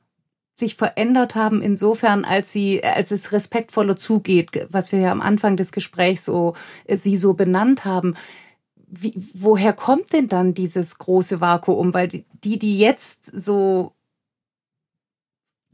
sich 0.56 0.74
verändert 0.74 1.36
haben 1.36 1.62
insofern, 1.62 2.24
als 2.24 2.50
sie, 2.50 2.82
als 2.82 3.12
es 3.12 3.30
respektvoller 3.30 3.96
zugeht, 3.96 4.66
was 4.70 4.90
wir 4.90 4.98
ja 4.98 5.12
am 5.12 5.20
Anfang 5.20 5.56
des 5.56 5.70
Gesprächs 5.70 6.24
so, 6.24 6.56
äh, 6.84 6.96
sie 6.96 7.16
so 7.16 7.34
benannt 7.34 7.84
haben. 7.84 8.16
Wie, 8.88 9.12
woher 9.34 9.72
kommt 9.72 10.12
denn 10.12 10.26
dann 10.26 10.52
dieses 10.52 10.98
große 10.98 11.40
Vakuum? 11.40 11.94
Weil 11.94 12.08
die, 12.08 12.24
die 12.58 12.76
jetzt 12.76 13.26
so, 13.26 13.92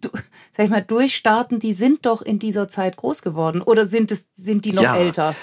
sag 0.03 0.65
ich 0.65 0.71
mal, 0.71 0.83
durchstarten, 0.83 1.61
die 1.61 1.73
sind 1.73 2.05
doch 2.05 2.21
in 2.21 2.39
dieser 2.39 2.69
Zeit 2.69 2.99
groß 2.99 3.23
geworden. 3.23 3.63
Oder 3.63 3.87
sind 3.87 4.13
es, 4.13 4.29
sind 4.35 4.67
die 4.67 4.75
noch 4.75 4.83
ja, 4.83 4.99
älter? 4.99 5.35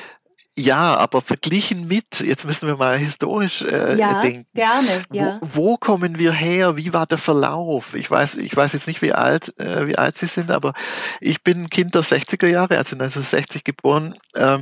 Ja, 0.57 0.95
aber 0.95 1.21
verglichen 1.21 1.85
mit, 1.85 2.21
jetzt 2.21 2.45
müssen 2.45 2.67
wir 2.69 2.77
mal 2.77 2.97
historisch 2.97 3.61
äh, 3.61 3.97
ja, 3.97 4.21
denken. 4.21 4.47
Gerne, 4.53 5.03
ja. 5.11 5.37
Wo, 5.41 5.65
wo, 5.65 5.77
kommen 5.77 6.17
wir 6.17 6.31
her? 6.31 6.77
Wie 6.77 6.93
war 6.93 7.05
der 7.05 7.17
Verlauf? 7.17 7.93
Ich 7.93 8.09
weiß, 8.09 8.35
ich 8.35 8.55
weiß 8.55 8.71
jetzt 8.71 8.87
nicht, 8.87 9.01
wie 9.01 9.11
alt, 9.11 9.59
äh, 9.59 9.85
wie 9.85 9.97
alt 9.97 10.17
Sie 10.17 10.27
sind, 10.27 10.51
aber 10.51 10.73
ich 11.19 11.43
bin 11.43 11.69
Kind 11.69 11.93
der 11.93 12.03
60er 12.03 12.47
Jahre, 12.47 12.77
also 12.77 12.95
1960 12.95 13.65
geboren. 13.65 14.15
Ähm, 14.33 14.61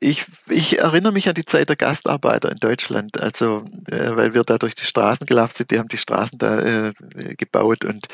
ich, 0.00 0.24
ich 0.48 0.78
erinnere 0.78 1.12
mich 1.12 1.28
an 1.28 1.34
die 1.34 1.44
Zeit 1.44 1.68
der 1.68 1.76
Gastarbeiter 1.76 2.50
in 2.50 2.58
Deutschland, 2.58 3.20
also 3.20 3.62
äh, 3.90 4.16
weil 4.16 4.32
wir 4.32 4.42
da 4.42 4.56
durch 4.56 4.74
die 4.74 4.86
Straßen 4.86 5.26
gelaufen 5.26 5.52
sind, 5.54 5.70
die 5.70 5.78
haben 5.78 5.88
die 5.88 5.98
Straßen 5.98 6.38
da 6.38 6.60
äh, 6.62 6.92
gebaut 7.36 7.84
und 7.84 8.06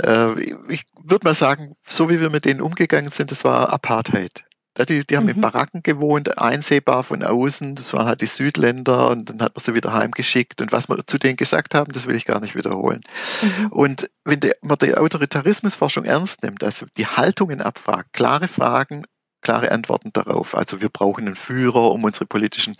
äh, 0.00 0.40
ich 0.68 0.84
würde 1.02 1.24
mal 1.24 1.34
sagen, 1.34 1.74
so 1.84 2.08
wie 2.10 2.20
wir 2.20 2.30
mit 2.30 2.44
denen 2.44 2.60
umgegangen 2.60 3.10
sind, 3.10 3.32
das 3.32 3.42
war 3.42 3.72
Apartheid. 3.72 4.44
Die, 4.84 5.06
die 5.06 5.16
haben 5.16 5.24
mhm. 5.24 5.30
in 5.30 5.40
Baracken 5.40 5.82
gewohnt, 5.82 6.38
einsehbar 6.38 7.02
von 7.02 7.22
außen. 7.22 7.74
Das 7.74 7.92
waren 7.92 8.06
halt 8.06 8.20
die 8.20 8.26
Südländer 8.26 9.10
und 9.10 9.30
dann 9.30 9.42
hat 9.42 9.56
man 9.56 9.64
sie 9.64 9.74
wieder 9.74 9.92
heimgeschickt. 9.92 10.60
Und 10.60 10.72
was 10.72 10.88
wir 10.88 11.06
zu 11.06 11.18
denen 11.18 11.36
gesagt 11.36 11.74
haben, 11.74 11.92
das 11.92 12.06
will 12.06 12.16
ich 12.16 12.24
gar 12.24 12.40
nicht 12.40 12.56
wiederholen. 12.56 13.02
Mhm. 13.42 13.66
Und 13.68 14.10
wenn 14.24 14.40
die, 14.40 14.52
man 14.62 14.78
die 14.78 14.96
Autoritarismusforschung 14.96 16.04
ernst 16.04 16.42
nimmt, 16.42 16.64
also 16.64 16.86
die 16.96 17.06
Haltungen 17.06 17.60
abfragt, 17.60 18.12
klare 18.12 18.48
Fragen, 18.48 19.04
klare 19.40 19.70
Antworten 19.72 20.12
darauf. 20.12 20.56
Also 20.56 20.80
wir 20.80 20.88
brauchen 20.88 21.26
einen 21.26 21.36
Führer, 21.36 21.90
um 21.92 22.04
unsere 22.04 22.26
politischen 22.26 22.74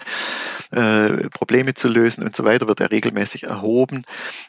äh, 0.70 1.28
Probleme 1.30 1.74
zu 1.74 1.88
lösen 1.88 2.22
und 2.24 2.36
so 2.36 2.44
weiter, 2.44 2.68
wird 2.68 2.80
er 2.80 2.90
regelmäßig 2.90 3.44
erhoben. 3.44 4.04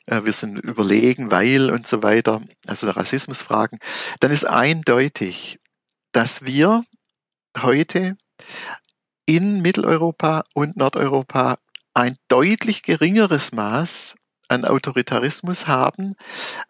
Äh, 0.06 0.24
wir 0.26 0.34
sind 0.34 0.60
überlegen, 0.60 1.32
weil 1.32 1.72
und 1.72 1.88
so 1.88 2.04
weiter, 2.04 2.42
also 2.68 2.90
Rassismusfragen. 2.90 3.80
Dann 4.20 4.32
ist 4.32 4.46
eindeutig, 4.46 5.60
dass 6.12 6.46
wir 6.46 6.84
heute 7.60 8.16
in 9.26 9.62
Mitteleuropa 9.62 10.44
und 10.54 10.78
Nordeuropa 10.78 11.58
ein 11.94 12.16
deutlich 12.28 12.84
geringeres 12.84 13.52
Maß 13.52 14.16
an 14.48 14.66
Autoritarismus 14.66 15.68
haben 15.68 16.16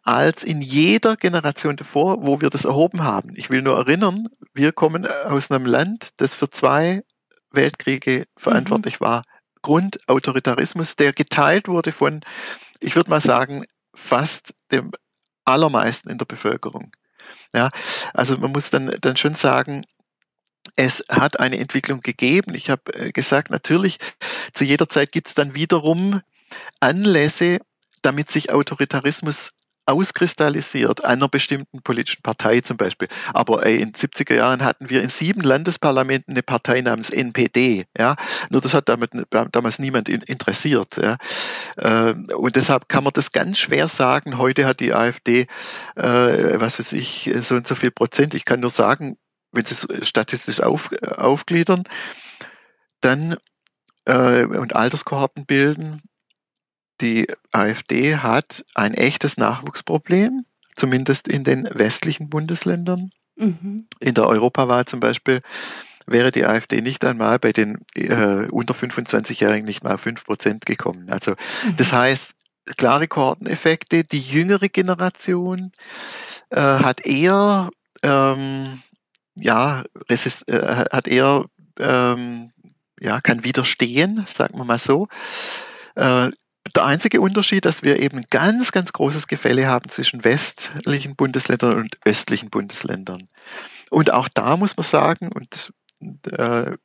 als 0.03 0.43
in 0.43 0.61
jeder 0.61 1.17
Generation 1.17 1.75
davor, 1.75 2.23
wo 2.25 2.41
wir 2.41 2.49
das 2.49 2.65
erhoben 2.65 3.03
haben. 3.03 3.33
Ich 3.35 3.49
will 3.49 3.61
nur 3.61 3.77
erinnern, 3.77 4.27
wir 4.53 4.71
kommen 4.71 5.07
aus 5.07 5.49
einem 5.49 5.65
Land, 5.65 6.09
das 6.17 6.35
für 6.35 6.49
zwei 6.49 7.03
Weltkriege 7.49 8.25
verantwortlich 8.37 8.99
mhm. 8.99 9.05
war. 9.05 9.21
Grundautoritarismus, 9.63 10.95
der 10.95 11.13
geteilt 11.13 11.67
wurde 11.67 11.91
von, 11.91 12.21
ich 12.79 12.95
würde 12.95 13.09
mal 13.09 13.21
sagen, 13.21 13.65
fast 13.93 14.53
dem 14.71 14.91
allermeisten 15.45 16.09
in 16.09 16.17
der 16.17 16.25
Bevölkerung. 16.25 16.91
Ja, 17.53 17.69
also 18.13 18.37
man 18.37 18.51
muss 18.51 18.69
dann, 18.69 18.95
dann 19.01 19.17
schon 19.17 19.33
sagen, 19.33 19.83
es 20.81 21.05
hat 21.09 21.39
eine 21.39 21.59
Entwicklung 21.59 22.01
gegeben. 22.01 22.55
Ich 22.55 22.71
habe 22.71 22.81
äh, 22.95 23.11
gesagt, 23.11 23.51
natürlich, 23.51 23.99
zu 24.51 24.63
jeder 24.63 24.89
Zeit 24.89 25.11
gibt 25.11 25.27
es 25.27 25.35
dann 25.35 25.53
wiederum 25.53 26.21
Anlässe, 26.79 27.59
damit 28.01 28.31
sich 28.31 28.51
Autoritarismus 28.51 29.51
auskristallisiert, 29.85 31.03
einer 31.03 31.27
bestimmten 31.27 31.81
politischen 31.81 32.23
Partei 32.23 32.61
zum 32.61 32.77
Beispiel. 32.77 33.09
Aber 33.33 33.63
ey, 33.65 33.75
in 33.81 33.91
den 33.91 33.93
70er 33.93 34.33
Jahren 34.33 34.63
hatten 34.63 34.89
wir 34.89 35.03
in 35.03 35.09
sieben 35.09 35.41
Landesparlamenten 35.41 36.33
eine 36.33 36.43
Partei 36.43 36.81
namens 36.81 37.09
NPD. 37.09 37.85
Ja? 37.95 38.15
Nur 38.49 38.61
das 38.61 38.73
hat 38.73 38.89
damit, 38.89 39.11
damals 39.29 39.79
niemand 39.79 40.09
interessiert. 40.09 40.97
Ja? 40.97 41.17
Ähm, 41.77 42.27
und 42.35 42.55
deshalb 42.55 42.89
kann 42.89 43.03
man 43.03 43.13
das 43.13 43.31
ganz 43.31 43.59
schwer 43.59 43.87
sagen. 43.87 44.39
Heute 44.39 44.65
hat 44.65 44.79
die 44.79 44.93
AfD, 44.93 45.47
äh, 45.95 46.59
was 46.59 46.79
weiß 46.79 46.93
ich, 46.93 47.31
so 47.41 47.55
und 47.55 47.67
so 47.67 47.75
viel 47.75 47.91
Prozent. 47.91 48.33
Ich 48.33 48.45
kann 48.45 48.61
nur 48.61 48.71
sagen, 48.71 49.17
wenn 49.51 49.65
Sie 49.65 49.73
es 49.73 50.07
statistisch 50.07 50.61
auf, 50.61 50.91
aufgliedern, 51.01 51.83
dann 53.01 53.37
äh, 54.05 54.45
und 54.45 54.75
Alterskohorten 54.75 55.45
bilden, 55.45 56.01
die 57.01 57.27
AfD 57.51 58.17
hat 58.17 58.63
ein 58.75 58.93
echtes 58.93 59.37
Nachwuchsproblem, 59.37 60.45
zumindest 60.75 61.27
in 61.27 61.43
den 61.43 61.67
westlichen 61.71 62.29
Bundesländern. 62.29 63.11
Mhm. 63.35 63.87
In 63.99 64.13
der 64.13 64.27
Europawahl 64.27 64.85
zum 64.85 64.99
Beispiel 64.99 65.41
wäre 66.05 66.31
die 66.31 66.45
AfD 66.45 66.81
nicht 66.81 67.03
einmal 67.05 67.39
bei 67.39 67.51
den 67.51 67.79
äh, 67.95 68.47
unter 68.49 68.73
25-Jährigen 68.73 69.65
nicht 69.65 69.83
mal 69.83 69.95
auf 69.95 70.01
5 70.01 70.25
Prozent 70.25 70.65
gekommen. 70.65 71.09
Also 71.09 71.31
mhm. 71.31 71.77
das 71.77 71.91
heißt, 71.91 72.33
klare 72.77 73.07
Kohorteneffekte, 73.07 74.03
die 74.03 74.19
jüngere 74.19 74.69
Generation 74.69 75.71
äh, 76.49 76.59
hat 76.59 77.05
eher 77.05 77.69
ähm, 78.03 78.79
ja, 79.35 79.83
resist, 80.09 80.47
äh, 80.49 80.85
hat 80.91 81.07
eher 81.07 81.45
ähm, 81.79 82.51
ja, 83.01 83.19
kann 83.19 83.43
widerstehen, 83.43 84.25
sagen 84.27 84.57
wir 84.57 84.63
mal 84.63 84.77
so. 84.77 85.07
Äh, 85.95 86.29
der 86.75 86.85
einzige 86.85 87.19
Unterschied, 87.19 87.65
dass 87.65 87.81
wir 87.83 87.99
eben 87.99 88.23
ganz, 88.29 88.71
ganz 88.71 88.93
großes 88.93 89.27
Gefälle 89.27 89.67
haben 89.67 89.89
zwischen 89.89 90.23
westlichen 90.23 91.15
Bundesländern 91.15 91.77
und 91.77 91.97
östlichen 92.05 92.49
Bundesländern. 92.49 93.27
Und 93.89 94.11
auch 94.11 94.29
da 94.29 94.55
muss 94.55 94.77
man 94.77 94.85
sagen, 94.85 95.31
und 95.31 95.73
äh, 96.31 96.77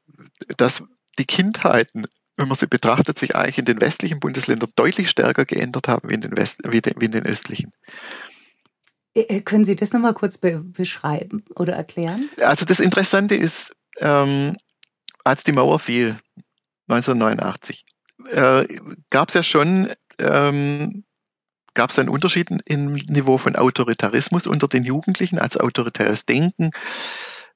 dass 0.56 0.82
die 1.18 1.26
Kindheiten, 1.26 2.06
wenn 2.36 2.48
man 2.48 2.56
sie 2.56 2.66
betrachtet, 2.66 3.18
sich 3.18 3.36
eigentlich 3.36 3.58
in 3.58 3.64
den 3.66 3.80
westlichen 3.80 4.18
Bundesländern 4.18 4.72
deutlich 4.74 5.10
stärker 5.10 5.44
geändert 5.44 5.88
haben 5.88 6.08
wie 6.08 6.14
in 6.14 6.22
den, 6.22 6.36
West, 6.36 6.60
wie, 6.64 6.80
de, 6.80 6.94
wie 6.98 7.06
in 7.06 7.12
den 7.12 7.26
östlichen. 7.26 7.72
Äh, 9.16 9.40
können 9.40 9.64
Sie 9.64 9.76
das 9.76 9.92
nochmal 9.92 10.14
kurz 10.14 10.38
be 10.38 10.60
beschreiben 10.62 11.44
oder 11.54 11.74
erklären? 11.74 12.28
Also 12.40 12.64
das 12.66 12.80
Interessante 12.80 13.34
ist, 13.34 13.74
ähm, 13.98 14.56
als 15.24 15.42
die 15.42 15.52
Mauer 15.52 15.78
fiel, 15.78 16.18
1989, 16.88 17.84
äh, 18.30 18.66
gab 19.10 19.28
es 19.28 19.34
ja 19.34 19.42
schon 19.42 19.92
ähm, 20.18 21.04
gab 21.74 21.90
es 21.90 21.98
einen 21.98 22.08
Unterschied 22.08 22.48
im 22.64 22.94
Niveau 22.94 23.36
von 23.36 23.54
Autoritarismus 23.54 24.46
unter 24.46 24.66
den 24.66 24.84
Jugendlichen, 24.84 25.38
also 25.38 25.60
autoritäres 25.60 26.24
Denken. 26.24 26.70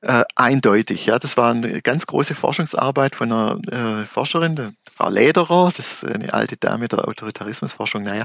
Äh, 0.03 0.25
eindeutig, 0.37 1.07
ja, 1.07 1.19
das 1.19 1.37
war 1.37 1.53
eine 1.53 1.81
ganz 1.81 2.07
große 2.07 2.35
Forschungsarbeit 2.35 3.17
von 3.17 3.33
einer 3.33 4.03
äh, 4.03 4.07
Forscherin, 4.07 4.57
der 4.57 4.73
Frau 4.91 5.09
Lederer, 5.09 5.73
das 5.75 6.03
ist 6.03 6.05
eine 6.05 6.33
alte 6.33 6.57
Dame 6.57 6.89
der 6.89 7.07
Autoritarismusforschung, 7.07 8.03
naja, 8.03 8.25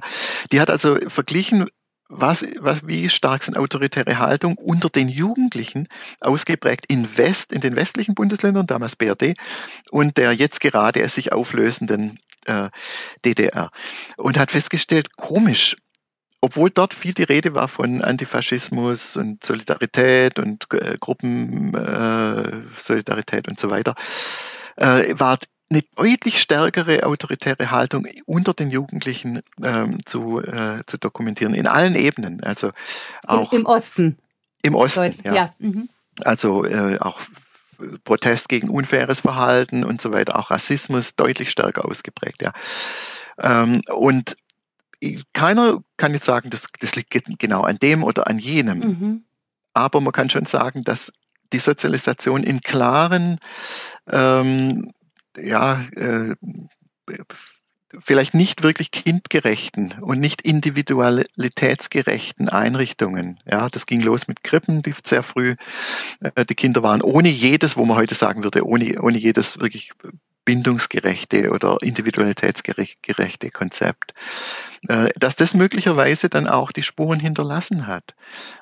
die 0.52 0.62
hat 0.62 0.70
also 0.70 0.98
verglichen, 1.08 1.70
was, 2.08 2.46
was, 2.60 2.88
wie 2.88 3.10
stark 3.10 3.44
sind 3.44 3.58
autoritäre 3.58 4.20
Haltung 4.20 4.58
unter 4.58 4.90
den 4.90 5.10
Jugendlichen 5.10 5.90
ausgeprägt 6.22 6.86
in 6.88 7.18
West, 7.18 7.52
in 7.52 7.60
den 7.62 7.76
westlichen 7.76 8.14
Bundesländern, 8.16 8.68
damals 8.68 8.96
BRD, 8.96 9.36
und 9.90 10.18
der 10.18 10.32
jetzt 10.34 10.62
gerade 10.62 11.02
es 11.02 11.16
sich 11.16 11.34
auflösenden 11.34 12.20
äh, 12.46 12.70
DDR. 13.24 13.72
Und 14.18 14.38
hat 14.38 14.52
festgestellt, 14.52 15.18
komisch, 15.18 15.76
obwohl 16.42 16.70
dort 16.70 16.94
viel 16.94 17.16
die 17.16 17.24
Rede 17.24 17.56
war 17.56 17.68
von 17.68 18.04
Antifaschismus 18.04 19.18
und 19.18 19.44
Solidarität 19.44 20.38
und 20.38 20.72
äh, 20.74 20.98
Gruppensolidarität 21.00 23.48
äh, 23.48 23.50
und 23.50 23.60
so 23.60 23.72
weiter, 23.72 23.96
äh, 24.76 25.16
war 25.18 25.40
eine 25.76 25.84
deutlich 25.96 26.42
stärkere 26.42 27.06
autoritäre 27.06 27.70
Haltung 27.72 28.08
unter 28.26 28.54
den 28.54 28.72
Jugendlichen 28.72 29.42
ähm, 29.64 29.98
zu, 30.06 30.42
äh, 30.42 30.84
zu 30.86 30.98
dokumentieren, 30.98 31.54
in 31.54 31.68
allen 31.68 31.96
Ebenen. 31.96 32.44
Also 32.44 32.72
auch 33.28 33.52
Im, 33.52 33.60
im 33.60 33.66
Osten. 33.66 34.18
Im 34.62 34.76
Osten, 34.76 35.02
Deut 35.02 35.26
ja. 35.26 35.34
ja. 35.34 35.54
Mhm. 35.60 35.90
Also 36.24 36.64
äh, 36.66 36.98
auch 37.00 37.20
Protest 38.06 38.48
gegen 38.48 38.70
unfaires 38.70 39.20
Verhalten 39.20 39.84
und 39.84 40.00
so 40.00 40.14
weiter, 40.14 40.40
auch 40.40 40.50
Rassismus 40.50 41.16
deutlich 41.16 41.52
stärker 41.52 41.86
ausgeprägt, 41.86 42.42
ja. 42.42 42.54
Ähm, 43.38 43.82
und 43.94 44.38
keiner 45.34 45.84
kann 45.98 46.14
jetzt 46.14 46.26
sagen, 46.26 46.50
das, 46.50 46.68
das 46.80 46.96
liegt 46.96 47.14
genau 47.38 47.64
an 47.64 47.78
dem 47.78 48.04
oder 48.04 48.28
an 48.28 48.40
jenem. 48.40 48.80
Mhm. 48.80 49.24
Aber 49.74 50.00
man 50.00 50.14
kann 50.14 50.30
schon 50.30 50.46
sagen, 50.46 50.86
dass 50.86 51.12
die 51.52 51.60
Sozialisation 51.60 52.44
in 52.44 52.62
klaren 52.62 53.40
ähm, 54.10 54.94
ja, 55.38 55.84
äh, 55.96 56.36
vielleicht 58.00 58.34
nicht 58.34 58.64
wirklich 58.64 58.92
kindgerechten 58.92 59.94
und 60.02 60.20
nicht 60.20 60.42
individualitätsgerechten 60.42 62.50
Einrichtungen. 62.50 63.40
Ja, 63.50 63.70
das 63.70 63.86
ging 63.86 64.02
los 64.02 64.28
mit 64.28 64.44
Krippen, 64.44 64.82
die 64.82 64.94
sehr 65.04 65.24
früh 65.24 65.56
äh, 66.20 66.44
die 66.46 66.56
Kinder 66.56 66.84
waren, 66.84 67.02
ohne 67.02 67.30
jedes, 67.30 67.78
wo 67.78 67.86
man 67.86 67.96
heute 67.98 68.16
sagen 68.16 68.44
würde, 68.44 68.66
ohne, 68.66 69.02
ohne 69.02 69.18
jedes 69.18 69.60
wirklich 69.60 69.92
bindungsgerechte 70.46 71.52
oder 71.52 71.78
individualitätsgerechte 71.82 73.52
Konzept. 73.52 74.14
Äh, 74.88 75.10
dass 75.18 75.36
das 75.36 75.54
möglicherweise 75.54 76.30
dann 76.30 76.48
auch 76.48 76.72
die 76.72 76.84
Spuren 76.84 77.20
hinterlassen 77.20 77.88
hat. 77.88 78.14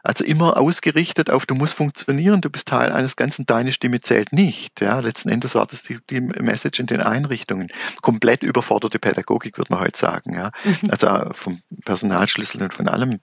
Also 0.04 0.24
immer 0.24 0.58
ausgerichtet 0.58 1.30
auf, 1.30 1.46
du 1.46 1.56
musst 1.56 1.74
funktionieren, 1.74 2.40
du 2.40 2.50
bist 2.50 2.68
Teil 2.68 2.92
eines 2.92 3.16
Ganzen, 3.16 3.46
deine 3.46 3.74
Stimme 3.74 4.00
zählt 4.00 4.32
nicht. 4.32 4.80
Ja, 4.80 5.00
letzten 5.00 5.30
Endes 5.30 5.56
war 5.56 5.66
das 5.66 5.84
die, 5.84 6.00
die 6.10 6.22
Message 6.22 6.80
in 6.80 6.86
den 6.86 7.02
Einrichtungen. 7.02 7.70
Komplett 8.02 8.44
überforderte 8.44 9.00
Pädagogik, 9.00 9.58
würde 9.58 9.74
man 9.74 9.82
heute 9.82 9.98
sagen. 9.98 10.34
Ja. 10.34 10.52
Mhm. 10.64 10.92
Also 10.92 11.08
äh, 11.08 11.34
vom 11.34 11.62
Personalschlüssel 11.84 12.62
und 12.62 12.74
von 12.74 12.88
allem, 12.88 13.20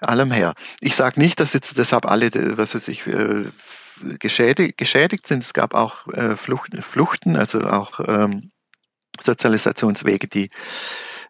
allem 0.00 0.30
her. 0.30 0.54
Ich 0.80 0.96
sage 0.96 1.20
nicht, 1.20 1.38
dass 1.40 1.52
jetzt 1.52 1.76
deshalb 1.76 2.06
alle, 2.06 2.30
was 2.56 2.74
weiß 2.74 2.88
ich, 2.88 3.06
äh, 3.06 3.44
geschädigt, 4.18 4.78
geschädigt 4.78 5.26
sind. 5.26 5.42
Es 5.42 5.52
gab 5.52 5.74
auch 5.74 6.06
äh, 6.08 6.36
Fluchten, 6.36 6.82
Fluchten, 6.82 7.36
also 7.36 7.60
auch 7.60 8.00
ähm, 8.06 8.50
Sozialisationswege, 9.20 10.26
die 10.26 10.50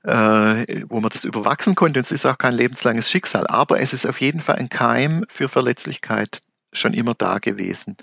äh, 0.04 0.84
wo 0.88 1.00
man 1.00 1.10
das 1.10 1.24
überwachsen 1.24 1.74
konnte. 1.74 2.00
Und 2.00 2.06
es 2.06 2.12
ist 2.12 2.26
auch 2.26 2.38
kein 2.38 2.54
lebenslanges 2.54 3.10
Schicksal, 3.10 3.46
aber 3.46 3.80
es 3.80 3.92
ist 3.92 4.06
auf 4.06 4.20
jeden 4.20 4.40
Fall 4.40 4.56
ein 4.56 4.68
Keim 4.68 5.24
für 5.28 5.48
Verletzlichkeit 5.48 6.40
schon 6.72 6.92
immer 6.92 7.14
da 7.14 7.38
gewesen. 7.38 7.96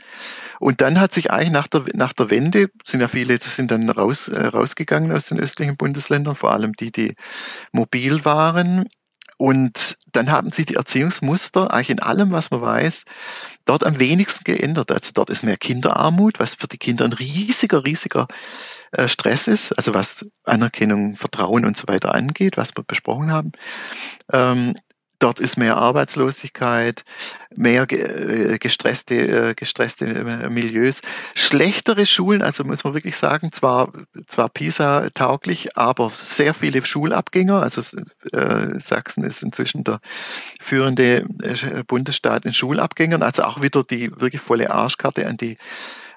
Und 0.59 0.81
dann 0.81 0.99
hat 0.99 1.13
sich 1.13 1.31
eigentlich 1.31 1.51
nach 1.51 1.67
der, 1.67 1.83
nach 1.93 2.13
der 2.13 2.29
Wende, 2.29 2.69
sind 2.85 3.01
ja 3.01 3.07
viele, 3.07 3.37
sind 3.37 3.71
dann 3.71 3.89
raus, 3.89 4.27
äh, 4.27 4.47
rausgegangen 4.47 5.11
aus 5.11 5.27
den 5.27 5.39
östlichen 5.39 5.77
Bundesländern, 5.77 6.35
vor 6.35 6.51
allem 6.51 6.73
die, 6.73 6.91
die 6.91 7.15
mobil 7.71 8.25
waren. 8.25 8.89
Und 9.43 9.97
dann 10.13 10.31
haben 10.31 10.51
sie 10.51 10.63
die 10.63 10.75
Erziehungsmuster 10.75 11.73
eigentlich 11.73 11.89
in 11.89 11.99
allem, 11.99 12.31
was 12.31 12.49
man 12.49 12.61
weiß, 12.61 13.03
dort 13.65 13.83
am 13.83 13.99
wenigsten 13.99 14.45
geändert. 14.45 14.89
Also 14.89 15.11
dort 15.13 15.29
ist 15.29 15.43
mehr 15.43 15.57
Kinderarmut, 15.57 16.39
was 16.39 16.55
für 16.55 16.69
die 16.69 16.77
Kinder 16.77 17.03
ein 17.03 17.11
riesiger, 17.11 17.83
riesiger 17.83 18.29
äh, 18.93 19.09
Stress 19.09 19.49
ist, 19.49 19.73
also 19.73 19.93
was 19.93 20.25
Anerkennung, 20.45 21.17
Vertrauen 21.17 21.65
und 21.65 21.75
so 21.75 21.89
weiter 21.89 22.15
angeht, 22.15 22.55
was 22.55 22.69
wir 22.77 22.85
besprochen 22.85 23.33
haben. 23.33 23.51
Dort 25.23 25.39
ist 25.39 25.57
mehr 25.57 25.77
Arbeitslosigkeit, 25.77 27.05
mehr 27.55 27.89
äh, 27.89 28.57
gestresste, 28.57 29.15
äh, 29.15 29.53
gestresste 29.53 30.05
äh, 30.05 30.49
Milieus, 30.49 30.99
schlechtere 31.33 32.05
Schulen, 32.05 32.41
also 32.41 32.65
muss 32.65 32.83
man 32.83 32.93
wirklich 32.93 33.15
sagen, 33.15 33.53
zwar, 33.53 33.93
zwar 34.27 34.49
PISA 34.49 35.11
tauglich, 35.13 35.77
aber 35.77 36.11
sehr 36.13 36.53
viele 36.53 36.85
Schulabgänger. 36.85 37.61
Also 37.61 37.81
Sachsen 38.79 39.23
ist 39.23 39.43
inzwischen 39.43 39.85
der 39.85 40.01
führende 40.59 41.25
Bundesstaat 41.87 42.43
in 42.43 42.53
Schulabgängern, 42.53 43.23
also 43.23 43.43
auch 43.43 43.61
wieder 43.61 43.85
die 43.85 44.11
wirklich 44.19 44.41
volle 44.41 44.71
Arschkarte 44.71 45.25
an 45.25 45.37
die 45.37 45.57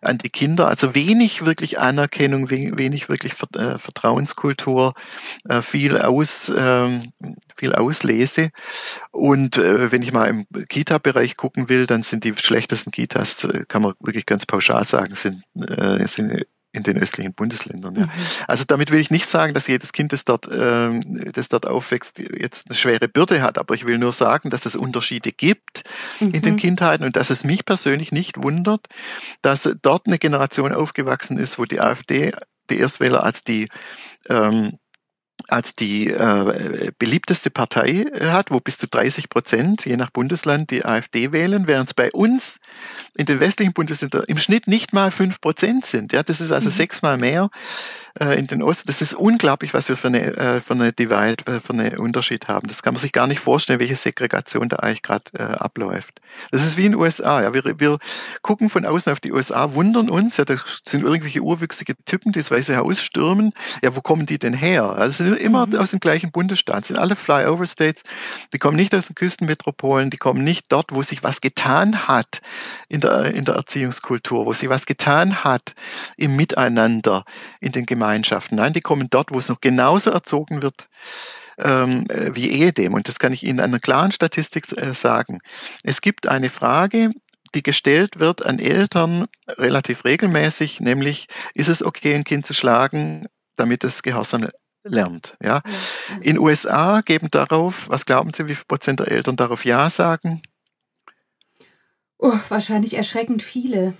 an 0.06 0.18
die 0.18 0.30
Kinder. 0.30 0.68
Also 0.68 0.94
wenig 0.94 1.44
wirklich 1.44 1.78
Anerkennung, 1.78 2.50
wenig 2.50 3.08
wirklich 3.08 3.34
äh, 3.54 3.78
Vertrauenskultur, 3.78 4.94
äh, 5.48 5.62
viel 5.62 5.98
aus, 5.98 6.52
ähm, 6.56 7.12
viel 7.56 7.74
Auslese. 7.74 8.50
Und 9.10 9.58
äh, 9.58 9.92
wenn 9.92 10.02
ich 10.02 10.12
mal 10.12 10.28
im 10.28 10.46
Kita-Bereich 10.68 11.36
gucken 11.36 11.68
will, 11.68 11.86
dann 11.86 12.02
sind 12.02 12.24
die 12.24 12.34
schlechtesten 12.36 12.90
Kitas, 12.90 13.46
kann 13.68 13.82
man 13.82 13.94
wirklich 14.00 14.26
ganz 14.26 14.46
pauschal 14.46 14.84
sagen, 14.84 15.14
sind, 15.14 15.42
sind 15.54 16.46
in 16.76 16.82
den 16.82 16.98
östlichen 16.98 17.34
Bundesländern. 17.34 17.94
Ja. 17.96 18.06
Mhm. 18.06 18.10
Also 18.46 18.64
damit 18.66 18.90
will 18.90 19.00
ich 19.00 19.10
nicht 19.10 19.28
sagen, 19.28 19.54
dass 19.54 19.66
jedes 19.66 19.92
Kind, 19.92 20.12
das 20.12 20.24
dort, 20.24 20.46
äh, 20.46 21.00
das 21.32 21.48
dort 21.48 21.66
aufwächst, 21.66 22.18
jetzt 22.18 22.68
eine 22.68 22.76
schwere 22.76 23.08
Bürde 23.08 23.42
hat, 23.42 23.58
aber 23.58 23.74
ich 23.74 23.86
will 23.86 23.98
nur 23.98 24.12
sagen, 24.12 24.50
dass 24.50 24.66
es 24.66 24.76
Unterschiede 24.76 25.32
gibt 25.32 25.84
mhm. 26.20 26.32
in 26.32 26.42
den 26.42 26.52
mhm. 26.52 26.58
Kindheiten 26.58 27.04
und 27.04 27.16
dass 27.16 27.30
es 27.30 27.44
mich 27.44 27.64
persönlich 27.64 28.12
nicht 28.12 28.42
wundert, 28.42 28.88
dass 29.42 29.68
dort 29.82 30.06
eine 30.06 30.18
Generation 30.18 30.72
aufgewachsen 30.72 31.38
ist, 31.38 31.58
wo 31.58 31.64
die 31.64 31.80
AfD 31.80 32.32
die 32.70 32.78
Erstwähler 32.78 33.22
als 33.22 33.44
die 33.44 33.68
ähm, 34.28 34.78
als 35.48 35.74
die 35.74 36.08
äh, 36.08 36.90
beliebteste 36.98 37.50
Partei 37.50 38.06
äh, 38.10 38.26
hat, 38.28 38.50
wo 38.50 38.58
bis 38.58 38.78
zu 38.78 38.88
30 38.88 39.28
Prozent, 39.28 39.84
je 39.84 39.96
nach 39.96 40.10
Bundesland, 40.10 40.70
die 40.70 40.84
AfD 40.84 41.32
wählen, 41.32 41.66
während 41.66 41.90
es 41.90 41.94
bei 41.94 42.10
uns 42.10 42.58
in 43.14 43.26
den 43.26 43.38
westlichen 43.40 43.72
Bundesländern 43.72 44.24
im 44.26 44.38
Schnitt 44.38 44.66
nicht 44.66 44.92
mal 44.92 45.10
fünf 45.10 45.40
Prozent 45.40 45.86
sind. 45.86 46.12
Ja, 46.12 46.22
das 46.22 46.40
ist 46.40 46.52
also 46.52 46.68
mhm. 46.68 46.74
sechsmal 46.74 47.18
mehr 47.18 47.50
äh, 48.20 48.38
in 48.38 48.46
den 48.46 48.62
Osten. 48.62 48.86
Das 48.86 49.02
ist 49.02 49.14
unglaublich, 49.14 49.74
was 49.74 49.88
wir 49.88 49.96
für 49.96 50.08
eine, 50.08 50.36
äh, 50.36 50.60
für 50.60 50.74
eine 50.74 50.92
Divide, 50.92 51.44
äh, 51.46 51.60
für 51.60 51.72
einen 51.72 51.98
Unterschied 51.98 52.48
haben. 52.48 52.66
Das 52.66 52.82
kann 52.82 52.94
man 52.94 53.00
sich 53.00 53.12
gar 53.12 53.26
nicht 53.26 53.40
vorstellen, 53.40 53.80
welche 53.80 53.96
Segregation 53.96 54.68
da 54.68 54.76
eigentlich 54.76 55.02
gerade 55.02 55.24
äh, 55.34 55.42
abläuft. 55.42 56.20
Das 56.50 56.64
ist 56.64 56.76
wie 56.76 56.86
in 56.86 56.92
den 56.92 57.00
USA. 57.00 57.42
Ja. 57.42 57.54
Wir, 57.54 57.78
wir 57.78 57.98
gucken 58.42 58.70
von 58.70 58.84
außen 58.84 59.12
auf 59.12 59.20
die 59.20 59.32
USA, 59.32 59.74
wundern 59.74 60.08
uns, 60.08 60.36
ja, 60.36 60.44
da 60.44 60.56
sind 60.84 61.04
irgendwelche 61.04 61.40
urwüchsige 61.40 61.94
Typen, 62.04 62.32
die 62.32 62.40
das 62.40 62.50
Weiße 62.50 62.76
Haus 62.76 63.02
stürmen. 63.02 63.52
Ja, 63.82 63.94
wo 63.94 64.00
kommen 64.00 64.26
die 64.26 64.38
denn 64.38 64.54
her? 64.54 64.84
Also 64.84 65.24
sind 65.26 65.40
immer 65.40 65.66
mhm. 65.66 65.76
aus 65.76 65.90
dem 65.90 66.00
gleichen 66.00 66.30
Bundesstaat, 66.30 66.86
sind 66.86 66.98
alle 66.98 67.16
Flyover 67.16 67.66
States. 67.66 68.02
Die 68.52 68.58
kommen 68.58 68.76
nicht 68.76 68.94
aus 68.94 69.06
den 69.06 69.14
Küstenmetropolen, 69.14 70.10
die 70.10 70.16
kommen 70.16 70.44
nicht 70.44 70.66
dort, 70.70 70.92
wo 70.92 71.02
sich 71.02 71.22
was 71.22 71.40
getan 71.40 72.08
hat 72.08 72.40
in 72.88 73.00
der, 73.00 73.34
in 73.34 73.44
der 73.44 73.56
Erziehungskultur, 73.56 74.46
wo 74.46 74.52
sich 74.52 74.68
was 74.68 74.86
getan 74.86 75.44
hat 75.44 75.74
im 76.16 76.36
Miteinander, 76.36 77.24
in 77.60 77.72
den 77.72 77.86
Gemeinschaften. 77.86 78.16
Gemeinschaften. 78.26 78.56
Nein, 78.56 78.72
die 78.72 78.80
kommen 78.80 79.08
dort, 79.10 79.32
wo 79.32 79.38
es 79.38 79.48
noch 79.48 79.60
genauso 79.60 80.10
erzogen 80.10 80.62
wird 80.62 80.88
ähm, 81.58 82.06
wie 82.08 82.50
ehedem. 82.50 82.94
Und 82.94 83.08
das 83.08 83.18
kann 83.18 83.32
ich 83.32 83.42
Ihnen 83.42 83.60
an 83.60 83.70
einer 83.70 83.78
klaren 83.78 84.12
Statistik 84.12 84.70
äh, 84.76 84.94
sagen. 84.94 85.40
Es 85.82 86.00
gibt 86.00 86.28
eine 86.28 86.50
Frage, 86.50 87.10
die 87.54 87.62
gestellt 87.62 88.20
wird 88.20 88.44
an 88.44 88.58
Eltern 88.58 89.26
relativ 89.48 90.04
regelmäßig, 90.04 90.80
nämlich 90.80 91.26
ist 91.54 91.68
es 91.68 91.84
okay, 91.84 92.14
ein 92.14 92.24
Kind 92.24 92.44
zu 92.44 92.54
schlagen, 92.54 93.26
damit 93.56 93.84
es 93.84 94.02
Gehorsam 94.02 94.46
lernt. 94.88 95.36
Ja? 95.42 95.62
In 96.20 96.38
USA 96.38 97.00
geben 97.00 97.30
darauf, 97.30 97.88
was 97.88 98.06
glauben 98.06 98.32
Sie, 98.32 98.48
wie 98.48 98.54
viel 98.54 98.64
Prozent 98.66 99.00
der 99.00 99.08
Eltern 99.08 99.36
darauf 99.36 99.64
Ja 99.64 99.90
sagen? 99.90 100.42
Oh, 102.18 102.38
wahrscheinlich 102.48 102.94
erschreckend 102.94 103.42
viele. 103.42 103.94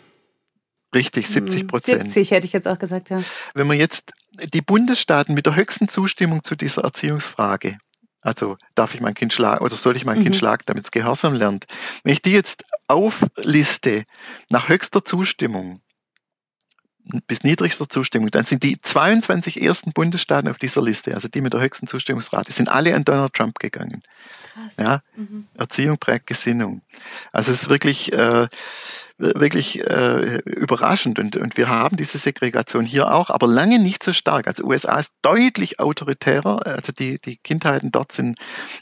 Richtig, 0.94 1.28
70 1.28 1.60
hm, 1.60 1.66
Prozent. 1.66 2.02
70 2.04 2.30
hätte 2.30 2.46
ich 2.46 2.52
jetzt 2.52 2.68
auch 2.68 2.78
gesagt, 2.78 3.10
ja. 3.10 3.22
Wenn 3.54 3.66
man 3.66 3.76
jetzt 3.76 4.12
die 4.54 4.62
Bundesstaaten 4.62 5.34
mit 5.34 5.46
der 5.46 5.56
höchsten 5.56 5.88
Zustimmung 5.88 6.42
zu 6.42 6.54
dieser 6.54 6.84
Erziehungsfrage, 6.84 7.76
also 8.22 8.56
darf 8.74 8.94
ich 8.94 9.00
mein 9.00 9.14
Kind 9.14 9.32
schlagen 9.32 9.64
oder 9.64 9.74
soll 9.76 9.96
ich 9.96 10.04
mein 10.04 10.18
mhm. 10.18 10.24
Kind 10.24 10.36
schlagen, 10.36 10.62
damit 10.66 10.84
es 10.84 10.90
Gehorsam 10.90 11.34
lernt, 11.34 11.66
wenn 12.02 12.12
ich 12.12 12.22
die 12.22 12.32
jetzt 12.32 12.64
aufliste 12.88 14.04
nach 14.48 14.68
höchster 14.68 15.04
Zustimmung, 15.04 15.80
bis 17.26 17.44
niedrigster 17.44 17.88
Zustimmung, 17.88 18.30
dann 18.30 18.44
sind 18.44 18.62
die 18.62 18.80
22 18.80 19.62
ersten 19.62 19.92
Bundesstaaten 19.92 20.50
auf 20.50 20.58
dieser 20.58 20.82
Liste, 20.82 21.14
also 21.14 21.28
die 21.28 21.40
mit 21.40 21.52
der 21.52 21.60
höchsten 21.60 21.86
Zustimmungsrate, 21.86 22.52
sind 22.52 22.68
alle 22.68 22.94
an 22.94 23.04
Donald 23.04 23.34
Trump 23.34 23.58
gegangen. 23.58 24.02
Krass. 24.52 24.76
Ja, 24.78 25.02
mhm. 25.16 25.46
Erziehung 25.54 25.98
prägt 25.98 26.26
Gesinnung. 26.26 26.82
Also 27.32 27.52
es 27.52 27.62
ist 27.62 27.68
wirklich 27.68 28.12
äh, 28.12 28.48
wirklich 29.18 29.80
äh, 29.80 30.38
überraschend. 30.44 31.18
Und, 31.18 31.36
und 31.36 31.56
wir 31.56 31.68
haben 31.68 31.96
diese 31.96 32.18
Segregation 32.18 32.84
hier 32.84 33.12
auch, 33.12 33.30
aber 33.30 33.46
lange 33.46 33.78
nicht 33.78 34.02
so 34.02 34.12
stark. 34.12 34.46
Also 34.46 34.64
USA 34.64 34.98
ist 34.98 35.12
deutlich 35.22 35.80
autoritärer. 35.80 36.66
Also 36.66 36.92
die, 36.92 37.18
die 37.20 37.36
Kindheiten 37.36 37.92
dort 37.92 38.12
sind, 38.12 38.38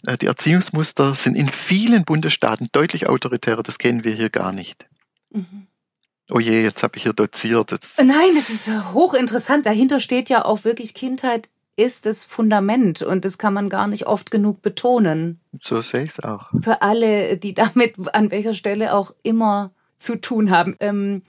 äh, 0.06 0.16
die 0.18 0.26
Erziehungsmuster 0.26 1.14
sind 1.14 1.36
in 1.36 1.48
vielen 1.48 2.04
Bundesstaaten 2.04 2.68
deutlich 2.72 3.08
autoritärer. 3.08 3.62
Das 3.62 3.78
kennen 3.78 4.04
wir 4.04 4.14
hier 4.14 4.30
gar 4.30 4.52
nicht. 4.52 4.86
Mhm. 5.30 5.66
Oh 6.30 6.38
je, 6.38 6.62
jetzt 6.62 6.82
habe 6.82 6.96
ich 6.96 7.02
hier 7.02 7.12
doziert. 7.12 7.70
Jetzt. 7.70 8.02
Nein, 8.02 8.34
das 8.34 8.50
ist 8.50 8.68
hochinteressant. 8.92 9.66
Dahinter 9.66 10.00
steht 10.00 10.28
ja 10.30 10.44
auch 10.44 10.64
wirklich 10.64 10.94
Kindheit 10.94 11.48
ist 11.76 12.06
das 12.06 12.24
Fundament 12.24 13.02
und 13.02 13.24
das 13.24 13.38
kann 13.38 13.54
man 13.54 13.68
gar 13.68 13.88
nicht 13.88 14.06
oft 14.06 14.30
genug 14.30 14.62
betonen. 14.62 15.40
So 15.60 15.80
sehe 15.80 16.04
ich 16.04 16.10
es 16.10 16.20
auch. 16.20 16.50
Für 16.60 16.82
alle, 16.82 17.36
die 17.36 17.54
damit 17.54 17.94
an 18.14 18.30
welcher 18.30 18.54
Stelle 18.54 18.94
auch 18.94 19.14
immer 19.22 19.72
zu 19.98 20.20
tun 20.20 20.50
haben. 20.50 20.76
Ähm, 20.80 21.22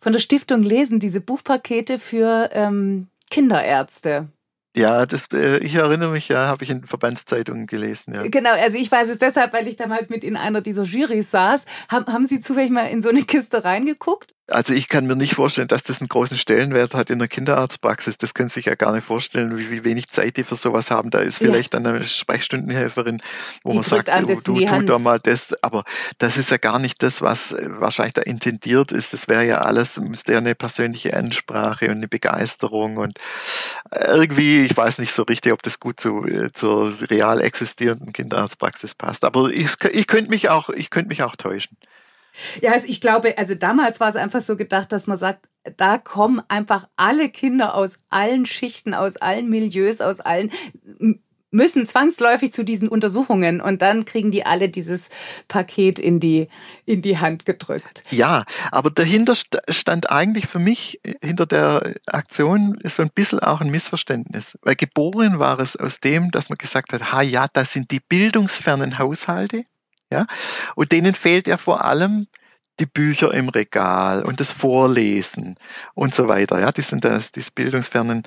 von 0.00 0.12
der 0.12 0.20
Stiftung 0.20 0.62
lesen 0.62 1.00
diese 1.00 1.20
Buchpakete 1.20 1.98
für 1.98 2.50
ähm, 2.52 3.08
Kinderärzte. 3.30 4.28
Ja, 4.78 5.06
das, 5.06 5.26
äh, 5.32 5.58
ich 5.58 5.74
erinnere 5.74 6.12
mich, 6.12 6.28
ja, 6.28 6.46
habe 6.46 6.62
ich 6.62 6.70
in 6.70 6.84
Verbandszeitungen 6.84 7.66
gelesen. 7.66 8.14
Ja. 8.14 8.22
Genau, 8.28 8.52
also 8.52 8.78
ich 8.78 8.92
weiß 8.92 9.08
es 9.08 9.18
deshalb, 9.18 9.52
weil 9.52 9.66
ich 9.66 9.74
damals 9.74 10.08
mit 10.08 10.22
in 10.22 10.36
einer 10.36 10.60
dieser 10.60 10.84
Jurys 10.84 11.32
saß. 11.32 11.66
Haben, 11.88 12.06
haben 12.06 12.24
Sie 12.24 12.38
zufällig 12.38 12.70
mal 12.70 12.84
in 12.84 13.02
so 13.02 13.08
eine 13.08 13.24
Kiste 13.24 13.64
reingeguckt? 13.64 14.36
Also 14.48 14.72
ich 14.72 14.88
kann 14.88 15.06
mir 15.06 15.14
nicht 15.14 15.34
vorstellen, 15.34 15.68
dass 15.68 15.82
das 15.82 16.00
einen 16.00 16.08
großen 16.08 16.38
Stellenwert 16.38 16.94
hat 16.94 17.10
in 17.10 17.18
der 17.18 17.28
Kinderarztpraxis. 17.28 18.16
Das 18.16 18.32
können 18.32 18.48
Sie 18.48 18.54
sich 18.54 18.66
ja 18.66 18.74
gar 18.74 18.94
nicht 18.94 19.04
vorstellen, 19.04 19.58
wie, 19.58 19.70
wie 19.70 19.84
wenig 19.84 20.08
Zeit 20.08 20.38
die 20.38 20.44
für 20.44 20.54
sowas 20.54 20.90
haben. 20.90 21.10
Da 21.10 21.18
ist 21.20 21.38
vielleicht 21.38 21.74
ja. 21.74 21.80
eine 21.80 22.02
Sprechstundenhelferin, 22.04 23.22
wo 23.62 23.70
die 23.70 23.76
man 23.76 23.84
sagt, 23.84 24.08
du, 24.08 24.54
du 24.54 24.64
tu 24.64 24.82
da 24.82 24.98
mal 24.98 25.20
das. 25.20 25.54
Aber 25.62 25.84
das 26.16 26.38
ist 26.38 26.50
ja 26.50 26.56
gar 26.56 26.78
nicht 26.78 27.02
das, 27.02 27.20
was 27.20 27.54
wahrscheinlich 27.60 28.14
da 28.14 28.22
intendiert 28.22 28.90
ist. 28.90 29.12
Das 29.12 29.28
wäre 29.28 29.44
ja 29.44 29.58
alles, 29.58 29.98
müsste 30.00 30.32
ja 30.32 30.38
eine 30.38 30.54
persönliche 30.54 31.14
Ansprache 31.14 31.86
und 31.86 31.98
eine 31.98 32.08
Begeisterung 32.08 32.96
und 32.96 33.18
irgendwie, 33.94 34.64
ich 34.64 34.76
weiß 34.76 34.98
nicht 34.98 35.12
so 35.12 35.24
richtig, 35.24 35.52
ob 35.52 35.62
das 35.62 35.78
gut 35.78 36.00
zu, 36.00 36.24
zur 36.54 36.94
real 37.10 37.40
existierenden 37.40 38.12
Kinderarztpraxis 38.12 38.94
passt. 38.94 39.24
Aber 39.24 39.50
ich, 39.50 39.74
ich 39.92 40.06
könnte 40.06 40.30
mich 40.30 40.48
auch, 40.48 40.70
ich 40.70 40.88
könnte 40.88 41.08
mich 41.08 41.22
auch 41.22 41.36
täuschen. 41.36 41.76
Ja, 42.60 42.72
also 42.72 42.86
ich 42.88 43.00
glaube, 43.00 43.36
also 43.38 43.54
damals 43.54 44.00
war 44.00 44.08
es 44.08 44.16
einfach 44.16 44.40
so 44.40 44.56
gedacht, 44.56 44.92
dass 44.92 45.06
man 45.06 45.16
sagt, 45.16 45.48
da 45.76 45.98
kommen 45.98 46.40
einfach 46.48 46.88
alle 46.96 47.28
Kinder 47.28 47.74
aus 47.74 48.00
allen 48.10 48.46
Schichten, 48.46 48.94
aus 48.94 49.16
allen 49.16 49.50
Milieus, 49.50 50.00
aus 50.00 50.20
allen 50.20 50.50
müssen 51.50 51.86
zwangsläufig 51.86 52.52
zu 52.52 52.64
diesen 52.64 52.88
Untersuchungen. 52.88 53.60
Und 53.60 53.82
dann 53.82 54.04
kriegen 54.04 54.30
die 54.30 54.44
alle 54.44 54.68
dieses 54.68 55.10
Paket 55.48 55.98
in 55.98 56.20
die, 56.20 56.48
in 56.84 57.02
die 57.02 57.18
Hand 57.18 57.46
gedrückt. 57.46 58.02
Ja, 58.10 58.44
aber 58.70 58.90
dahinter 58.90 59.34
stand 59.68 60.10
eigentlich 60.10 60.46
für 60.46 60.58
mich, 60.58 61.00
hinter 61.22 61.46
der 61.46 61.94
Aktion 62.06 62.78
so 62.84 63.02
ein 63.02 63.10
bisschen 63.14 63.40
auch 63.40 63.60
ein 63.60 63.70
Missverständnis, 63.70 64.58
weil 64.62 64.76
geboren 64.76 65.38
war 65.38 65.58
es 65.60 65.76
aus 65.76 66.00
dem, 66.00 66.30
dass 66.30 66.48
man 66.48 66.58
gesagt 66.58 66.92
hat, 66.92 67.12
ha 67.12 67.22
ja, 67.22 67.46
das 67.52 67.72
sind 67.72 67.90
die 67.90 68.00
bildungsfernen 68.00 68.98
Haushalte, 68.98 69.64
ja? 70.10 70.26
Und 70.74 70.92
denen 70.92 71.14
fehlt 71.14 71.46
ja 71.46 71.56
vor 71.56 71.84
allem 71.84 72.26
die 72.80 72.86
Bücher 72.86 73.34
im 73.34 73.48
Regal 73.48 74.22
und 74.22 74.40
das 74.40 74.52
Vorlesen 74.52 75.56
und 75.94 76.14
so 76.14 76.28
weiter. 76.28 76.60
Ja, 76.60 76.70
die 76.70 76.82
sind 76.82 77.04
das, 77.04 77.32
diese 77.32 77.50
bildungsfernen 77.50 78.22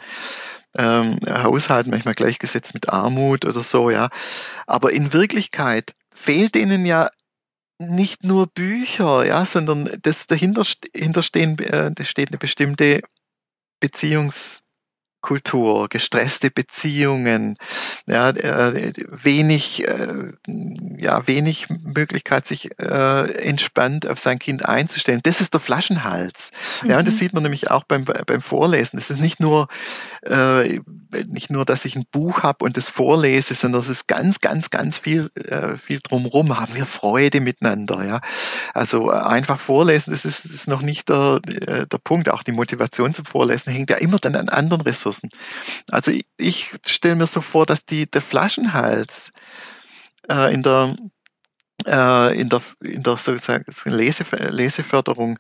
ähm, 0.78 1.20
Haushalt 1.28 1.88
manchmal 1.88 2.16
gleichgesetzt 2.16 2.74
mit 2.74 2.90
Armut 2.90 3.46
oder 3.46 3.62
so, 3.62 3.90
ja. 3.90 4.10
Aber 4.68 4.92
in 4.92 5.14
Wirklichkeit 5.14 5.96
fehlt 6.14 6.56
ihnen 6.56 6.86
ja 6.86 7.10
nicht 7.78 8.24
nur 8.24 8.48
Bücher, 8.48 9.26
ja, 9.26 9.46
sondern 9.46 9.90
das 10.02 10.28
dahinter, 10.28 10.64
dahinter 10.94 11.24
stehen, 11.24 11.58
äh, 11.60 11.92
steht 12.04 12.30
eine 12.30 12.38
bestimmte 12.38 13.02
Beziehungs 13.80 14.62
Kultur, 15.22 15.88
gestresste 15.88 16.50
Beziehungen, 16.50 17.58
ja, 18.08 18.30
äh, 18.30 18.94
wenig, 19.08 19.88
äh, 19.88 20.34
ja, 20.98 21.28
wenig 21.28 21.68
Möglichkeit, 21.70 22.48
sich 22.48 22.72
äh, 22.80 23.32
entspannt 23.44 24.08
auf 24.08 24.20
sein 24.20 24.40
Kind 24.40 24.66
einzustellen. 24.66 25.22
Das 25.24 25.40
ist 25.40 25.54
der 25.54 25.60
Flaschenhals. 25.60 26.52
Mhm. 26.82 26.90
Ja, 26.90 27.00
und 27.00 27.08
das 27.08 27.16
mhm. 27.16 27.20
sieht 27.20 27.34
man 27.34 27.44
nämlich 27.44 27.70
auch 27.70 27.84
beim, 27.84 28.04
beim 28.04 28.42
Vorlesen. 28.42 28.98
Es 28.98 29.10
ist 29.10 29.22
nicht 29.22 29.40
nur, 29.40 29.68
äh, 30.24 30.80
nicht 31.28 31.52
nur, 31.52 31.66
dass 31.66 31.86
ich 31.86 31.96
ein 31.96 32.06
Buch 32.12 32.42
habe 32.42 32.66
und 32.66 32.76
das 32.76 32.90
vorlese, 32.90 33.54
sondern 33.54 33.82
es 33.82 33.90
ist 33.90 34.08
ganz, 34.08 34.40
ganz, 34.40 34.72
ganz 34.72 34.98
viel, 34.98 35.30
äh, 35.36 35.78
viel 35.78 36.00
drumherum. 36.02 36.60
Haben 36.60 36.76
wir 36.76 36.86
Freude 36.86 37.42
miteinander, 37.42 38.04
ja. 38.04 38.22
Also 38.74 39.10
einfach 39.10 39.60
vorlesen, 39.60 40.12
das 40.12 40.26
ist, 40.26 40.46
ist 40.46 40.68
noch 40.68 40.82
nicht 40.82 41.10
der, 41.10 41.40
der 41.40 41.98
Punkt. 42.04 42.30
Auch 42.30 42.44
die 42.44 42.52
Motivation 42.52 43.14
zum 43.14 43.26
Vorlesen 43.26 43.72
hängt 43.72 43.90
ja 43.92 43.98
immer 43.98 44.18
dann 44.18 44.36
an 44.36 44.50
anderen 44.50 44.82
Ressourcen 44.82 45.11
Ressourcen. 45.12 45.30
Also 45.90 46.12
ich, 46.12 46.26
ich 46.38 46.74
stelle 46.86 47.16
mir 47.16 47.28
so 47.28 47.42
vor, 47.42 47.66
dass 47.66 47.86
die, 47.86 48.10
der 48.10 48.22
Flaschenhals 48.22 49.32
äh, 50.30 50.54
in 50.54 50.64
der 50.64 50.96
äh, 51.88 52.40
in 52.40 52.50
der, 52.50 52.62
in 52.84 53.02
der 53.02 53.18
sozusagen 53.18 53.66
Lese, 53.86 54.24
Leseförderung 54.50 55.40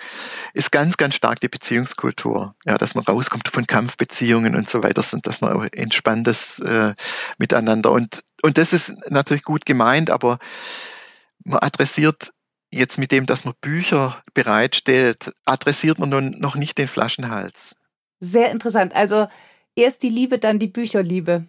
ist 0.55 0.71
ganz, 0.71 0.97
ganz 0.97 1.13
stark 1.13 1.39
die 1.39 1.49
Beziehungskultur. 1.49 2.55
Ja, 2.65 2.79
dass 2.79 2.95
man 2.95 3.03
rauskommt 3.03 3.47
von 3.49 3.67
Kampfbeziehungen 3.67 4.55
und 4.55 4.67
so 4.67 4.81
weiter, 4.81 5.03
und 5.13 5.27
dass 5.27 5.41
man 5.41 5.53
auch 5.53 5.67
entspanntes 5.71 6.57
äh, 6.59 6.95
miteinander. 7.37 7.91
Und, 7.91 8.23
und 8.41 8.57
das 8.57 8.73
ist 8.73 8.91
natürlich 9.11 9.43
gut 9.43 9.67
gemeint, 9.67 10.09
aber 10.09 10.39
man 11.43 11.59
adressiert 11.59 12.31
jetzt 12.71 12.97
mit 12.97 13.11
dem, 13.11 13.27
dass 13.27 13.45
man 13.45 13.53
Bücher 13.61 14.23
bereitstellt, 14.33 15.33
adressiert 15.45 15.99
man 15.99 16.09
nun 16.09 16.31
noch 16.39 16.55
nicht 16.55 16.79
den 16.79 16.87
Flaschenhals. 16.87 17.75
Sehr 18.19 18.51
interessant. 18.51 18.95
Also 18.95 19.27
erst 19.75 20.03
die 20.03 20.09
Liebe, 20.09 20.39
dann 20.39 20.59
die 20.59 20.67
Bücherliebe. 20.67 21.45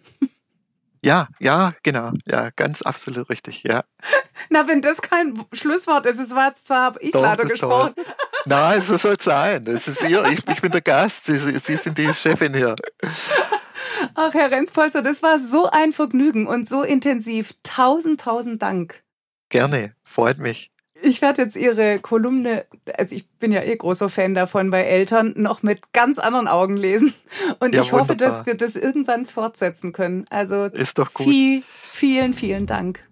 Ja, 1.03 1.27
ja, 1.39 1.73
genau. 1.83 2.13
Ja, 2.25 2.49
ganz 2.51 2.81
absolut 2.81 3.29
richtig, 3.29 3.63
ja. 3.63 3.83
Na, 4.49 4.67
wenn 4.67 4.81
das 4.81 5.01
kein 5.01 5.37
Schlusswort 5.51 6.05
ist, 6.05 6.19
es 6.19 6.33
war 6.33 6.49
jetzt 6.49 6.67
zwar, 6.67 6.81
habe 6.81 6.99
ich 7.01 7.13
leider 7.13 7.43
gesprochen. 7.43 7.93
Toll. 7.95 8.05
Nein, 8.45 8.81
so 8.81 8.95
soll 8.95 9.15
es 9.19 9.25
sein. 9.25 9.65
Das 9.65 9.87
ist 9.87 10.01
ihr, 10.01 10.23
ich, 10.25 10.47
ich 10.47 10.61
bin 10.61 10.71
der 10.71 10.81
Gast, 10.81 11.25
Sie, 11.25 11.37
Sie 11.37 11.75
sind 11.75 11.97
die 11.97 12.13
Chefin 12.13 12.53
hier. 12.53 12.75
Ach, 14.15 14.33
Herr 14.33 14.51
Renzpolzer, 14.51 15.01
das 15.01 15.21
war 15.21 15.39
so 15.39 15.69
ein 15.69 15.91
Vergnügen 15.91 16.47
und 16.47 16.69
so 16.69 16.83
intensiv. 16.83 17.53
Tausend, 17.63 18.21
tausend 18.21 18.61
Dank. 18.61 19.03
Gerne, 19.49 19.95
freut 20.03 20.39
mich 20.39 20.72
ich 21.03 21.21
werde 21.21 21.41
jetzt 21.43 21.55
Ihre 21.55 21.99
Kolumne, 21.99 22.65
also 22.97 23.15
ich 23.15 23.27
bin 23.39 23.51
ja 23.51 23.61
eh 23.61 23.75
großer 23.75 24.09
Fan 24.09 24.33
davon 24.33 24.69
bei 24.69 24.83
Eltern, 24.83 25.33
noch 25.35 25.63
mit 25.63 25.93
ganz 25.93 26.17
anderen 26.17 26.47
Augen 26.47 26.77
lesen. 26.77 27.13
Und 27.59 27.75
ja, 27.75 27.81
ich 27.81 27.91
hoffe, 27.91 28.09
wunderbar. 28.09 28.37
dass 28.37 28.45
wir 28.45 28.55
das 28.55 28.75
irgendwann 28.75 29.25
fortsetzen 29.25 29.91
können. 29.91 30.25
Also 30.29 30.65
ist 30.65 30.97
doch 30.97 31.13
gut. 31.13 31.27
Viel, 31.27 31.63
vielen, 31.91 32.33
vielen 32.33 32.65
Dank. 32.65 33.07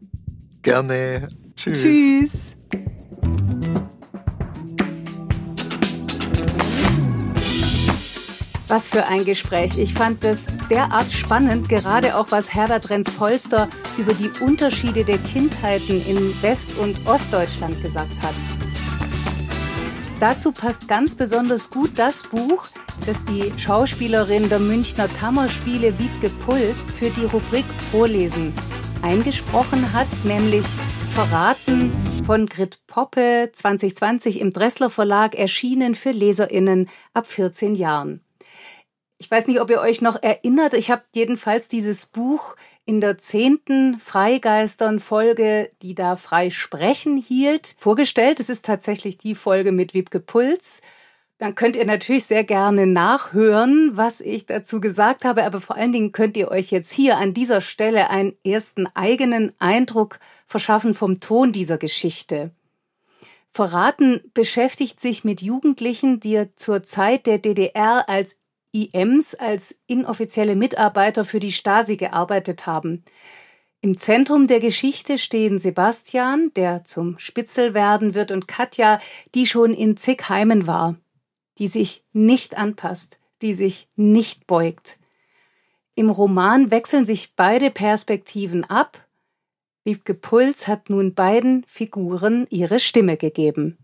Gerne. 0.63 1.27
Tschüss. 1.55 1.81
Tschüss. 1.81 2.57
Was 8.72 8.89
für 8.89 9.05
ein 9.05 9.26
Gespräch. 9.26 9.78
Ich 9.78 9.93
fand 9.93 10.24
das 10.24 10.47
derart 10.69 11.11
spannend, 11.11 11.67
gerade 11.67 12.15
auch 12.15 12.28
was 12.30 12.53
Herbert 12.53 12.89
Renz-Polster 12.89 13.67
über 13.97 14.13
die 14.13 14.32
Unterschiede 14.39 15.03
der 15.03 15.17
Kindheiten 15.17 16.01
in 16.07 16.41
West- 16.41 16.78
und 16.78 17.05
Ostdeutschland 17.05 17.82
gesagt 17.82 18.15
hat. 18.24 18.34
Dazu 20.22 20.53
passt 20.53 20.88
ganz 20.88 21.15
besonders 21.15 21.69
gut 21.69 21.99
das 21.99 22.24
Buch, 22.24 22.69
das 23.05 23.26
die 23.26 23.51
Schauspielerin 23.59 24.47
der 24.47 24.59
Münchner 24.59 25.09
Kammerspiele 25.09 25.99
Wiebke 25.99 26.30
Puls 26.30 26.91
für 26.91 27.09
die 27.09 27.26
Rubrik 27.26 27.65
Vorlesen 27.91 28.53
eingesprochen 29.01 29.91
hat, 29.91 30.07
nämlich 30.24 30.65
Verraten 31.09 31.91
von 32.26 32.45
Grit 32.45 32.80
Poppe 32.88 33.49
2020 33.51 34.39
im 34.39 34.51
Dressler 34.51 34.89
Verlag 34.89 35.36
erschienen 35.36 35.93
für 35.93 36.11
Leserinnen 36.11 36.88
ab 37.13 37.28
14 37.28 37.76
Jahren. 37.76 38.22
Ich 39.22 39.30
weiß 39.30 39.45
nicht, 39.45 39.61
ob 39.61 39.69
ihr 39.69 39.82
euch 39.82 40.01
noch 40.01 40.24
erinnert. 40.24 40.74
Ich 40.74 40.89
habe 40.89 41.03
jedenfalls 41.13 41.67
dieses 41.67 42.07
Buch 42.07 42.55
in 42.86 43.01
der 43.01 43.19
zehnten 43.19 43.99
Freigeistern-Folge, 43.99 45.69
die 45.84 45.93
da 45.93 46.15
frei 46.15 46.49
sprechen 46.49 47.17
hielt, 47.17 47.76
vorgestellt. 47.78 48.39
Es 48.39 48.49
ist 48.49 48.65
tatsächlich 48.65 49.19
die 49.19 49.36
Folge 49.36 49.72
mit 49.72 49.93
Wiebke 49.93 50.19
Puls. 50.19 50.82
Dann 51.38 51.53
könnt 51.53 51.76
ihr 51.76 51.86
natürlich 51.86 52.26
sehr 52.26 52.43
gerne 52.43 52.88
nachhören, 52.88 53.91
was 53.93 54.22
ich 54.22 54.47
dazu 54.47 54.82
gesagt 54.82 55.24
habe, 55.24 55.43
aber 55.43 55.61
vor 55.61 55.76
allen 55.76 55.91
Dingen 55.91 56.13
könnt 56.13 56.36
ihr 56.36 56.49
euch 56.49 56.72
jetzt 56.72 56.91
hier 56.91 57.19
an 57.19 57.36
dieser 57.36 57.61
Stelle 57.61 58.09
einen 58.09 58.34
ersten 58.43 58.88
eigenen 58.95 59.53
Eindruck 59.59 60.17
verschaffen 60.47 60.95
vom 60.95 61.19
Ton 61.19 61.51
dieser 61.51 61.78
Geschichte. 61.78 62.49
Verraten 63.53 64.22
beschäftigt 64.34 64.99
sich 64.99 65.26
mit 65.26 65.41
Jugendlichen, 65.41 66.22
die 66.22 66.47
zur 66.55 66.84
Zeit 66.84 67.28
der 67.28 67.38
DDR 67.38 68.07
als 68.07 68.38
IMs 68.72 69.36
als 69.36 69.80
inoffizielle 69.88 70.55
Mitarbeiter 70.55 71.26
für 71.26 71.39
die 71.39 71.51
Stasi 71.51 71.97
gearbeitet 71.97 72.65
haben. 72.65 73.03
Im 73.82 73.97
Zentrum 73.97 74.47
der 74.47 74.59
Geschichte 74.59 75.17
stehen 75.17 75.57
Sebastian, 75.57 76.51
der 76.55 76.84
zum 76.84 77.17
Spitzel 77.17 77.74
werden 77.74 78.13
wird, 78.13 78.32
und 78.32 78.47
Katja, 78.47 78.99
die 79.34 79.47
schon 79.47 79.74
in 79.74 79.97
zig 79.97 80.30
Heimen 80.30 80.67
war, 80.67 80.97
die 81.57 81.67
sich 81.67 82.03
nicht 82.13 82.55
anpasst, 82.57 83.19
die 83.41 83.53
sich 83.53 83.88
nicht 83.95 84.45
beugt. 84.45 84.99
Im 85.95 86.09
Roman 86.09 86.72
wechseln 86.72 87.05
sich 87.05 87.36
beide 87.36 87.72
Perspektiven 87.72 88.63
ab. 88.63 89.07
Wiebke 89.84 90.13
Puls 90.13 90.67
hat 90.67 90.91
nun 90.91 91.15
beiden 91.15 91.63
Figuren 91.67 92.45
ihre 92.51 92.80
Stimme 92.80 93.17
gegeben. 93.17 93.80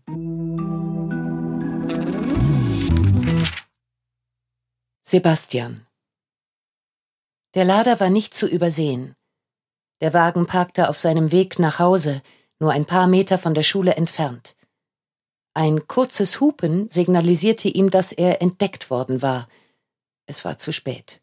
Sebastian. 5.10 5.86
Der 7.54 7.64
Lader 7.64 7.98
war 7.98 8.10
nicht 8.10 8.34
zu 8.34 8.46
übersehen. 8.46 9.14
Der 10.02 10.12
Wagen 10.12 10.46
parkte 10.46 10.90
auf 10.90 10.98
seinem 10.98 11.32
Weg 11.32 11.58
nach 11.58 11.78
Hause, 11.78 12.20
nur 12.58 12.72
ein 12.72 12.84
paar 12.84 13.06
Meter 13.06 13.38
von 13.38 13.54
der 13.54 13.62
Schule 13.62 13.94
entfernt. 13.94 14.54
Ein 15.54 15.88
kurzes 15.88 16.40
Hupen 16.42 16.90
signalisierte 16.90 17.68
ihm, 17.70 17.90
dass 17.90 18.12
er 18.12 18.42
entdeckt 18.42 18.90
worden 18.90 19.22
war. 19.22 19.48
Es 20.26 20.44
war 20.44 20.58
zu 20.58 20.74
spät. 20.74 21.22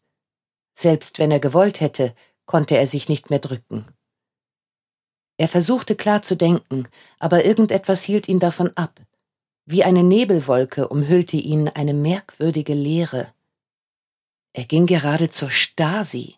Selbst 0.74 1.20
wenn 1.20 1.30
er 1.30 1.38
gewollt 1.38 1.78
hätte, 1.78 2.12
konnte 2.44 2.76
er 2.76 2.88
sich 2.88 3.08
nicht 3.08 3.30
mehr 3.30 3.38
drücken. 3.38 3.86
Er 5.36 5.46
versuchte 5.46 5.94
klar 5.94 6.22
zu 6.22 6.36
denken, 6.36 6.88
aber 7.20 7.44
irgendetwas 7.44 8.02
hielt 8.02 8.26
ihn 8.26 8.40
davon 8.40 8.76
ab. 8.76 9.00
Wie 9.64 9.84
eine 9.84 10.02
Nebelwolke 10.02 10.88
umhüllte 10.88 11.36
ihn 11.36 11.68
eine 11.68 11.94
merkwürdige 11.94 12.74
Leere. 12.74 13.32
Er 14.56 14.64
ging 14.64 14.86
gerade 14.86 15.28
zur 15.28 15.50
Stasi, 15.50 16.36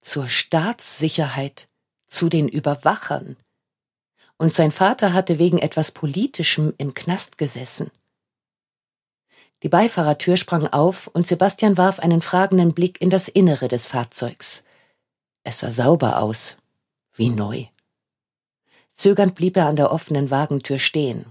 zur 0.00 0.30
Staatssicherheit, 0.30 1.68
zu 2.06 2.30
den 2.30 2.48
Überwachern. 2.48 3.36
Und 4.38 4.54
sein 4.54 4.70
Vater 4.70 5.12
hatte 5.12 5.38
wegen 5.38 5.58
etwas 5.58 5.90
Politischem 5.90 6.72
im 6.78 6.94
Knast 6.94 7.36
gesessen. 7.36 7.90
Die 9.62 9.68
Beifahrertür 9.68 10.38
sprang 10.38 10.68
auf 10.68 11.08
und 11.08 11.26
Sebastian 11.26 11.76
warf 11.76 11.98
einen 11.98 12.22
fragenden 12.22 12.72
Blick 12.72 12.98
in 13.02 13.10
das 13.10 13.28
Innere 13.28 13.68
des 13.68 13.86
Fahrzeugs. 13.86 14.64
Es 15.44 15.58
sah 15.58 15.70
sauber 15.70 16.22
aus, 16.22 16.56
wie 17.12 17.28
neu. 17.28 17.66
Zögernd 18.94 19.34
blieb 19.34 19.58
er 19.58 19.66
an 19.66 19.76
der 19.76 19.92
offenen 19.92 20.30
Wagentür 20.30 20.78
stehen. 20.78 21.26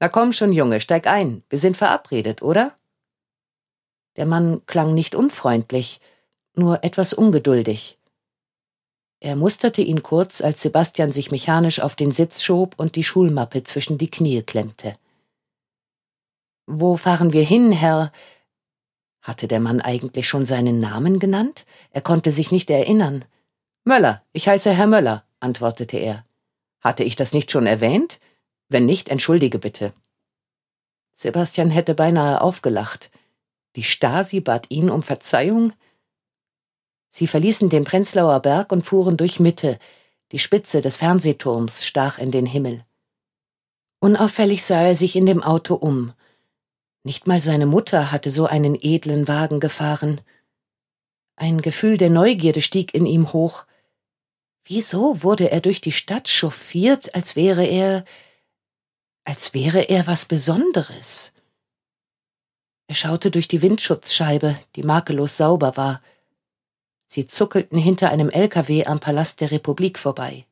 Na 0.00 0.08
komm 0.08 0.32
schon, 0.32 0.54
Junge, 0.54 0.80
steig 0.80 1.06
ein. 1.06 1.44
Wir 1.50 1.58
sind 1.58 1.76
verabredet, 1.76 2.40
oder? 2.40 2.78
Der 4.16 4.26
Mann 4.26 4.64
klang 4.66 4.94
nicht 4.94 5.14
unfreundlich, 5.14 6.00
nur 6.54 6.84
etwas 6.84 7.12
ungeduldig. 7.12 7.98
Er 9.20 9.36
musterte 9.36 9.80
ihn 9.80 10.02
kurz, 10.02 10.40
als 10.40 10.60
Sebastian 10.62 11.10
sich 11.10 11.30
mechanisch 11.30 11.80
auf 11.80 11.96
den 11.96 12.12
Sitz 12.12 12.42
schob 12.42 12.74
und 12.76 12.94
die 12.94 13.04
Schulmappe 13.04 13.62
zwischen 13.62 13.96
die 13.96 14.10
Knie 14.10 14.42
klemmte. 14.42 14.96
Wo 16.66 16.96
fahren 16.96 17.32
wir 17.32 17.42
hin, 17.42 17.72
Herr? 17.72 18.12
Hatte 19.22 19.48
der 19.48 19.60
Mann 19.60 19.80
eigentlich 19.80 20.28
schon 20.28 20.44
seinen 20.44 20.80
Namen 20.80 21.18
genannt? 21.18 21.64
Er 21.90 22.02
konnte 22.02 22.30
sich 22.30 22.52
nicht 22.52 22.68
erinnern. 22.70 23.24
Möller, 23.84 24.22
ich 24.32 24.48
heiße 24.48 24.72
Herr 24.72 24.86
Möller, 24.86 25.24
antwortete 25.40 25.96
er. 25.96 26.24
Hatte 26.80 27.04
ich 27.04 27.16
das 27.16 27.32
nicht 27.32 27.50
schon 27.50 27.66
erwähnt? 27.66 28.20
Wenn 28.68 28.84
nicht, 28.84 29.08
entschuldige 29.08 29.58
bitte. 29.58 29.94
Sebastian 31.14 31.70
hätte 31.70 31.94
beinahe 31.94 32.40
aufgelacht. 32.40 33.10
Die 33.76 33.82
Stasi 33.82 34.40
bat 34.40 34.66
ihn 34.70 34.90
um 34.90 35.02
Verzeihung? 35.02 35.72
Sie 37.10 37.26
verließen 37.26 37.68
den 37.68 37.84
Prenzlauer 37.84 38.40
Berg 38.40 38.72
und 38.72 38.82
fuhren 38.82 39.16
durch 39.16 39.40
Mitte. 39.40 39.78
Die 40.32 40.38
Spitze 40.38 40.80
des 40.80 40.96
Fernsehturms 40.96 41.84
stach 41.84 42.18
in 42.18 42.30
den 42.30 42.46
Himmel. 42.46 42.84
Unauffällig 44.00 44.64
sah 44.64 44.82
er 44.82 44.94
sich 44.94 45.16
in 45.16 45.26
dem 45.26 45.42
Auto 45.42 45.74
um. 45.74 46.12
Nicht 47.04 47.26
mal 47.26 47.40
seine 47.40 47.66
Mutter 47.66 48.10
hatte 48.10 48.30
so 48.30 48.46
einen 48.46 48.76
edlen 48.80 49.28
Wagen 49.28 49.60
gefahren. 49.60 50.20
Ein 51.36 51.62
Gefühl 51.62 51.98
der 51.98 52.10
Neugierde 52.10 52.62
stieg 52.62 52.94
in 52.94 53.06
ihm 53.06 53.32
hoch. 53.32 53.66
Wieso 54.64 55.22
wurde 55.22 55.50
er 55.50 55.60
durch 55.60 55.80
die 55.80 55.92
Stadt 55.92 56.28
chauffiert, 56.28 57.14
als 57.14 57.36
wäre 57.36 57.64
er 57.64 58.04
als 59.24 59.54
wäre 59.54 59.88
er 59.88 60.06
was 60.06 60.26
Besonderes? 60.26 61.33
Er 62.86 62.94
schaute 62.94 63.30
durch 63.30 63.48
die 63.48 63.62
Windschutzscheibe, 63.62 64.58
die 64.76 64.82
makellos 64.82 65.36
sauber 65.36 65.76
war. 65.76 66.02
Sie 67.06 67.26
zuckelten 67.26 67.78
hinter 67.78 68.10
einem 68.10 68.28
LKW 68.28 68.84
am 68.86 69.00
Palast 69.00 69.40
der 69.40 69.50
Republik 69.50 69.98
vorbei. 69.98 70.46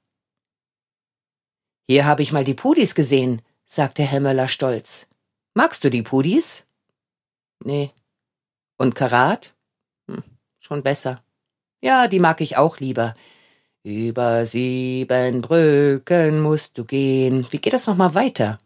Hier 1.88 2.04
habe 2.04 2.22
ich 2.22 2.32
mal 2.32 2.44
die 2.44 2.54
Pudis 2.54 2.94
gesehen, 2.94 3.42
sagte 3.64 4.02
Herr 4.02 4.20
Möller 4.20 4.48
stolz. 4.48 5.08
Magst 5.54 5.84
du 5.84 5.90
die 5.90 6.02
Pudis? 6.02 6.64
Nee. 7.64 7.90
Und 8.78 8.94
Karat? 8.94 9.52
Hm, 10.08 10.22
schon 10.58 10.82
besser. 10.82 11.22
Ja, 11.82 12.08
die 12.08 12.20
mag 12.20 12.40
ich 12.40 12.56
auch 12.56 12.78
lieber. 12.78 13.14
Über 13.82 14.46
sieben 14.46 15.42
Brücken 15.42 16.40
musst 16.40 16.78
du 16.78 16.84
gehen. 16.84 17.46
Wie 17.50 17.58
geht 17.58 17.72
das 17.72 17.88
nochmal 17.88 18.14
weiter? 18.14 18.58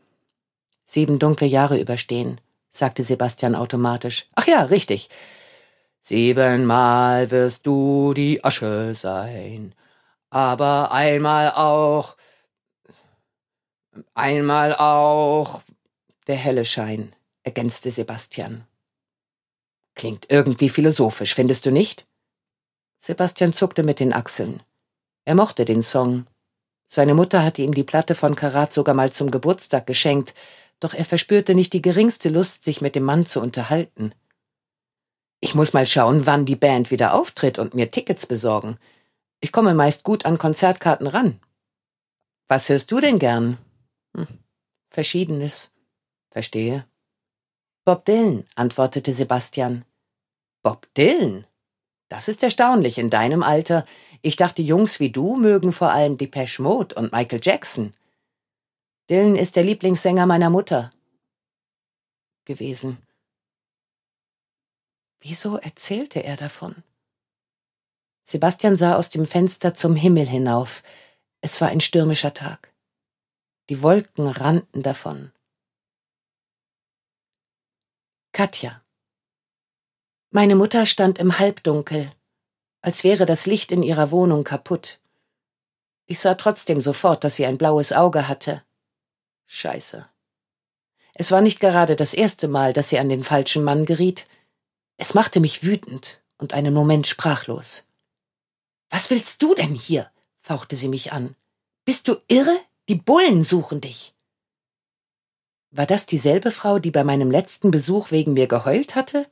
Sieben 0.85 1.19
dunkle 1.19 1.47
Jahre 1.47 1.81
überstehen, 1.81 2.41
sagte 2.79 3.03
Sebastian 3.03 3.55
automatisch. 3.55 4.29
Ach 4.35 4.47
ja, 4.47 4.63
richtig. 4.65 5.09
Siebenmal 6.03 7.31
wirst 7.31 7.67
du 7.67 8.15
die 8.15 8.45
Asche 8.45 8.95
sein, 8.95 9.75
aber 10.31 10.93
einmal 10.93 11.51
auch, 11.51 12.17
einmal 14.15 14.75
auch 14.77 15.63
der 16.29 16.37
helle 16.37 16.65
Schein, 16.65 17.13
ergänzte 17.43 17.91
Sebastian. 17.91 18.67
Klingt 19.97 20.31
irgendwie 20.31 20.69
philosophisch, 20.69 21.35
findest 21.35 21.67
du 21.67 21.73
nicht? 21.73 22.07
Sebastian 23.01 23.53
zuckte 23.53 23.83
mit 23.83 23.99
den 23.99 24.13
Achseln. 24.13 24.63
Er 25.25 25.35
mochte 25.35 25.65
den 25.65 25.83
Song. 25.83 26.27
Seine 26.87 27.15
Mutter 27.15 27.43
hatte 27.43 27.63
ihm 27.63 27.75
die 27.75 27.83
Platte 27.83 28.15
von 28.15 28.37
Karat 28.37 28.73
sogar 28.73 28.95
mal 28.95 29.11
zum 29.11 29.31
Geburtstag 29.31 29.87
geschenkt, 29.87 30.35
doch 30.81 30.95
er 30.95 31.05
verspürte 31.05 31.55
nicht 31.55 31.73
die 31.73 31.83
geringste 31.83 32.29
Lust, 32.29 32.65
sich 32.65 32.81
mit 32.81 32.95
dem 32.95 33.05
Mann 33.05 33.27
zu 33.27 33.41
unterhalten. 33.41 34.15
Ich 35.41 35.55
muss 35.55 35.73
mal 35.73 35.87
schauen, 35.87 36.27
wann 36.27 36.47
die 36.47 36.57
Band 36.57 36.91
wieder 36.91 37.15
auftritt 37.15 37.59
und 37.59 37.75
mir 37.75 37.91
Tickets 37.91 38.27
besorgen. 38.27 38.79
Ich 39.41 39.53
komme 39.53 39.75
meist 39.75 40.03
gut 40.03 40.25
an 40.25 40.39
Konzertkarten 40.39 41.07
ran. 41.07 41.41
Was 42.49 42.69
hörst 42.69 42.91
du 42.91 43.01
denn 43.01 43.19
gern? 43.19 43.59
Hm, 44.17 44.27
Verschiedenes. 44.91 45.73
Verstehe. 46.31 46.87
Bob 47.85 48.05
Dylan, 48.05 48.45
antwortete 48.55 49.13
Sebastian. 49.13 49.85
Bob 50.63 50.93
Dylan? 50.95 51.47
Das 52.09 52.29
ist 52.29 52.43
erstaunlich 52.43 52.99
in 52.99 53.11
deinem 53.11 53.43
Alter. 53.43 53.85
Ich 54.23 54.37
dachte, 54.37 54.63
Jungs 54.63 55.01
wie 55.01 55.11
du 55.11 55.37
mögen 55.37 55.73
vor 55.73 55.91
allem 55.91 56.19
Depeche 56.19 56.63
Mode 56.63 56.95
und 56.95 57.13
Michael 57.13 57.41
Jackson. 57.43 57.95
Dylan 59.09 59.37
ist 59.37 59.55
der 59.55 59.63
Lieblingssänger 59.63 60.27
meiner 60.27 60.51
Mutter 60.51 60.91
gewesen. 62.45 62.99
Wieso 65.21 65.59
erzählte 65.59 66.23
er 66.25 66.37
davon? 66.37 66.83
Sebastian 68.23 68.77
sah 68.77 68.97
aus 68.97 69.11
dem 69.11 69.25
Fenster 69.25 69.75
zum 69.75 69.95
Himmel 69.95 70.27
hinauf. 70.27 70.83
Es 71.41 71.61
war 71.61 71.69
ein 71.69 71.81
stürmischer 71.81 72.35
Tag. 72.35 72.73
Die 73.69 73.83
Wolken 73.83 74.27
rannten 74.27 74.83
davon. 74.83 75.33
Katja. 78.33 78.83
Meine 80.31 80.57
Mutter 80.57 80.87
stand 80.87 81.19
im 81.19 81.39
Halbdunkel, 81.39 82.13
als 82.81 83.05
wäre 83.05 83.27
das 83.27 83.47
Licht 83.47 83.71
in 83.71 83.85
ihrer 83.85 84.11
Wohnung 84.11 84.43
kaputt. 84.43 85.01
Ich 86.07 86.19
sah 86.19 86.35
trotzdem 86.35 86.81
sofort, 86.81 87.23
dass 87.23 87.37
sie 87.37 87.47
ein 87.47 87.59
blaues 87.59 87.93
Auge 87.93 88.27
hatte. 88.27 88.66
Scheiße. 89.47 90.09
Es 91.15 91.31
war 91.31 91.41
nicht 91.41 91.61
gerade 91.61 91.97
das 91.97 92.13
erste 92.13 92.47
Mal, 92.47 92.73
dass 92.73 92.91
sie 92.91 92.99
an 92.99 93.09
den 93.09 93.25
falschen 93.25 93.65
Mann 93.65 93.87
geriet. 93.87 94.27
Es 94.99 95.15
machte 95.15 95.41
mich 95.41 95.65
wütend 95.65 96.21
und 96.39 96.53
einen 96.53 96.75
Moment 96.75 97.07
sprachlos. 97.07 97.87
Was 98.91 99.11
willst 99.11 99.43
du 99.43 99.55
denn 99.55 99.75
hier? 99.75 100.11
fauchte 100.37 100.77
sie 100.77 100.89
mich 100.89 101.13
an. 101.13 101.35
Bist 101.85 102.09
du 102.09 102.17
irre? 102.29 102.57
Die 102.89 102.95
Bullen 102.95 103.43
suchen 103.43 103.81
dich. 103.81 104.15
War 105.71 105.87
das 105.87 106.07
dieselbe 106.07 106.51
Frau, 106.51 106.79
die 106.79 106.91
bei 106.91 107.03
meinem 107.03 107.31
letzten 107.31 107.71
Besuch 107.71 108.11
wegen 108.11 108.35
mir 108.35 108.47
geheult 108.47 108.95
hatte? 108.95 109.27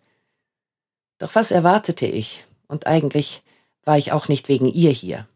Doch 1.18 1.34
was 1.34 1.50
erwartete 1.50 2.06
ich? 2.06 2.44
Und 2.66 2.86
eigentlich 2.86 3.42
war 3.84 3.96
ich 3.96 4.12
auch 4.12 4.28
nicht 4.28 4.48
wegen 4.48 4.66
ihr 4.66 4.90
hier. 4.90 5.28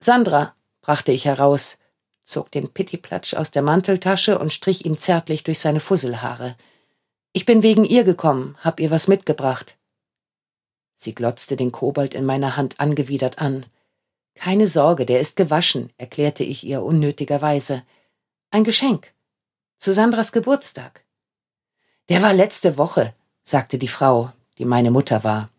Sandra, 0.00 0.54
brachte 0.80 1.12
ich 1.12 1.26
heraus, 1.26 1.78
zog 2.24 2.50
den 2.50 2.72
Pittiplatsch 2.72 3.34
aus 3.34 3.50
der 3.50 3.62
Manteltasche 3.62 4.38
und 4.38 4.52
strich 4.52 4.84
ihm 4.84 4.98
zärtlich 4.98 5.44
durch 5.44 5.58
seine 5.58 5.80
Fusselhaare. 5.80 6.56
Ich 7.32 7.44
bin 7.44 7.62
wegen 7.62 7.84
ihr 7.84 8.04
gekommen, 8.04 8.56
hab 8.60 8.80
ihr 8.80 8.90
was 8.90 9.08
mitgebracht. 9.08 9.76
Sie 10.94 11.14
glotzte 11.14 11.56
den 11.56 11.72
Kobold 11.72 12.14
in 12.14 12.24
meiner 12.24 12.56
Hand 12.56 12.78
angewidert 12.78 13.38
an. 13.38 13.66
Keine 14.34 14.68
Sorge, 14.68 15.04
der 15.04 15.20
ist 15.20 15.36
gewaschen, 15.36 15.92
erklärte 15.98 16.44
ich 16.44 16.64
ihr 16.64 16.82
unnötigerweise. 16.82 17.82
Ein 18.50 18.64
Geschenk. 18.64 19.12
Zu 19.78 19.92
Sandras 19.92 20.32
Geburtstag. 20.32 21.04
Der 22.08 22.22
war 22.22 22.32
letzte 22.32 22.78
Woche, 22.78 23.14
sagte 23.42 23.78
die 23.78 23.88
Frau, 23.88 24.32
die 24.58 24.64
meine 24.64 24.90
Mutter 24.90 25.24
war. 25.24 25.50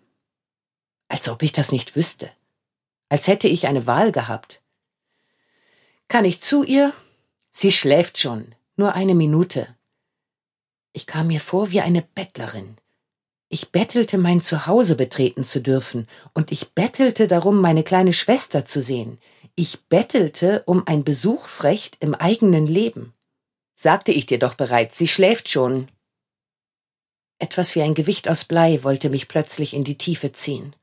Als 1.08 1.28
ob 1.28 1.44
ich 1.44 1.52
das 1.52 1.72
nicht 1.72 1.96
wüsste. 1.96 2.30
Als 3.10 3.28
hätte 3.28 3.48
ich 3.48 3.68
eine 3.68 3.86
Wahl 3.86 4.12
gehabt. 4.12 4.63
Kann 6.14 6.26
ich 6.26 6.42
zu 6.42 6.64
ihr? 6.64 6.94
Sie 7.52 7.72
schläft 7.72 8.20
schon. 8.20 8.54
Nur 8.76 8.94
eine 8.94 9.16
Minute. 9.16 9.76
Ich 10.92 11.08
kam 11.08 11.26
mir 11.26 11.40
vor 11.40 11.72
wie 11.72 11.82
eine 11.82 12.04
Bettlerin. 12.04 12.78
Ich 13.50 13.72
bettelte, 13.72 14.20
mein 14.20 14.40
Zuhause 14.40 14.96
betreten 14.96 15.44
zu 15.44 15.60
dürfen, 15.60 16.08
und 16.36 16.52
ich 16.52 16.74
bettelte 16.74 17.28
darum, 17.28 17.60
meine 17.60 17.84
kleine 17.84 18.14
Schwester 18.14 18.64
zu 18.64 18.80
sehen. 18.80 19.20
Ich 19.56 19.86
bettelte 19.86 20.62
um 20.68 20.86
ein 20.86 21.04
Besuchsrecht 21.04 21.98
im 22.00 22.14
eigenen 22.14 22.68
Leben. 22.68 23.16
Sagte 23.74 24.12
ich 24.12 24.28
dir 24.28 24.38
doch 24.38 24.54
bereits, 24.54 24.96
sie 25.00 25.08
schläft 25.08 25.50
schon. 25.50 25.88
Etwas 27.40 27.74
wie 27.74 27.82
ein 27.82 27.96
Gewicht 27.96 28.30
aus 28.30 28.46
Blei 28.46 28.84
wollte 28.84 29.10
mich 29.10 29.28
plötzlich 29.28 29.74
in 29.74 29.84
die 29.84 29.98
Tiefe 29.98 30.32
ziehen. 30.32 30.76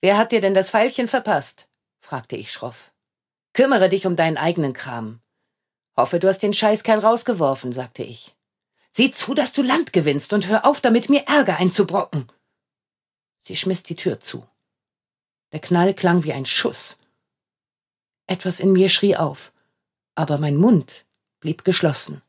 Wer 0.00 0.16
hat 0.16 0.30
dir 0.30 0.40
denn 0.40 0.54
das 0.54 0.70
Pfeilchen 0.70 1.08
verpasst? 1.08 1.66
fragte 1.98 2.36
ich 2.36 2.52
schroff. 2.52 2.92
Kümmere 3.60 3.90
dich 3.90 4.06
um 4.06 4.16
deinen 4.16 4.38
eigenen 4.38 4.72
Kram. 4.72 5.20
Hoffe, 5.94 6.18
du 6.18 6.28
hast 6.28 6.38
den 6.38 6.54
Scheißkerl 6.54 7.00
rausgeworfen, 7.00 7.74
sagte 7.74 8.02
ich. 8.02 8.34
Sieh 8.90 9.10
zu, 9.10 9.34
dass 9.34 9.52
du 9.52 9.60
Land 9.60 9.92
gewinnst 9.92 10.32
und 10.32 10.48
hör 10.48 10.64
auf 10.64 10.80
damit, 10.80 11.10
mir 11.10 11.24
Ärger 11.26 11.58
einzubrocken. 11.58 12.32
Sie 13.42 13.56
schmiss 13.56 13.82
die 13.82 13.96
Tür 13.96 14.18
zu. 14.18 14.46
Der 15.52 15.60
Knall 15.60 15.92
klang 15.92 16.24
wie 16.24 16.32
ein 16.32 16.46
Schuss. 16.46 17.02
Etwas 18.26 18.60
in 18.60 18.72
mir 18.72 18.88
schrie 18.88 19.14
auf, 19.14 19.52
aber 20.14 20.38
mein 20.38 20.56
Mund 20.56 21.04
blieb 21.40 21.62
geschlossen. 21.62 22.22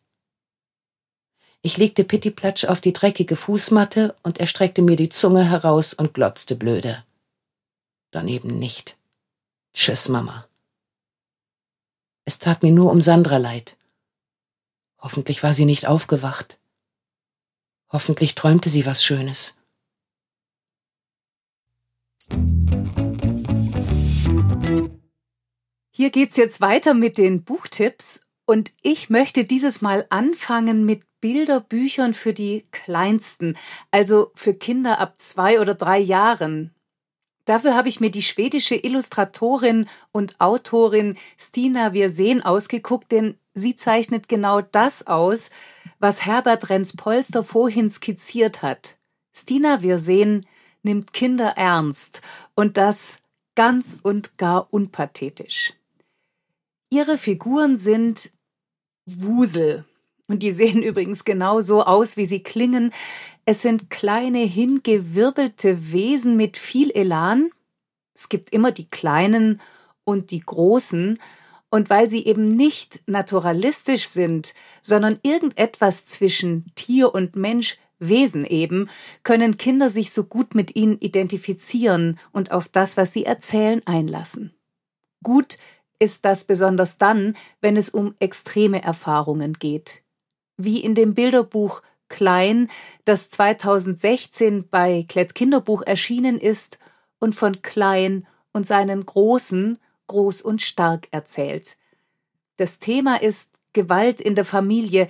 Ich 1.62 1.78
legte 1.78 2.04
Pittiplatsch 2.04 2.66
auf 2.66 2.82
die 2.82 2.92
dreckige 2.92 3.38
Fußmatte 3.38 4.18
und 4.22 4.42
er 4.42 4.48
streckte 4.48 4.82
mir 4.82 4.98
die 4.98 5.08
Zunge 5.08 5.50
heraus 5.50 5.94
und 5.94 6.14
glotzte 6.14 6.58
blöde. 6.58 7.06
Daneben 8.12 8.60
nicht. 8.60 8.98
Tschüss, 9.74 10.10
Mama. 10.10 10.46
Es 12.32 12.40
tat 12.40 12.64
mir 12.64 12.72
nur 12.72 12.90
um 12.94 13.02
Sandra 13.02 13.36
leid. 13.36 13.76
Hoffentlich 15.00 15.44
war 15.44 15.54
sie 15.54 15.66
nicht 15.66 15.86
aufgewacht. 15.86 16.62
Hoffentlich 17.90 18.36
träumte 18.36 18.70
sie 18.70 18.86
was 18.86 19.04
Schönes. 19.04 19.58
Hier 25.94 26.10
geht's 26.10 26.38
jetzt 26.38 26.62
weiter 26.62 26.94
mit 26.94 27.18
den 27.18 27.44
Buchtipps 27.44 28.22
und 28.46 28.72
ich 28.82 29.10
möchte 29.10 29.44
dieses 29.44 29.82
Mal 29.82 30.06
anfangen 30.10 30.86
mit 30.86 31.04
Bilderbüchern 31.20 32.14
für 32.14 32.32
die 32.34 32.66
Kleinsten, 32.72 33.58
also 33.92 34.32
für 34.36 34.54
Kinder 34.54 35.00
ab 35.00 35.20
zwei 35.20 35.60
oder 35.60 35.76
drei 35.76 36.00
Jahren. 36.00 36.74
Dafür 37.46 37.76
habe 37.76 37.90
ich 37.90 38.00
mir 38.00 38.12
die 38.12 38.22
schwedische 38.22 38.76
Illustratorin 38.76 39.88
und 40.12 40.40
Autorin 40.40 41.18
Stina 41.38 41.88
Wirsén 41.90 42.42
ausgeguckt, 42.42 43.12
denn 43.12 43.38
sie 43.54 43.76
zeichnet 43.76 44.30
genau 44.30 44.62
das 44.62 45.08
aus, 45.08 45.50
was 46.00 46.26
Herbert 46.26 46.70
Renz-Polster 46.70 47.44
vorhin 47.44 47.90
skizziert 47.90 48.62
hat. 48.62 48.98
Stina 49.34 49.78
Wirsén 49.78 50.46
nimmt 50.84 51.14
Kinder 51.14 51.54
ernst 51.58 52.22
und 52.56 52.78
das 52.78 53.20
ganz 53.56 54.00
und 54.02 54.38
gar 54.38 54.72
unpathetisch. 54.74 55.74
Ihre 56.90 57.18
Figuren 57.18 57.78
sind 57.78 58.32
Wusel. 59.06 59.86
Und 60.32 60.44
die 60.44 60.52
sehen 60.52 60.82
übrigens 60.84 61.26
genau 61.26 61.60
so 61.60 61.84
aus, 61.84 62.16
wie 62.16 62.26
sie 62.26 62.42
klingen. 62.42 62.94
Es 63.44 63.62
sind 63.62 63.90
kleine, 63.90 64.40
hingewirbelte 64.40 65.92
Wesen 65.92 66.38
mit 66.38 66.58
viel 66.58 66.90
Elan. 66.92 67.52
Es 68.16 68.30
gibt 68.30 68.50
immer 68.54 68.72
die 68.72 68.90
kleinen 68.90 69.60
und 70.06 70.32
die 70.32 70.40
großen. 70.40 71.20
Und 71.70 71.90
weil 71.90 72.10
sie 72.10 72.26
eben 72.26 72.48
nicht 72.48 73.02
naturalistisch 73.08 74.08
sind, 74.08 74.54
sondern 74.82 75.20
irgendetwas 75.22 76.06
zwischen 76.06 76.72
Tier 76.76 77.14
und 77.14 77.36
Mensch, 77.36 77.78
Wesen 78.00 78.46
eben, 78.46 78.90
können 79.24 79.58
Kinder 79.58 79.90
sich 79.90 80.12
so 80.12 80.24
gut 80.24 80.56
mit 80.56 80.76
ihnen 80.76 80.98
identifizieren 80.98 82.20
und 82.32 82.52
auf 82.52 82.68
das, 82.68 82.98
was 82.98 83.14
sie 83.14 83.26
erzählen, 83.26 83.82
einlassen. 83.86 84.56
Gut 85.24 85.58
ist 86.00 86.26
das 86.26 86.46
besonders 86.46 86.98
dann, 86.98 87.36
wenn 87.60 87.78
es 87.78 87.90
um 87.90 88.16
extreme 88.20 88.82
Erfahrungen 88.82 89.54
geht. 89.54 90.04
Wie 90.64 90.80
in 90.80 90.96
dem 90.96 91.14
Bilderbuch 91.14 91.82
Klein, 92.10 92.70
das 93.06 93.30
2016 93.30 94.68
bei 94.70 95.06
Kletts 95.08 95.34
Kinderbuch 95.34 95.82
erschienen 95.84 96.38
ist 96.38 96.78
und 97.20 97.36
von 97.36 97.62
Klein 97.62 98.28
und 98.52 98.68
seinen 98.68 99.06
Großen 99.06 99.78
groß 100.08 100.42
und 100.42 100.62
stark 100.62 101.08
erzählt. 101.12 101.78
Das 102.58 102.80
Thema 102.80 103.22
ist 103.22 103.52
Gewalt 103.74 104.20
in 104.20 104.36
der 104.36 104.44
Familie, 104.44 105.08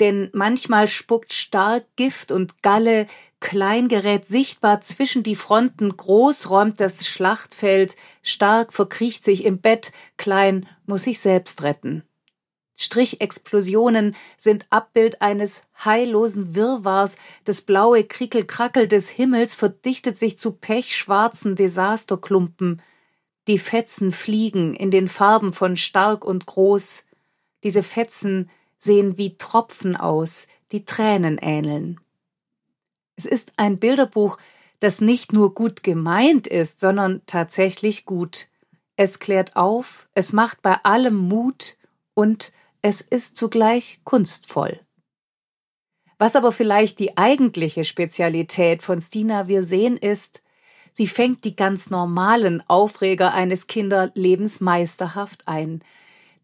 denn 0.00 0.30
manchmal 0.32 0.88
spuckt 0.88 1.32
stark 1.32 1.84
Gift 1.96 2.30
und 2.30 2.62
Galle, 2.62 3.06
klein 3.40 3.88
gerät 3.88 4.26
sichtbar 4.26 4.80
zwischen 4.80 5.22
die 5.22 5.36
Fronten, 5.36 5.96
groß 5.96 6.50
räumt 6.50 6.80
das 6.80 7.06
Schlachtfeld, 7.06 7.96
stark 8.22 8.72
verkriecht 8.72 9.24
sich 9.24 9.44
im 9.44 9.58
Bett, 9.60 9.92
klein 10.16 10.68
muss 10.86 11.02
sich 11.04 11.20
selbst 11.20 11.62
retten. 11.62 12.04
Strichexplosionen 12.76 14.16
sind 14.36 14.66
Abbild 14.70 15.22
eines 15.22 15.62
heillosen 15.84 16.54
Wirrwarrs, 16.54 17.16
das 17.44 17.62
blaue 17.62 18.04
Krickelkrackel 18.04 18.88
des 18.88 19.08
Himmels 19.10 19.54
verdichtet 19.54 20.18
sich 20.18 20.38
zu 20.38 20.52
pechschwarzen 20.52 21.54
Desasterklumpen. 21.54 22.82
Die 23.46 23.58
Fetzen 23.58 24.10
fliegen 24.10 24.74
in 24.74 24.90
den 24.90 25.06
Farben 25.06 25.52
von 25.52 25.76
stark 25.76 26.24
und 26.24 26.46
groß. 26.46 27.04
Diese 27.62 27.82
Fetzen 27.82 28.50
sehen 28.76 29.18
wie 29.18 29.36
Tropfen 29.36 29.96
aus, 29.96 30.48
die 30.72 30.84
Tränen 30.84 31.38
ähneln. 31.38 32.00
Es 33.16 33.26
ist 33.26 33.52
ein 33.56 33.78
Bilderbuch, 33.78 34.38
das 34.80 35.00
nicht 35.00 35.32
nur 35.32 35.54
gut 35.54 35.82
gemeint 35.82 36.46
ist, 36.46 36.80
sondern 36.80 37.22
tatsächlich 37.26 38.04
gut. 38.04 38.48
Es 38.96 39.18
klärt 39.18 39.56
auf, 39.56 40.08
es 40.14 40.32
macht 40.32 40.62
bei 40.62 40.76
allem 40.82 41.16
Mut 41.16 41.76
und 42.14 42.52
es 42.84 43.00
ist 43.00 43.38
zugleich 43.38 44.00
kunstvoll. 44.04 44.78
Was 46.18 46.36
aber 46.36 46.52
vielleicht 46.52 46.98
die 46.98 47.16
eigentliche 47.16 47.82
Spezialität 47.82 48.82
von 48.82 49.00
Stina 49.00 49.48
Wir 49.48 49.64
sehen 49.64 49.96
ist, 49.96 50.42
sie 50.92 51.06
fängt 51.06 51.44
die 51.44 51.56
ganz 51.56 51.88
normalen 51.88 52.62
Aufreger 52.68 53.32
eines 53.32 53.68
Kinderlebens 53.68 54.60
meisterhaft 54.60 55.48
ein, 55.48 55.82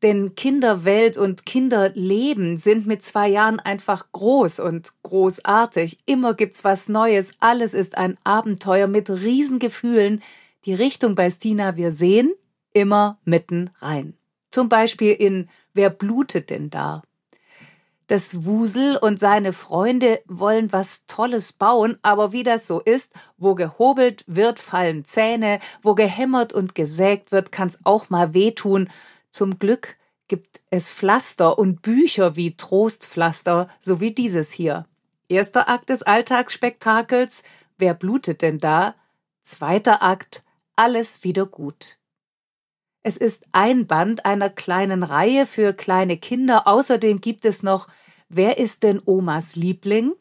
denn 0.03 0.35
Kinderwelt 0.35 1.19
und 1.19 1.45
Kinderleben 1.45 2.57
sind 2.57 2.87
mit 2.87 3.03
zwei 3.03 3.29
Jahren 3.29 3.61
einfach 3.61 4.11
groß 4.11 4.61
und 4.61 4.95
großartig. 5.03 5.99
Immer 6.07 6.33
gibt's 6.33 6.65
was 6.65 6.89
Neues. 6.89 7.35
Alles 7.41 7.75
ist 7.75 7.99
ein 7.99 8.17
Abenteuer 8.25 8.87
mit 8.87 9.11
Riesengefühlen. 9.11 10.23
Die 10.65 10.73
Richtung 10.73 11.15
bei 11.15 11.29
Stina 11.29 11.77
wir 11.77 11.93
sehen 11.93 12.33
immer 12.73 13.19
mitten 13.27 13.69
rein. 13.83 14.17
Zum 14.51 14.71
Beispiel 14.71 15.13
in 15.13 15.51
Wer 15.75 15.91
blutet 15.91 16.51
denn 16.51 16.71
da? 16.71 17.03
Das 18.11 18.45
Wusel 18.45 18.97
und 18.97 19.21
seine 19.21 19.53
Freunde 19.53 20.21
wollen 20.27 20.73
was 20.73 21.07
Tolles 21.07 21.53
bauen, 21.53 21.97
aber 22.03 22.33
wie 22.33 22.43
das 22.43 22.67
so 22.67 22.81
ist, 22.81 23.13
wo 23.39 23.55
gehobelt 23.55 24.25
wird, 24.27 24.59
fallen 24.59 25.05
Zähne, 25.05 25.61
wo 25.81 25.95
gehämmert 25.95 26.53
und 26.53 26.75
gesägt 26.75 27.31
wird, 27.31 27.53
kann's 27.53 27.79
auch 27.85 28.11
mal 28.11 28.35
wehtun. 28.35 28.89
Zum 29.31 29.61
Glück 29.61 29.97
gibt 30.27 30.61
es 30.71 30.93
Pflaster 30.93 31.57
und 31.57 31.83
Bücher 31.83 32.35
wie 32.35 32.57
Trostpflaster, 32.57 33.69
so 33.79 34.01
wie 34.01 34.13
dieses 34.13 34.51
hier. 34.51 34.87
Erster 35.29 35.69
Akt 35.69 35.89
des 35.91 36.03
Alltagsspektakels, 36.03 37.45
wer 37.79 37.95
blutet 37.95 38.43
denn 38.43 38.59
da? 38.59 38.97
Zweiter 39.45 40.03
Akt, 40.03 40.43
alles 40.75 41.23
wieder 41.23 41.47
gut. 41.47 42.00
Es 43.03 43.17
ist 43.17 43.47
ein 43.53 43.87
Band 43.87 44.27
einer 44.27 44.51
kleinen 44.51 45.03
Reihe 45.03 45.47
für 45.47 45.73
kleine 45.73 46.19
Kinder. 46.19 46.67
Außerdem 46.67 47.21
gibt 47.21 47.45
es 47.45 47.63
noch 47.63 47.89
Wer 48.33 48.59
ist 48.59 48.85
denn 48.85 49.03
Omas 49.05 49.57
Liebling? 49.57 50.13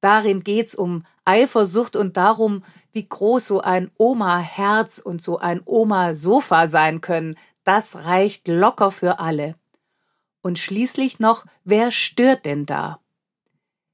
Darin 0.00 0.44
geht's 0.44 0.74
um 0.74 1.04
Eifersucht 1.24 1.96
und 1.96 2.18
darum, 2.18 2.62
wie 2.92 3.08
groß 3.08 3.46
so 3.46 3.60
ein 3.62 3.90
Oma-Herz 3.96 4.98
und 4.98 5.22
so 5.22 5.38
ein 5.38 5.62
Oma-Sofa 5.64 6.66
sein 6.66 7.00
können. 7.00 7.36
Das 7.64 8.04
reicht 8.04 8.46
locker 8.46 8.90
für 8.90 9.20
alle. 9.20 9.54
Und 10.42 10.58
schließlich 10.58 11.18
noch, 11.18 11.46
wer 11.64 11.90
stört 11.90 12.44
denn 12.44 12.66
da? 12.66 13.00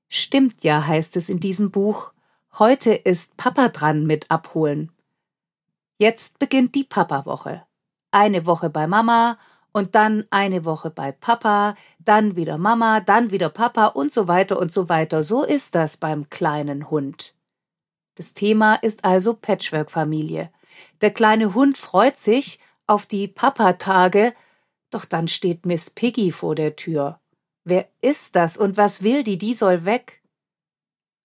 Stimmt 0.09 0.64
ja, 0.64 0.87
heißt 0.87 1.16
es 1.16 1.28
in 1.28 1.39
diesem 1.39 1.70
Buch. 1.70 2.12
Heute 2.59 2.93
ist 2.93 3.37
Papa 3.37 3.68
dran 3.68 4.05
mit 4.05 4.30
abholen. 4.30 4.91
Jetzt 5.99 6.39
beginnt 6.41 6.74
die 6.74 6.85
Papa-Woche. 6.85 7.64
Eine 8.12 8.46
Woche 8.46 8.70
bei 8.70 8.86
Mama 8.86 9.38
und 9.72 9.94
dann 9.94 10.26
eine 10.30 10.64
Woche 10.64 10.90
bei 10.90 11.10
Papa, 11.12 11.74
dann 11.98 12.36
wieder 12.36 12.58
Mama, 12.58 13.00
dann 13.00 13.30
wieder 13.30 13.48
Papa 13.48 13.86
und 13.86 14.12
so 14.12 14.28
weiter 14.28 14.58
und 14.58 14.70
so 14.70 14.88
weiter. 14.88 15.22
So 15.22 15.42
ist 15.42 15.74
das 15.74 15.96
beim 15.96 16.30
kleinen 16.30 16.90
Hund. 16.90 17.34
Das 18.14 18.34
Thema 18.34 18.74
ist 18.76 19.04
also 19.04 19.34
Patchwork-Familie. 19.34 20.50
Der 21.00 21.10
kleine 21.10 21.54
Hund 21.54 21.78
freut 21.78 22.16
sich, 22.16 22.60
auf 22.86 23.06
die 23.06 23.28
Papatage, 23.28 24.34
doch 24.90 25.04
dann 25.04 25.28
steht 25.28 25.64
Miss 25.64 25.90
Piggy 25.90 26.32
vor 26.32 26.54
der 26.54 26.76
Tür. 26.76 27.20
Wer 27.64 27.88
ist 28.02 28.36
das 28.36 28.56
und 28.56 28.76
was 28.76 29.02
will 29.02 29.22
die? 29.22 29.38
Die 29.38 29.54
soll 29.54 29.84
weg. 29.84 30.22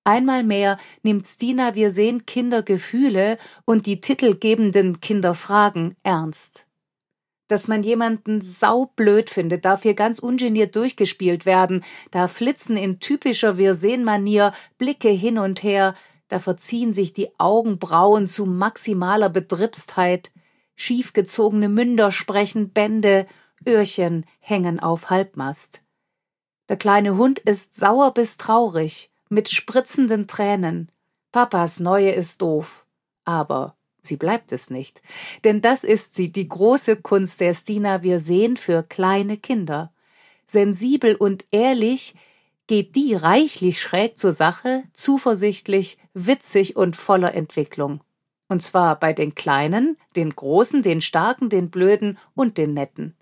Einmal 0.04 0.44
mehr 0.44 0.78
nimmt 1.04 1.26
Stina 1.28 1.76
Wir 1.76 1.92
sehen 1.92 2.26
Kindergefühle 2.26 3.38
und 3.66 3.86
die 3.86 4.00
titelgebenden 4.00 5.02
Kinderfragen 5.02 5.98
ernst. 6.04 6.67
Dass 7.48 7.68
man 7.68 7.82
jemanden 7.82 8.42
saublöd 8.42 9.30
findet, 9.30 9.64
darf 9.64 9.84
hier 9.84 9.94
ganz 9.94 10.20
ungeniert 10.20 10.76
durchgespielt 10.76 11.46
werden. 11.46 11.84
Da 12.12 12.28
flitzen 12.28 12.76
in 12.76 13.00
typischer 13.00 13.58
Wir 13.58 13.74
sehen 13.74 14.04
Manier 14.04 14.52
Blicke 14.78 15.10
hin 15.10 15.38
und 15.38 15.64
her, 15.64 15.96
da 16.28 16.40
verziehen 16.40 16.92
sich 16.92 17.14
die 17.14 17.40
Augenbrauen 17.40 18.28
zu 18.28 18.46
maximaler 18.46 19.30
Betriebstheit. 19.30 20.32
Schiefgezogene 20.76 21.70
Münder 21.70 22.12
sprechen 22.12 22.72
Bände, 22.72 23.28
Öhrchen 23.66 24.26
hängen 24.40 24.80
auf 24.80 25.10
Halbmast. 25.10 25.84
Der 26.68 26.76
kleine 26.76 27.16
Hund 27.16 27.40
ist 27.40 27.76
sauer 27.76 28.14
bis 28.14 28.36
traurig, 28.36 29.10
mit 29.30 29.50
spritzenden 29.50 30.28
Tränen. 30.28 30.92
Papas 31.32 31.80
Neue 31.80 32.12
ist 32.12 32.42
doof. 32.42 32.86
Aber 33.24 33.77
sie 34.08 34.18
bleibt 34.18 34.52
es 34.52 34.70
nicht. 34.70 35.02
Denn 35.44 35.62
das 35.62 35.84
ist 35.84 36.16
sie, 36.16 36.32
die 36.32 36.48
große 36.48 36.98
Kunst 37.02 37.42
der 37.42 37.54
Stina 37.54 38.04
wir 38.04 38.20
sehen 38.20 38.58
für 38.58 38.84
kleine 38.84 39.38
Kinder. 39.38 39.94
Sensibel 40.46 41.16
und 41.16 41.46
ehrlich 41.52 42.16
geht 42.68 42.96
die 42.96 43.14
reichlich 43.14 43.80
schräg 43.80 44.18
zur 44.18 44.32
Sache, 44.32 44.84
zuversichtlich, 44.94 45.98
witzig 46.14 46.76
und 46.76 46.96
voller 46.96 47.34
Entwicklung. 47.34 48.02
Und 48.50 48.64
zwar 48.64 49.00
bei 49.00 49.14
den 49.14 49.36
Kleinen, 49.36 49.98
den 50.16 50.36
Großen, 50.36 50.82
den 50.82 51.02
Starken, 51.02 51.50
den 51.50 51.70
Blöden 51.70 52.18
und 52.34 52.58
den 52.58 52.74
Netten. 52.74 53.16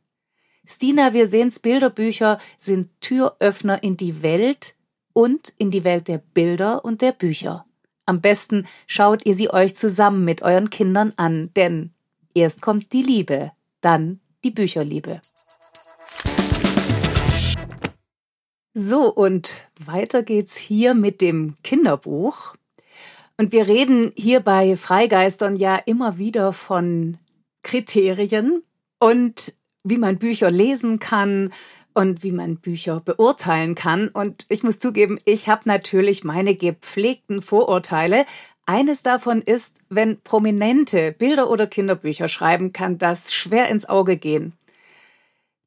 Stina 0.67 1.13
wir 1.13 1.27
sehen's 1.27 1.59
Bilderbücher 1.59 2.39
sind 2.57 2.89
Türöffner 3.01 3.83
in 3.83 3.97
die 3.97 4.23
Welt 4.23 4.75
und 5.13 5.53
in 5.57 5.71
die 5.71 5.83
Welt 5.83 6.07
der 6.07 6.17
Bilder 6.17 6.83
und 6.83 7.01
der 7.01 7.11
Bücher. 7.11 7.64
Am 8.05 8.21
besten 8.21 8.67
schaut 8.85 9.25
ihr 9.25 9.33
sie 9.33 9.49
euch 9.49 9.75
zusammen 9.75 10.25
mit 10.25 10.43
euren 10.43 10.69
Kindern 10.69 11.13
an, 11.15 11.49
denn 11.55 11.91
erst 12.35 12.61
kommt 12.61 12.93
die 12.93 13.01
Liebe, 13.01 13.51
dann 13.81 14.19
die 14.43 14.51
Bücherliebe. 14.51 15.21
So, 18.75 19.11
und 19.11 19.65
weiter 19.79 20.21
geht's 20.21 20.57
hier 20.57 20.93
mit 20.93 21.21
dem 21.21 21.55
Kinderbuch. 21.63 22.55
Und 23.37 23.51
wir 23.51 23.67
reden 23.67 24.11
hier 24.15 24.39
bei 24.39 24.75
Freigeistern 24.75 25.55
ja 25.55 25.77
immer 25.77 26.17
wieder 26.17 26.53
von 26.53 27.17
Kriterien 27.63 28.61
und 28.99 29.55
wie 29.83 29.97
man 29.97 30.17
Bücher 30.19 30.51
lesen 30.51 30.99
kann 30.99 31.51
und 31.95 32.21
wie 32.21 32.31
man 32.31 32.57
Bücher 32.57 32.99
beurteilen 32.99 33.73
kann. 33.73 34.09
Und 34.09 34.45
ich 34.49 34.61
muss 34.61 34.77
zugeben, 34.77 35.19
ich 35.25 35.49
habe 35.49 35.61
natürlich 35.65 36.23
meine 36.23 36.55
gepflegten 36.55 37.41
Vorurteile. 37.41 38.25
Eines 38.67 39.01
davon 39.01 39.41
ist, 39.41 39.79
wenn 39.89 40.19
Prominente 40.21 41.13
Bilder 41.13 41.49
oder 41.49 41.67
Kinderbücher 41.67 42.27
schreiben, 42.27 42.73
kann 42.73 42.97
das 42.97 43.33
schwer 43.33 43.69
ins 43.69 43.87
Auge 43.87 44.17
gehen. 44.17 44.53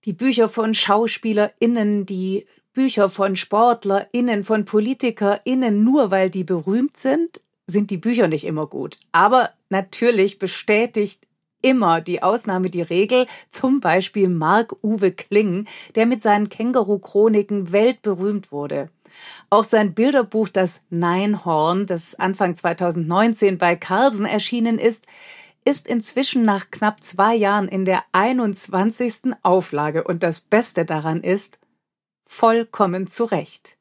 Die 0.05 0.13
Bücher 0.13 0.49
von 0.49 0.75
SchauspielerInnen, 0.75 2.07
die 2.07 2.47
Bücher 2.75 3.09
von 3.09 3.35
SportlerInnen, 3.35 4.45
von 4.45 4.65
PolitikerInnen, 4.65 5.83
nur 5.83 6.11
weil 6.11 6.31
die 6.31 6.45
berühmt 6.45 6.97
sind, 6.97 7.41
sind 7.67 7.91
die 7.91 7.97
Bücher 7.97 8.29
nicht 8.29 8.45
immer 8.45 8.67
gut. 8.67 8.99
Aber 9.13 9.51
natürlich 9.71 10.39
bestätigt 10.39 11.28
immer 11.63 12.01
die 12.01 12.23
Ausnahme 12.23 12.71
die 12.71 12.83
Regel, 12.83 13.27
zum 13.49 13.81
Beispiel 13.81 14.29
Marc-Uwe 14.29 15.13
Kling, 15.13 15.67
der 15.95 16.07
mit 16.07 16.23
seinen 16.23 16.49
Känguru-Chroniken 16.49 17.73
weltberühmt 17.73 18.53
wurde. 18.53 18.91
Auch 19.51 19.65
sein 19.65 19.95
Bilderbuch 19.95 20.49
Das 20.49 20.83
Neinhorn, 20.91 21.87
das 21.87 22.15
Anfang 22.15 22.55
2019 22.55 23.59
bei 23.59 23.77
Carlsen 23.77 24.27
erschienen 24.27 24.79
ist, 24.79 25.07
ist 25.65 25.87
inzwischen 25.87 26.45
nach 26.45 26.71
knapp 26.71 27.03
zwei 27.03 27.35
Jahren 27.35 27.69
in 27.69 27.85
der 27.85 28.05
21. 28.13 29.35
Auflage 29.43 30.05
und 30.05 30.23
das 30.23 30.41
Beste 30.41 30.85
daran 30.85 31.23
ist, 31.23 31.59
vollkommen 32.25 33.07
zurecht. 33.07 33.77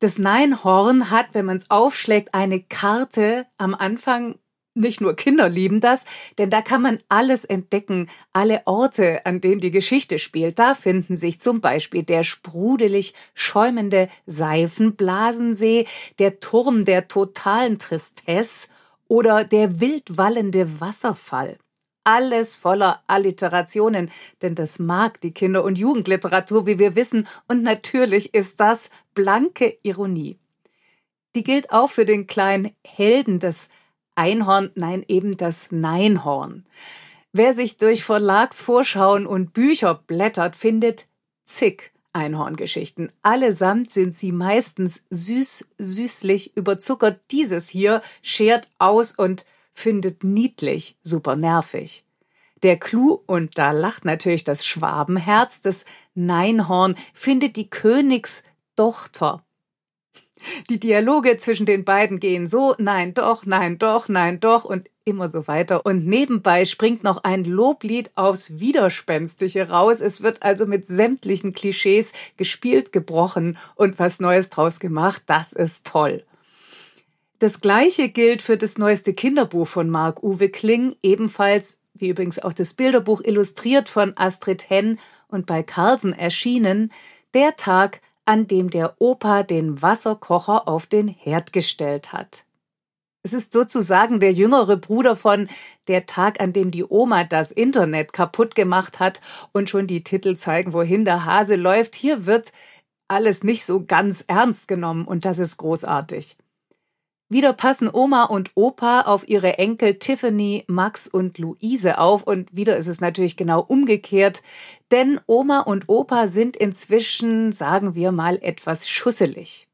Das 0.00 0.18
Neinhorn 0.18 1.10
hat, 1.10 1.28
wenn 1.32 1.46
man 1.46 1.58
es 1.58 1.70
aufschlägt, 1.70 2.34
eine 2.34 2.60
Karte 2.60 3.46
am 3.56 3.74
Anfang 3.74 4.36
nicht 4.74 5.00
nur 5.00 5.14
Kinder 5.16 5.48
lieben 5.48 5.80
das, 5.80 6.06
denn 6.38 6.50
da 6.50 6.62
kann 6.62 6.82
man 6.82 7.00
alles 7.08 7.44
entdecken, 7.44 8.08
alle 8.32 8.62
Orte, 8.66 9.24
an 9.26 9.40
denen 9.40 9.60
die 9.60 9.70
Geschichte 9.70 10.18
spielt. 10.18 10.58
Da 10.58 10.74
finden 10.74 11.14
sich 11.14 11.40
zum 11.40 11.60
Beispiel 11.60 12.02
der 12.02 12.24
sprudelig 12.24 13.14
schäumende 13.34 14.08
Seifenblasensee, 14.26 15.86
der 16.18 16.40
Turm 16.40 16.84
der 16.84 17.08
totalen 17.08 17.78
Tristesse 17.78 18.68
oder 19.08 19.44
der 19.44 19.80
wildwallende 19.80 20.80
Wasserfall. 20.80 21.58
Alles 22.04 22.56
voller 22.56 23.02
Alliterationen, 23.06 24.10
denn 24.40 24.56
das 24.56 24.80
mag 24.80 25.20
die 25.20 25.32
Kinder- 25.32 25.62
und 25.62 25.78
Jugendliteratur, 25.78 26.66
wie 26.66 26.78
wir 26.78 26.96
wissen, 26.96 27.28
und 27.46 27.62
natürlich 27.62 28.34
ist 28.34 28.58
das 28.58 28.90
blanke 29.14 29.76
Ironie. 29.82 30.38
Die 31.36 31.44
gilt 31.44 31.70
auch 31.70 31.90
für 31.90 32.04
den 32.04 32.26
kleinen 32.26 32.72
Helden 32.84 33.38
des 33.38 33.68
Einhorn, 34.14 34.70
nein, 34.74 35.04
eben 35.08 35.36
das 35.36 35.70
Neinhorn. 35.70 36.64
Wer 37.32 37.54
sich 37.54 37.78
durch 37.78 38.04
Verlagsvorschauen 38.04 39.26
und 39.26 39.54
Bücher 39.54 39.94
blättert, 39.94 40.54
findet 40.54 41.08
zig 41.44 41.92
Einhorngeschichten. 42.12 43.10
Allesamt 43.22 43.90
sind 43.90 44.14
sie 44.14 44.32
meistens 44.32 45.02
süß, 45.10 45.70
süßlich 45.78 46.56
überzuckert. 46.56 47.20
Dieses 47.30 47.68
hier 47.68 48.02
schert 48.20 48.68
aus 48.78 49.12
und 49.12 49.46
findet 49.72 50.22
niedlich, 50.22 50.96
super 51.02 51.36
nervig. 51.36 52.04
Der 52.62 52.78
Clou, 52.78 53.20
und 53.26 53.58
da 53.58 53.72
lacht 53.72 54.04
natürlich 54.04 54.44
das 54.44 54.66
Schwabenherz 54.66 55.62
des 55.62 55.84
Neinhorn, 56.14 56.94
findet 57.14 57.56
die 57.56 57.68
Königstochter 57.68 59.44
die 60.68 60.80
Dialoge 60.80 61.36
zwischen 61.36 61.66
den 61.66 61.84
beiden 61.84 62.20
gehen 62.20 62.46
so, 62.46 62.74
nein, 62.78 63.14
doch, 63.14 63.46
nein, 63.46 63.78
doch, 63.78 64.08
nein, 64.08 64.40
doch 64.40 64.64
und 64.64 64.88
immer 65.04 65.28
so 65.28 65.46
weiter. 65.46 65.84
Und 65.84 66.06
nebenbei 66.06 66.64
springt 66.64 67.02
noch 67.02 67.24
ein 67.24 67.44
Loblied 67.44 68.10
aufs 68.14 68.58
Widerspenstische 68.58 69.68
raus. 69.68 70.00
Es 70.00 70.22
wird 70.22 70.42
also 70.42 70.66
mit 70.66 70.86
sämtlichen 70.86 71.52
Klischees 71.52 72.12
gespielt, 72.36 72.92
gebrochen 72.92 73.58
und 73.74 73.98
was 73.98 74.20
Neues 74.20 74.48
draus 74.50 74.80
gemacht. 74.80 75.22
Das 75.26 75.52
ist 75.52 75.86
toll. 75.86 76.24
Das 77.38 77.60
gleiche 77.60 78.08
gilt 78.08 78.40
für 78.40 78.56
das 78.56 78.78
neueste 78.78 79.14
Kinderbuch 79.14 79.66
von 79.66 79.90
Marc 79.90 80.22
Uwe 80.22 80.48
Kling, 80.48 80.94
ebenfalls, 81.02 81.82
wie 81.94 82.08
übrigens 82.08 82.38
auch 82.38 82.52
das 82.52 82.74
Bilderbuch 82.74 83.20
illustriert 83.24 83.88
von 83.88 84.12
Astrid 84.16 84.70
Henn 84.70 85.00
und 85.26 85.46
bei 85.46 85.64
Carlsen 85.64 86.12
erschienen, 86.12 86.92
Der 87.34 87.56
Tag, 87.56 88.00
an 88.24 88.46
dem 88.46 88.70
der 88.70 89.00
Opa 89.00 89.42
den 89.42 89.82
Wasserkocher 89.82 90.68
auf 90.68 90.86
den 90.86 91.08
Herd 91.08 91.52
gestellt 91.52 92.12
hat. 92.12 92.44
Es 93.24 93.32
ist 93.32 93.52
sozusagen 93.52 94.18
der 94.18 94.32
jüngere 94.32 94.76
Bruder 94.76 95.14
von 95.14 95.48
Der 95.86 96.06
Tag, 96.06 96.40
an 96.40 96.52
dem 96.52 96.72
die 96.72 96.84
Oma 96.84 97.22
das 97.24 97.52
Internet 97.52 98.12
kaputt 98.12 98.54
gemacht 98.54 98.98
hat 98.98 99.20
und 99.52 99.70
schon 99.70 99.86
die 99.86 100.02
Titel 100.02 100.34
zeigen, 100.36 100.72
wohin 100.72 101.04
der 101.04 101.24
Hase 101.24 101.54
läuft. 101.54 101.94
Hier 101.94 102.26
wird 102.26 102.52
alles 103.06 103.44
nicht 103.44 103.64
so 103.64 103.84
ganz 103.84 104.24
ernst 104.26 104.66
genommen 104.66 105.06
und 105.06 105.24
das 105.24 105.38
ist 105.38 105.56
großartig. 105.56 106.36
Wieder 107.32 107.54
passen 107.54 107.88
Oma 107.90 108.24
und 108.24 108.50
Opa 108.56 109.00
auf 109.06 109.26
ihre 109.26 109.56
Enkel 109.56 109.94
Tiffany, 109.94 110.64
Max 110.66 111.08
und 111.08 111.38
Luise 111.38 111.96
auf 111.96 112.24
und 112.24 112.54
wieder 112.54 112.76
ist 112.76 112.88
es 112.88 113.00
natürlich 113.00 113.38
genau 113.38 113.60
umgekehrt, 113.60 114.42
denn 114.90 115.18
Oma 115.26 115.60
und 115.60 115.88
Opa 115.88 116.28
sind 116.28 116.58
inzwischen, 116.58 117.52
sagen 117.52 117.94
wir 117.94 118.12
mal, 118.12 118.38
etwas 118.42 118.86
schusselig. 118.86 119.66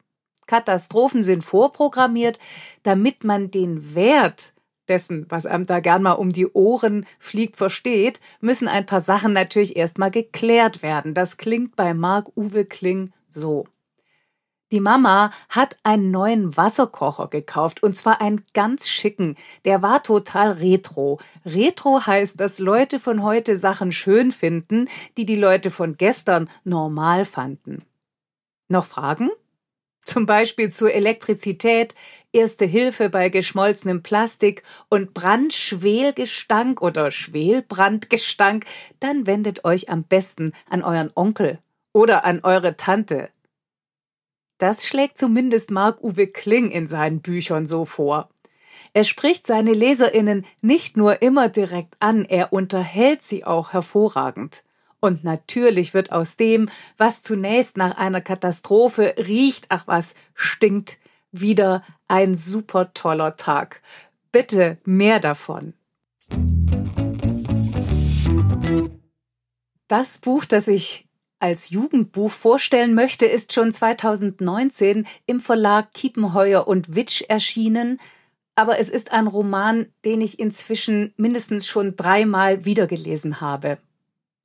Katastrophen 0.47 1.21
sind 1.21 1.43
vorprogrammiert, 1.43 2.39
damit 2.83 3.25
man 3.25 3.51
den 3.51 3.93
Wert 3.93 4.53
dessen, 4.87 5.25
was 5.27 5.45
einem 5.45 5.65
da 5.65 5.81
gern 5.81 6.01
mal 6.01 6.13
um 6.13 6.29
die 6.29 6.47
Ohren 6.47 7.05
fliegt, 7.19 7.57
versteht, 7.57 8.21
müssen 8.39 8.69
ein 8.69 8.85
paar 8.85 9.01
Sachen 9.01 9.33
natürlich 9.33 9.75
erstmal 9.75 10.11
geklärt 10.11 10.81
werden. 10.81 11.13
Das 11.13 11.35
klingt 11.35 11.75
bei 11.75 11.93
Marc 11.93 12.37
Uwe 12.37 12.63
Kling 12.63 13.11
so. 13.27 13.65
Die 14.71 14.79
Mama 14.79 15.31
hat 15.49 15.77
einen 15.83 16.11
neuen 16.11 16.55
Wasserkocher 16.55 17.27
gekauft 17.27 17.81
und 17.81 17.95
zwar 17.95 18.21
einen 18.21 18.43
ganz 18.53 18.87
schicken. 18.87 19.35
Der 19.65 19.81
war 19.81 20.03
total 20.03 20.51
retro. 20.51 21.19
Retro 21.45 22.05
heißt, 22.05 22.39
dass 22.39 22.59
Leute 22.59 22.99
von 22.99 23.23
heute 23.23 23.57
Sachen 23.57 23.91
schön 23.91 24.31
finden, 24.31 24.87
die 25.17 25.25
die 25.25 25.35
Leute 25.35 25.71
von 25.71 25.97
gestern 25.97 26.49
normal 26.63 27.25
fanden. 27.25 27.83
Noch 28.67 28.85
Fragen? 28.85 29.31
Zum 30.05 30.25
Beispiel 30.25 30.71
zur 30.71 30.93
Elektrizität, 30.93 31.95
Erste 32.31 32.65
Hilfe 32.65 33.09
bei 33.09 33.29
geschmolzenem 33.29 34.03
Plastik 34.03 34.61
und 34.87 35.15
Brandschwelgestank 35.15 36.79
oder 36.79 37.09
Schwelbrandgestank, 37.09 38.65
dann 38.99 39.25
wendet 39.25 39.65
euch 39.65 39.89
am 39.89 40.03
besten 40.03 40.53
an 40.69 40.83
euren 40.83 41.09
Onkel 41.15 41.57
oder 41.91 42.25
an 42.25 42.41
eure 42.43 42.75
Tante. 42.75 43.29
Das 44.59 44.85
schlägt 44.85 45.17
zumindest 45.17 45.71
Marc-Uwe 45.71 46.27
Kling 46.27 46.69
in 46.69 46.85
seinen 46.85 47.21
Büchern 47.21 47.65
so 47.65 47.85
vor. 47.85 48.29
Er 48.93 49.05
spricht 49.05 49.47
seine 49.47 49.71
Leserinnen 49.73 50.45
nicht 50.61 50.97
nur 50.97 51.21
immer 51.21 51.47
direkt 51.47 51.95
an, 52.01 52.25
er 52.25 52.51
unterhält 52.51 53.23
sie 53.23 53.45
auch 53.45 53.71
hervorragend. 53.71 54.63
Und 54.99 55.23
natürlich 55.23 55.93
wird 55.93 56.11
aus 56.11 56.35
dem, 56.35 56.69
was 56.97 57.21
zunächst 57.21 57.77
nach 57.77 57.97
einer 57.97 58.19
Katastrophe 58.19 59.15
riecht, 59.17 59.67
ach 59.69 59.87
was, 59.87 60.13
stinkt, 60.35 60.97
wieder 61.31 61.81
ein 62.09 62.35
super 62.35 62.93
toller 62.93 63.37
Tag. 63.37 63.81
Bitte 64.33 64.77
mehr 64.83 65.21
davon. 65.21 65.73
Das 69.87 70.17
Buch, 70.17 70.43
das 70.43 70.67
ich 70.67 71.08
als 71.39 71.69
Jugendbuch 71.69 72.31
vorstellen 72.31 72.93
möchte, 72.93 73.25
ist 73.25 73.53
schon 73.53 73.71
2019 73.71 75.07
im 75.25 75.39
Verlag 75.39 75.93
Kiepenheuer 75.93 76.67
und 76.67 76.95
Witsch 76.95 77.23
erschienen, 77.27 77.99
aber 78.55 78.77
es 78.77 78.89
ist 78.89 79.11
ein 79.11 79.27
Roman, 79.27 79.87
den 80.03 80.19
ich 80.19 80.37
inzwischen 80.37 81.13
mindestens 81.15 81.65
schon 81.65 81.95
dreimal 81.95 82.65
wiedergelesen 82.65 83.39
habe. 83.39 83.77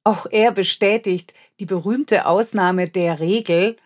Auch 0.04 0.26
er 0.30 0.52
bestätigt 0.52 1.34
die 1.58 1.66
berühmte 1.66 2.26
Ausnahme 2.26 2.88
der 2.88 3.18
Regel. 3.18 3.76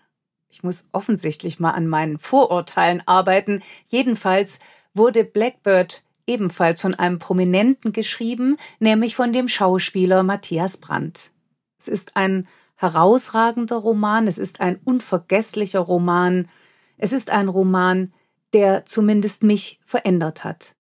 Ich 0.50 0.62
muss 0.62 0.88
offensichtlich 0.92 1.60
mal 1.60 1.70
an 1.70 1.86
meinen 1.86 2.18
Vorurteilen 2.18 3.02
arbeiten. 3.06 3.62
Jedenfalls 3.86 4.58
wurde 4.92 5.24
Blackbird 5.24 6.02
ebenfalls 6.26 6.82
von 6.82 6.94
einem 6.94 7.18
Prominenten 7.18 7.92
geschrieben, 7.92 8.58
nämlich 8.80 9.16
von 9.16 9.32
dem 9.32 9.48
Schauspieler 9.48 10.22
Matthias 10.22 10.76
Brandt. 10.76 11.30
Es 11.78 11.88
ist 11.88 12.16
ein 12.16 12.46
herausragender 12.78 13.76
Roman, 13.76 14.28
es 14.28 14.38
ist 14.38 14.60
ein 14.60 14.76
unvergesslicher 14.84 15.80
Roman, 15.80 16.48
es 16.96 17.12
ist 17.12 17.30
ein 17.30 17.48
Roman, 17.48 18.12
der 18.52 18.86
zumindest 18.86 19.42
mich 19.42 19.80
verändert 19.84 20.44
hat. 20.44 20.74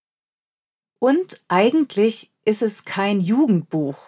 Und 1.00 1.42
eigentlich 1.48 2.32
ist 2.44 2.62
es 2.62 2.84
kein 2.84 3.20
Jugendbuch. 3.20 3.98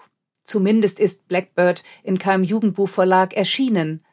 Zumindest 0.44 0.98
ist 0.98 1.26
Blackbird 1.28 1.84
in 2.02 2.18
keinem 2.18 2.44
Jugendbuchverlag 2.44 3.34
erschienen. 3.34 4.04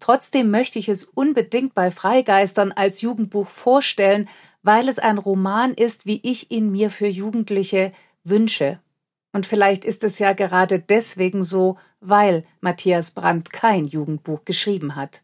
Trotzdem 0.00 0.50
möchte 0.50 0.78
ich 0.78 0.88
es 0.88 1.04
unbedingt 1.04 1.74
bei 1.74 1.90
Freigeistern 1.90 2.72
als 2.72 3.02
Jugendbuch 3.02 3.48
vorstellen, 3.48 4.28
weil 4.62 4.88
es 4.88 4.98
ein 4.98 5.18
Roman 5.18 5.74
ist, 5.74 6.06
wie 6.06 6.20
ich 6.22 6.50
ihn 6.50 6.70
mir 6.70 6.90
für 6.90 7.06
Jugendliche 7.06 7.92
wünsche. 8.24 8.80
Und 9.36 9.44
vielleicht 9.44 9.84
ist 9.84 10.02
es 10.02 10.18
ja 10.18 10.32
gerade 10.32 10.80
deswegen 10.80 11.44
so, 11.44 11.76
weil 12.00 12.42
Matthias 12.62 13.10
Brandt 13.10 13.52
kein 13.52 13.84
Jugendbuch 13.84 14.46
geschrieben 14.46 14.96
hat. 14.96 15.20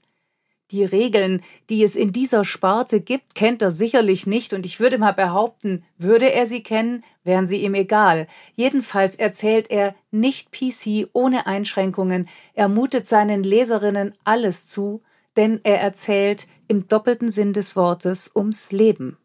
Die 0.70 0.84
Regeln, 0.84 1.40
die 1.70 1.82
es 1.82 1.97
in 1.97 2.12
dieser 2.12 2.44
Sparte 2.44 3.01
gibt, 3.01 3.34
kennt 3.34 3.62
er 3.62 3.70
sicherlich 3.70 4.26
nicht, 4.26 4.52
und 4.52 4.66
ich 4.66 4.80
würde 4.80 4.98
mal 4.98 5.12
behaupten, 5.12 5.82
würde 5.97 6.30
er 6.30 6.44
sie 6.44 6.62
kennen, 6.62 7.05
wären 7.24 7.47
sie 7.47 7.62
ihm 7.62 7.72
egal. 7.72 8.26
Jedenfalls 8.55 9.16
erzählt 9.16 9.70
er 9.70 9.94
nicht 10.10 10.52
PC 10.52 11.09
ohne 11.14 11.47
Einschränkungen, 11.47 12.28
er 12.52 12.68
mutet 12.68 13.06
seinen 13.06 13.43
Leserinnen 13.43 14.12
alles 14.24 14.66
zu, 14.66 15.01
denn 15.39 15.59
er 15.62 15.80
erzählt 15.80 16.48
im 16.68 16.86
doppelten 16.86 17.30
Sinn 17.30 17.55
des 17.55 17.76
Wortes 17.76 18.30
ums 18.36 18.72
Leben. 18.72 19.16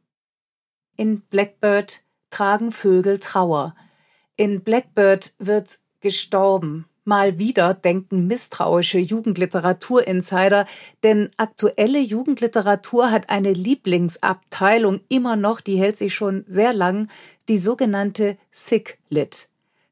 In 0.96 1.20
Blackbird 1.24 2.04
tragen 2.30 2.72
Vögel 2.72 3.20
Trauer. 3.20 3.76
In 4.40 4.62
Blackbird 4.62 5.34
wird 5.40 5.80
gestorben. 6.00 6.86
Mal 7.06 7.40
wieder 7.40 7.74
denken 7.74 8.28
misstrauische 8.28 9.00
Jugendliteraturinsider, 9.00 10.68
denn 11.02 11.32
aktuelle 11.38 12.00
Jugendliteratur 12.00 13.10
hat 13.10 13.32
eine 13.32 13.52
Lieblingsabteilung 13.52 15.00
immer 15.10 15.36
noch, 15.36 15.60
die 15.60 15.80
hält 15.80 15.98
sich 15.98 16.14
schon 16.14 16.44
sehr 16.46 16.74
lang, 16.74 17.10
die 17.50 17.58
sogenannte 17.58 18.38
Sick 18.52 19.00
Lit. 19.10 19.48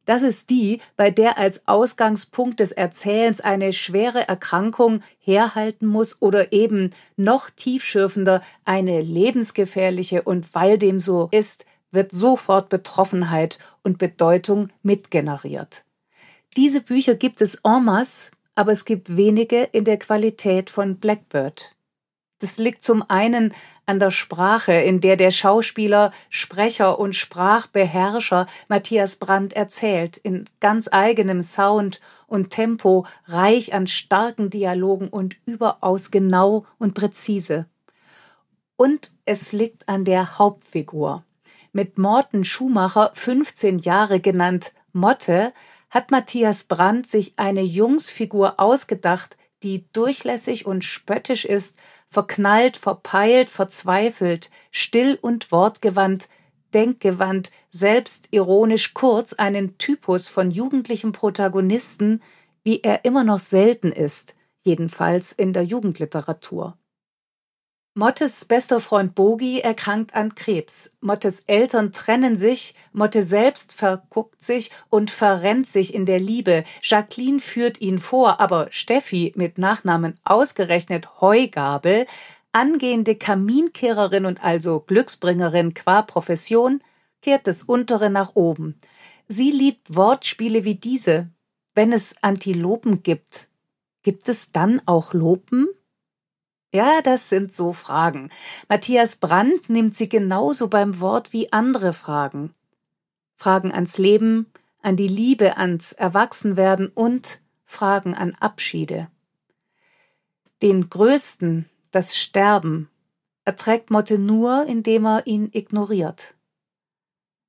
Das 0.06 0.22
ist 0.22 0.52
die, 0.52 0.80
bei 0.96 1.10
der 1.10 1.40
als 1.40 1.68
Ausgangspunkt 1.68 2.60
des 2.60 2.72
Erzählens 2.72 3.42
eine 3.42 3.74
schwere 3.74 4.28
Erkrankung 4.28 5.02
herhalten 5.20 5.88
muss 5.88 6.22
oder 6.22 6.54
eben 6.54 6.92
noch 7.18 7.50
tiefschürfender 7.50 8.44
eine 8.64 9.02
lebensgefährliche 9.02 10.22
und 10.22 10.54
weil 10.54 10.78
dem 10.78 11.00
so 11.00 11.30
ist, 11.32 11.66
wird 11.96 12.12
sofort 12.12 12.70
Betroffenheit 12.70 13.58
und 13.84 13.98
Bedeutung 13.98 14.70
mitgeneriert. 14.84 15.84
Diese 16.56 16.82
Bücher 16.82 17.16
gibt 17.16 17.42
es 17.42 17.56
en 17.64 17.86
masse, 17.86 18.32
aber 18.54 18.72
es 18.72 18.86
gibt 18.86 19.18
wenige 19.18 19.64
in 19.64 19.84
der 19.84 19.98
Qualität 19.98 20.70
von 20.70 20.98
Blackbird. 20.98 21.76
Das 22.40 22.58
liegt 22.58 22.84
zum 22.84 23.02
einen 23.10 23.54
an 23.86 24.00
der 24.00 24.12
Sprache, 24.12 24.74
in 24.74 25.00
der 25.00 25.16
der 25.16 25.32
Schauspieler, 25.32 26.12
Sprecher 26.30 27.00
und 27.00 27.16
Sprachbeherrscher 27.16 28.48
Matthias 28.68 29.16
Brandt 29.16 29.54
erzählt, 29.54 30.18
in 30.18 30.50
ganz 30.60 30.90
eigenem 30.92 31.42
Sound 31.42 32.02
und 32.28 32.50
Tempo, 32.50 33.06
reich 33.26 33.74
an 33.74 33.88
starken 33.88 34.50
Dialogen 34.50 35.08
und 35.08 35.38
überaus 35.46 36.12
genau 36.12 36.66
und 36.78 36.94
präzise. 36.94 37.68
Und 38.76 39.14
es 39.24 39.54
liegt 39.54 39.88
an 39.88 40.04
der 40.04 40.38
Hauptfigur. 40.38 41.24
Mit 41.76 41.98
Morten 41.98 42.46
Schumacher, 42.46 43.12
15 43.16 43.80
Jahre 43.80 44.22
genannt 44.22 44.72
Motte, 44.94 45.52
hat 45.90 46.10
Matthias 46.10 46.64
Brandt 46.64 47.06
sich 47.06 47.34
eine 47.36 47.64
Jungsfigur 47.64 48.62
ausgedacht, 48.62 49.36
die 49.62 49.84
durchlässig 49.92 50.66
und 50.66 50.86
spöttisch 50.86 51.44
ist, 51.44 51.76
verknallt, 52.08 52.78
verpeilt, 52.78 53.52
verzweifelt, 53.52 54.52
still 54.72 55.20
und 55.22 55.52
wortgewandt, 55.52 56.30
denkgewandt, 56.74 57.52
selbstironisch 57.70 58.94
kurz 58.94 59.34
einen 59.34 59.78
Typus 59.78 60.30
von 60.30 60.52
jugendlichem 60.52 61.12
Protagonisten, 61.12 62.24
wie 62.64 62.84
er 62.84 63.04
immer 63.04 63.26
noch 63.26 63.40
selten 63.40 63.92
ist, 63.92 64.38
jedenfalls 64.62 65.34
in 65.34 65.52
der 65.52 65.64
Jugendliteratur. 65.64 66.78
Mottes 67.98 68.44
bester 68.44 68.82
Freund 68.82 69.16
Bogi 69.16 69.62
erkrankt 69.62 70.16
an 70.16 70.36
Krebs. 70.36 70.92
Mottes 71.00 71.46
Eltern 71.48 71.94
trennen 71.94 72.36
sich, 72.36 72.76
Motte 72.92 73.24
selbst 73.24 73.72
verguckt 73.72 74.44
sich 74.44 74.72
und 74.90 75.10
verrennt 75.10 75.66
sich 75.66 75.94
in 75.94 76.06
der 76.06 76.20
Liebe. 76.20 76.66
Jacqueline 76.82 77.40
führt 77.40 77.80
ihn 77.80 77.98
vor, 77.98 78.42
aber 78.42 78.68
Steffi 78.70 79.32
mit 79.38 79.58
Nachnamen 79.58 80.20
ausgerechnet 80.26 81.22
Heugabel, 81.22 82.06
angehende 82.52 83.16
Kaminkehrerin 83.16 84.26
und 84.26 84.44
also 84.44 84.82
Glücksbringerin 84.82 85.74
qua 85.74 86.02
Profession, 86.02 86.84
kehrt 87.22 87.48
das 87.48 87.64
untere 87.64 88.10
nach 88.10 88.36
oben. 88.36 88.78
Sie 89.30 89.52
liebt 89.52 89.96
Wortspiele 89.96 90.66
wie 90.66 90.76
diese. 90.76 91.30
Wenn 91.76 91.94
es 91.94 92.22
Antilopen 92.22 93.04
gibt, 93.04 93.48
gibt 94.04 94.28
es 94.28 94.52
dann 94.52 94.82
auch 94.86 95.14
Lopen? 95.14 95.70
Ja, 96.76 97.02
das 97.02 97.30
sind 97.30 97.54
so 97.54 97.72
Fragen. 97.72 98.30
Matthias 98.68 99.16
Brandt 99.16 99.70
nimmt 99.70 99.96
sie 99.96 100.10
genauso 100.10 100.68
beim 100.68 101.00
Wort 101.00 101.32
wie 101.32 101.54
andere 101.54 101.94
Fragen. 101.94 102.54
Fragen 103.38 103.72
ans 103.72 103.98
Leben, 103.98 104.52
an 104.82 104.98
die 104.98 105.08
Liebe, 105.08 105.56
ans 105.56 105.94
Erwachsenwerden 105.94 106.90
und 106.90 107.42
Fragen 107.64 108.14
an 108.14 108.36
Abschiede. 108.42 109.08
Den 110.62 110.90
größten, 110.90 111.70
das 111.92 112.18
Sterben, 112.18 112.90
erträgt 113.46 113.90
Motte 113.90 114.20
nur, 114.20 114.66
indem 114.66 115.06
er 115.06 115.28
ihn 115.28 115.48
ignoriert. 115.54 116.36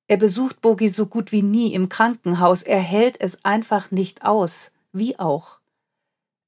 Er 0.07 0.19
besucht 0.19 0.61
Bogi 0.61 0.87
so 0.87 1.07
gut 1.07 1.33
wie 1.33 1.43
nie 1.43 1.75
im 1.75 1.89
Krankenhaus, 1.89 2.63
er 2.63 2.79
hält 2.79 3.21
es 3.21 3.45
einfach 3.45 3.91
nicht 3.91 4.25
aus, 4.25 4.71
wie 4.93 5.19
auch. 5.19 5.59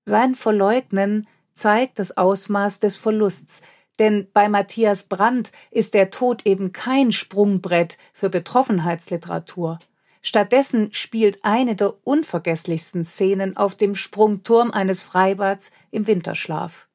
Sein 0.04 0.36
Verleugnen 0.36 1.26
zeigt 1.58 1.98
das 1.98 2.16
Ausmaß 2.16 2.78
des 2.78 2.96
Verlusts, 2.96 3.62
denn 3.98 4.28
bei 4.32 4.48
Matthias 4.48 5.04
Brandt 5.04 5.50
ist 5.70 5.94
der 5.94 6.10
Tod 6.10 6.46
eben 6.46 6.72
kein 6.72 7.12
Sprungbrett 7.12 7.98
für 8.12 8.30
Betroffenheitsliteratur. 8.30 9.78
Stattdessen 10.22 10.92
spielt 10.92 11.44
eine 11.44 11.74
der 11.74 11.94
unvergesslichsten 12.06 13.04
Szenen 13.04 13.56
auf 13.56 13.74
dem 13.74 13.94
Sprungturm 13.94 14.70
eines 14.70 15.02
Freibads 15.02 15.72
im 15.90 16.06
Winterschlaf. 16.06 16.88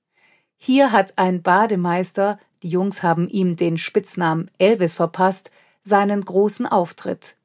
Hier 0.57 0.91
hat 0.91 1.17
ein 1.17 1.41
Bademeister, 1.41 2.39
die 2.63 2.69
Jungs 2.69 3.03
haben 3.03 3.27
ihm 3.27 3.55
den 3.55 3.77
Spitznamen 3.77 4.49
Elvis 4.57 4.95
verpasst, 4.95 5.51
seinen 5.81 6.23
großen 6.23 6.65
Auftritt 6.65 7.35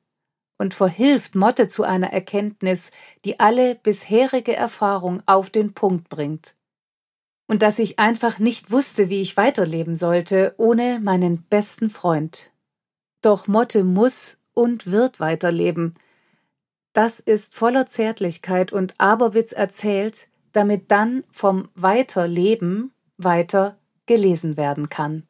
und 0.59 0.74
verhilft 0.74 1.35
Motte 1.35 1.69
zu 1.69 1.85
einer 1.85 2.12
Erkenntnis, 2.12 2.93
die 3.24 3.40
alle 3.40 3.77
bisherige 3.77 4.55
Erfahrung 4.55 5.23
auf 5.27 5.51
den 5.51 5.73
Punkt 5.73 6.09
bringt 6.09 6.55
und 7.49 7.62
dass 7.62 7.81
ich 7.81 7.99
einfach 7.99 8.39
nicht 8.39 8.70
wusste, 8.70 9.09
wie 9.09 9.20
ich 9.20 9.37
weiterleben 9.37 9.97
sollte, 9.97 10.55
ohne 10.59 11.01
meinen 11.01 11.43
besten 11.43 11.91
Freund. 11.91 12.53
Doch 13.23 13.49
Motte 13.49 13.83
muss 13.83 14.37
und 14.55 14.87
wird 14.87 15.19
weiterleben. 15.19 15.95
Das 16.93 17.20
ist 17.20 17.55
voller 17.55 17.87
Zärtlichkeit 17.87 18.73
und 18.73 18.95
Aberwitz 18.99 19.53
erzählt, 19.53 20.29
damit 20.53 20.91
dann 20.91 21.25
vom 21.31 21.69
Weiterleben 21.75 22.93
weiter 23.16 23.77
gelesen 24.07 24.57
werden 24.57 24.89
kann. 24.89 25.25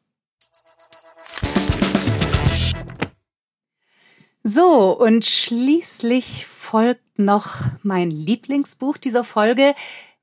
So, 4.43 4.99
und 4.99 5.27
schließlich 5.27 6.47
folgt 6.47 7.19
noch 7.19 7.57
mein 7.83 8.11
Lieblingsbuch 8.11 8.97
dieser 8.97 9.25
Folge, 9.25 9.75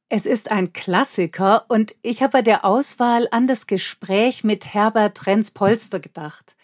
es 0.09 0.25
ist 0.25 0.51
ein 0.51 0.73
Klassiker 0.73 1.65
und 1.67 1.95
ich 2.01 2.21
habe 2.21 2.33
bei 2.33 2.41
der 2.41 2.63
Auswahl 2.63 3.27
an 3.31 3.47
das 3.47 3.67
Gespräch 3.67 4.43
mit 4.43 4.73
Herbert 4.73 5.25
Renz-Polster 5.25 5.99
gedacht. 5.99 6.55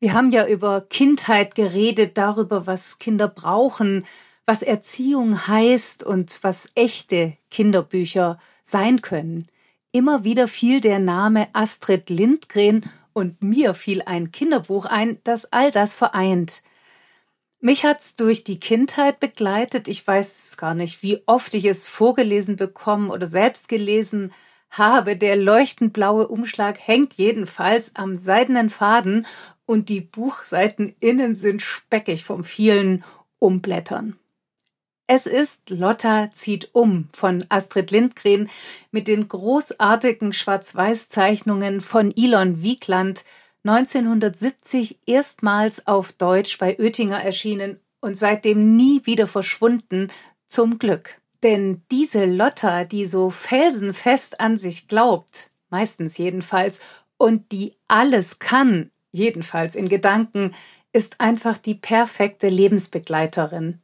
Wir 0.00 0.14
haben 0.14 0.32
ja 0.32 0.46
über 0.46 0.80
Kindheit 0.80 1.54
geredet, 1.54 2.18
darüber, 2.18 2.66
was 2.66 2.98
Kinder 2.98 3.28
brauchen, 3.28 4.04
was 4.46 4.62
Erziehung 4.62 5.46
heißt 5.46 6.02
und 6.02 6.40
was 6.42 6.70
echte 6.74 7.36
Kinderbücher 7.50 8.38
sein 8.64 9.00
können. 9.00 9.46
Immer 9.92 10.24
wieder 10.24 10.48
fiel 10.48 10.80
der 10.80 10.98
Name 10.98 11.48
Astrid 11.52 12.10
Lindgren 12.10 12.90
und 13.12 13.42
mir 13.42 13.74
fiel 13.74 14.02
ein 14.02 14.32
Kinderbuch 14.32 14.86
ein, 14.86 15.20
das 15.22 15.52
all 15.52 15.70
das 15.70 15.94
vereint. 15.94 16.62
Mich 17.64 17.84
hat's 17.84 18.16
durch 18.16 18.42
die 18.42 18.58
Kindheit 18.58 19.20
begleitet. 19.20 19.86
Ich 19.86 20.04
weiß 20.04 20.56
gar 20.56 20.74
nicht, 20.74 21.04
wie 21.04 21.22
oft 21.26 21.54
ich 21.54 21.64
es 21.64 21.86
vorgelesen 21.86 22.56
bekommen 22.56 23.08
oder 23.08 23.28
selbst 23.28 23.68
gelesen 23.68 24.32
habe. 24.68 25.16
Der 25.16 25.36
leuchtend 25.36 25.92
blaue 25.92 26.26
Umschlag 26.26 26.76
hängt 26.76 27.14
jedenfalls 27.14 27.92
am 27.94 28.16
seidenen 28.16 28.68
Faden 28.68 29.28
und 29.64 29.90
die 29.90 30.00
Buchseiten 30.00 30.92
innen 30.98 31.36
sind 31.36 31.62
speckig 31.62 32.24
vom 32.24 32.42
vielen 32.42 33.04
Umblättern. 33.38 34.16
Es 35.06 35.26
ist 35.26 35.70
Lotta 35.70 36.32
zieht 36.32 36.70
um 36.72 37.08
von 37.12 37.44
Astrid 37.48 37.92
Lindgren 37.92 38.50
mit 38.90 39.06
den 39.06 39.28
großartigen 39.28 40.32
Schwarz-Weiß-Zeichnungen 40.32 41.80
von 41.80 42.12
Elon 42.16 42.60
Wiegland 42.60 43.22
1970 43.64 44.98
erstmals 45.06 45.86
auf 45.86 46.12
Deutsch 46.12 46.58
bei 46.58 46.78
Oettinger 46.78 47.22
erschienen 47.22 47.78
und 48.00 48.18
seitdem 48.18 48.76
nie 48.76 49.02
wieder 49.04 49.26
verschwunden, 49.26 50.10
zum 50.48 50.78
Glück. 50.78 51.20
Denn 51.42 51.82
diese 51.90 52.24
Lotta, 52.24 52.84
die 52.84 53.06
so 53.06 53.30
felsenfest 53.30 54.40
an 54.40 54.58
sich 54.58 54.88
glaubt, 54.88 55.50
meistens 55.70 56.18
jedenfalls, 56.18 56.80
und 57.16 57.52
die 57.52 57.76
alles 57.88 58.40
kann, 58.40 58.90
jedenfalls 59.12 59.76
in 59.76 59.88
Gedanken, 59.88 60.54
ist 60.92 61.20
einfach 61.20 61.56
die 61.56 61.74
perfekte 61.74 62.48
Lebensbegleiterin. 62.48 63.80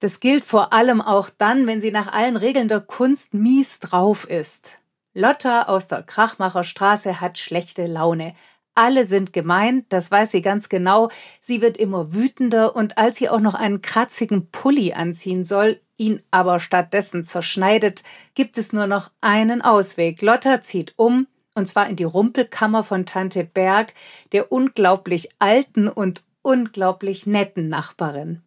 Das 0.00 0.20
gilt 0.20 0.44
vor 0.44 0.72
allem 0.72 1.00
auch 1.00 1.30
dann, 1.30 1.66
wenn 1.66 1.80
sie 1.80 1.90
nach 1.90 2.12
allen 2.12 2.36
Regeln 2.36 2.68
der 2.68 2.80
Kunst 2.80 3.32
mies 3.32 3.80
drauf 3.80 4.28
ist. 4.28 4.78
Lotta 5.14 5.62
aus 5.62 5.88
der 5.88 6.02
Krachmacherstraße 6.02 7.22
hat 7.22 7.38
schlechte 7.38 7.86
Laune. 7.86 8.34
Alle 8.76 9.06
sind 9.06 9.32
gemein, 9.32 9.86
das 9.88 10.10
weiß 10.10 10.32
sie 10.32 10.42
ganz 10.42 10.68
genau. 10.68 11.08
Sie 11.40 11.62
wird 11.62 11.78
immer 11.78 12.12
wütender 12.12 12.76
und 12.76 12.98
als 12.98 13.16
sie 13.16 13.30
auch 13.30 13.40
noch 13.40 13.54
einen 13.54 13.80
kratzigen 13.80 14.50
Pulli 14.50 14.92
anziehen 14.92 15.44
soll, 15.44 15.80
ihn 15.96 16.22
aber 16.30 16.60
stattdessen 16.60 17.24
zerschneidet, 17.24 18.02
gibt 18.34 18.58
es 18.58 18.74
nur 18.74 18.86
noch 18.86 19.10
einen 19.22 19.62
Ausweg. 19.62 20.20
Lotta 20.20 20.60
zieht 20.60 20.92
um, 20.96 21.26
und 21.54 21.66
zwar 21.66 21.88
in 21.88 21.96
die 21.96 22.04
Rumpelkammer 22.04 22.84
von 22.84 23.06
Tante 23.06 23.44
Berg, 23.44 23.94
der 24.32 24.52
unglaublich 24.52 25.30
alten 25.38 25.88
und 25.88 26.22
unglaublich 26.42 27.26
netten 27.26 27.70
Nachbarin. 27.70 28.42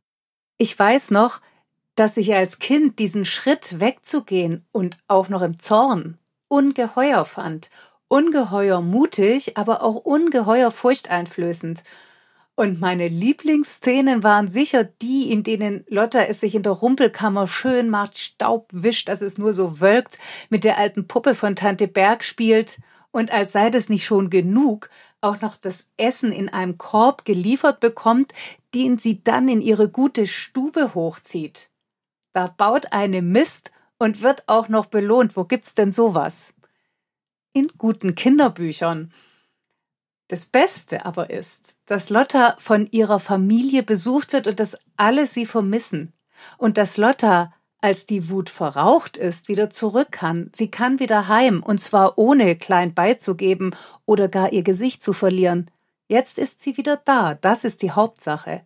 Ich 0.59 0.77
weiß 0.77 1.09
noch, 1.09 1.41
dass 1.95 2.17
ich 2.17 2.35
als 2.35 2.59
Kind 2.59 2.99
diesen 2.99 3.25
Schritt 3.25 3.79
wegzugehen 3.79 4.63
und 4.71 4.99
auch 5.07 5.27
noch 5.27 5.41
im 5.41 5.59
Zorn 5.59 6.19
ungeheuer 6.49 7.25
fand. 7.25 7.69
Ungeheuer 8.09 8.81
mutig, 8.81 9.55
aber 9.55 9.83
auch 9.83 9.95
ungeheuer 9.95 10.71
furchteinflößend. 10.71 11.83
Und 12.55 12.81
meine 12.81 13.07
Lieblingsszenen 13.07 14.23
waren 14.23 14.49
sicher 14.49 14.83
die, 14.83 15.31
in 15.31 15.43
denen 15.43 15.85
Lotta 15.87 16.23
es 16.23 16.41
sich 16.41 16.55
in 16.55 16.63
der 16.63 16.73
Rumpelkammer 16.73 17.47
schön 17.47 17.89
macht, 17.89 18.17
Staub 18.17 18.67
wischt, 18.73 19.07
dass 19.07 19.21
es 19.21 19.37
nur 19.37 19.53
so 19.53 19.79
wölkt, 19.79 20.19
mit 20.49 20.65
der 20.65 20.77
alten 20.77 21.07
Puppe 21.07 21.35
von 21.35 21.55
Tante 21.55 21.87
Berg 21.87 22.25
spielt 22.25 22.79
und 23.11 23.31
als 23.31 23.53
sei 23.53 23.69
das 23.69 23.89
nicht 23.89 24.05
schon 24.05 24.29
genug, 24.29 24.89
auch 25.21 25.39
noch 25.39 25.55
das 25.55 25.85
Essen 25.95 26.31
in 26.31 26.49
einem 26.49 26.77
Korb 26.77 27.25
geliefert 27.25 27.79
bekommt, 27.79 28.33
den 28.73 28.97
sie 28.97 29.23
dann 29.23 29.47
in 29.47 29.61
ihre 29.61 29.87
gute 29.87 30.27
Stube 30.27 30.95
hochzieht. 30.95 31.69
Da 32.33 32.47
baut 32.47 32.91
eine 32.91 33.21
Mist 33.21 33.71
und 33.99 34.21
wird 34.21 34.43
auch 34.47 34.67
noch 34.67 34.87
belohnt. 34.87 35.37
Wo 35.37 35.45
gibt's 35.45 35.75
denn 35.75 35.91
sowas? 35.91 36.53
In 37.53 37.67
guten 37.77 38.15
Kinderbüchern. 38.15 39.11
Das 40.27 40.45
Beste 40.45 41.05
aber 41.05 41.31
ist, 41.31 41.75
dass 41.87 42.11
Lotta 42.11 42.55
von 42.59 42.87
ihrer 42.91 43.19
Familie 43.19 43.81
besucht 43.81 44.31
wird 44.33 44.45
und 44.45 44.59
dass 44.59 44.77
alle 44.95 45.25
sie 45.25 45.47
vermissen. 45.47 46.13
Und 46.57 46.77
dass 46.77 46.97
Lotta, 46.97 47.51
als 47.81 48.05
die 48.05 48.29
Wut 48.29 48.49
verraucht 48.49 49.17
ist, 49.17 49.47
wieder 49.47 49.71
zurück 49.71 50.11
kann. 50.11 50.51
Sie 50.53 50.69
kann 50.69 50.99
wieder 50.99 51.27
heim, 51.27 51.63
und 51.63 51.81
zwar 51.81 52.19
ohne 52.19 52.55
klein 52.55 52.93
beizugeben 52.93 53.75
oder 54.05 54.27
gar 54.27 54.53
ihr 54.53 54.63
Gesicht 54.63 55.01
zu 55.01 55.13
verlieren. 55.13 55.71
Jetzt 56.07 56.37
ist 56.37 56.61
sie 56.61 56.77
wieder 56.77 56.97
da, 56.97 57.33
das 57.33 57.63
ist 57.63 57.81
die 57.81 57.91
Hauptsache. 57.91 58.65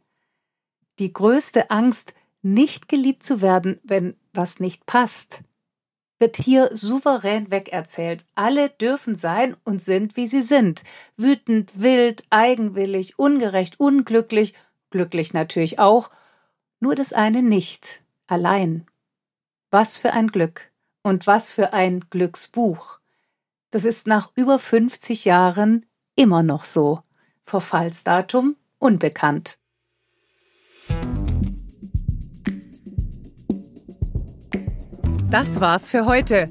Die 0.99 1.13
größte 1.13 1.71
Angst, 1.71 2.13
nicht 2.41 2.89
geliebt 2.89 3.23
zu 3.23 3.41
werden, 3.41 3.79
wenn 3.83 4.17
was 4.33 4.59
nicht 4.59 4.85
passt, 4.85 5.43
wird 6.23 6.37
hier 6.37 6.69
souverän 6.73 7.51
wegerzählt. 7.51 8.25
Alle 8.33 8.69
dürfen 8.69 9.13
sein 9.13 9.57
und 9.65 9.83
sind, 9.83 10.15
wie 10.15 10.25
sie 10.25 10.41
sind. 10.41 10.83
Wütend, 11.17 11.81
wild, 11.81 12.23
eigenwillig, 12.29 13.19
ungerecht, 13.19 13.77
unglücklich, 13.77 14.53
glücklich 14.89 15.33
natürlich 15.33 15.79
auch, 15.79 16.11
nur 16.79 16.95
das 16.95 17.11
eine 17.11 17.43
nicht, 17.43 18.01
allein. 18.25 18.85
Was 19.69 19.97
für 19.97 20.13
ein 20.13 20.29
Glück 20.29 20.71
und 21.01 21.27
was 21.27 21.51
für 21.51 21.73
ein 21.73 22.05
Glücksbuch. 22.09 22.99
Das 23.69 23.83
ist 23.83 24.07
nach 24.07 24.31
über 24.35 24.59
50 24.59 25.25
Jahren 25.25 25.85
immer 26.15 26.41
noch 26.41 26.63
so. 26.63 27.01
Verfallsdatum 27.41 28.55
unbekannt. 28.79 29.57
Das 35.33 35.59
war's 35.59 35.89
für 35.89 36.05
heute. 36.05 36.45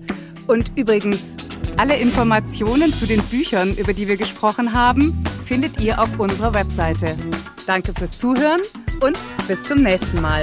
Und 0.49 0.77
übrigens, 0.77 1.37
alle 1.77 1.95
Informationen 1.95 2.93
zu 2.93 3.07
den 3.07 3.23
Büchern, 3.23 3.77
über 3.77 3.93
die 3.93 4.09
wir 4.09 4.17
gesprochen 4.17 4.73
haben, 4.73 5.23
findet 5.45 5.81
ihr 5.81 6.01
auf 6.01 6.19
unserer 6.19 6.53
Webseite. 6.53 7.17
Danke 7.65 7.93
fürs 7.97 8.19
Zuhören 8.19 8.61
und 9.01 9.17
bis 9.47 9.63
zum 9.63 9.85
nächsten 9.85 10.21
Mal. 10.21 10.43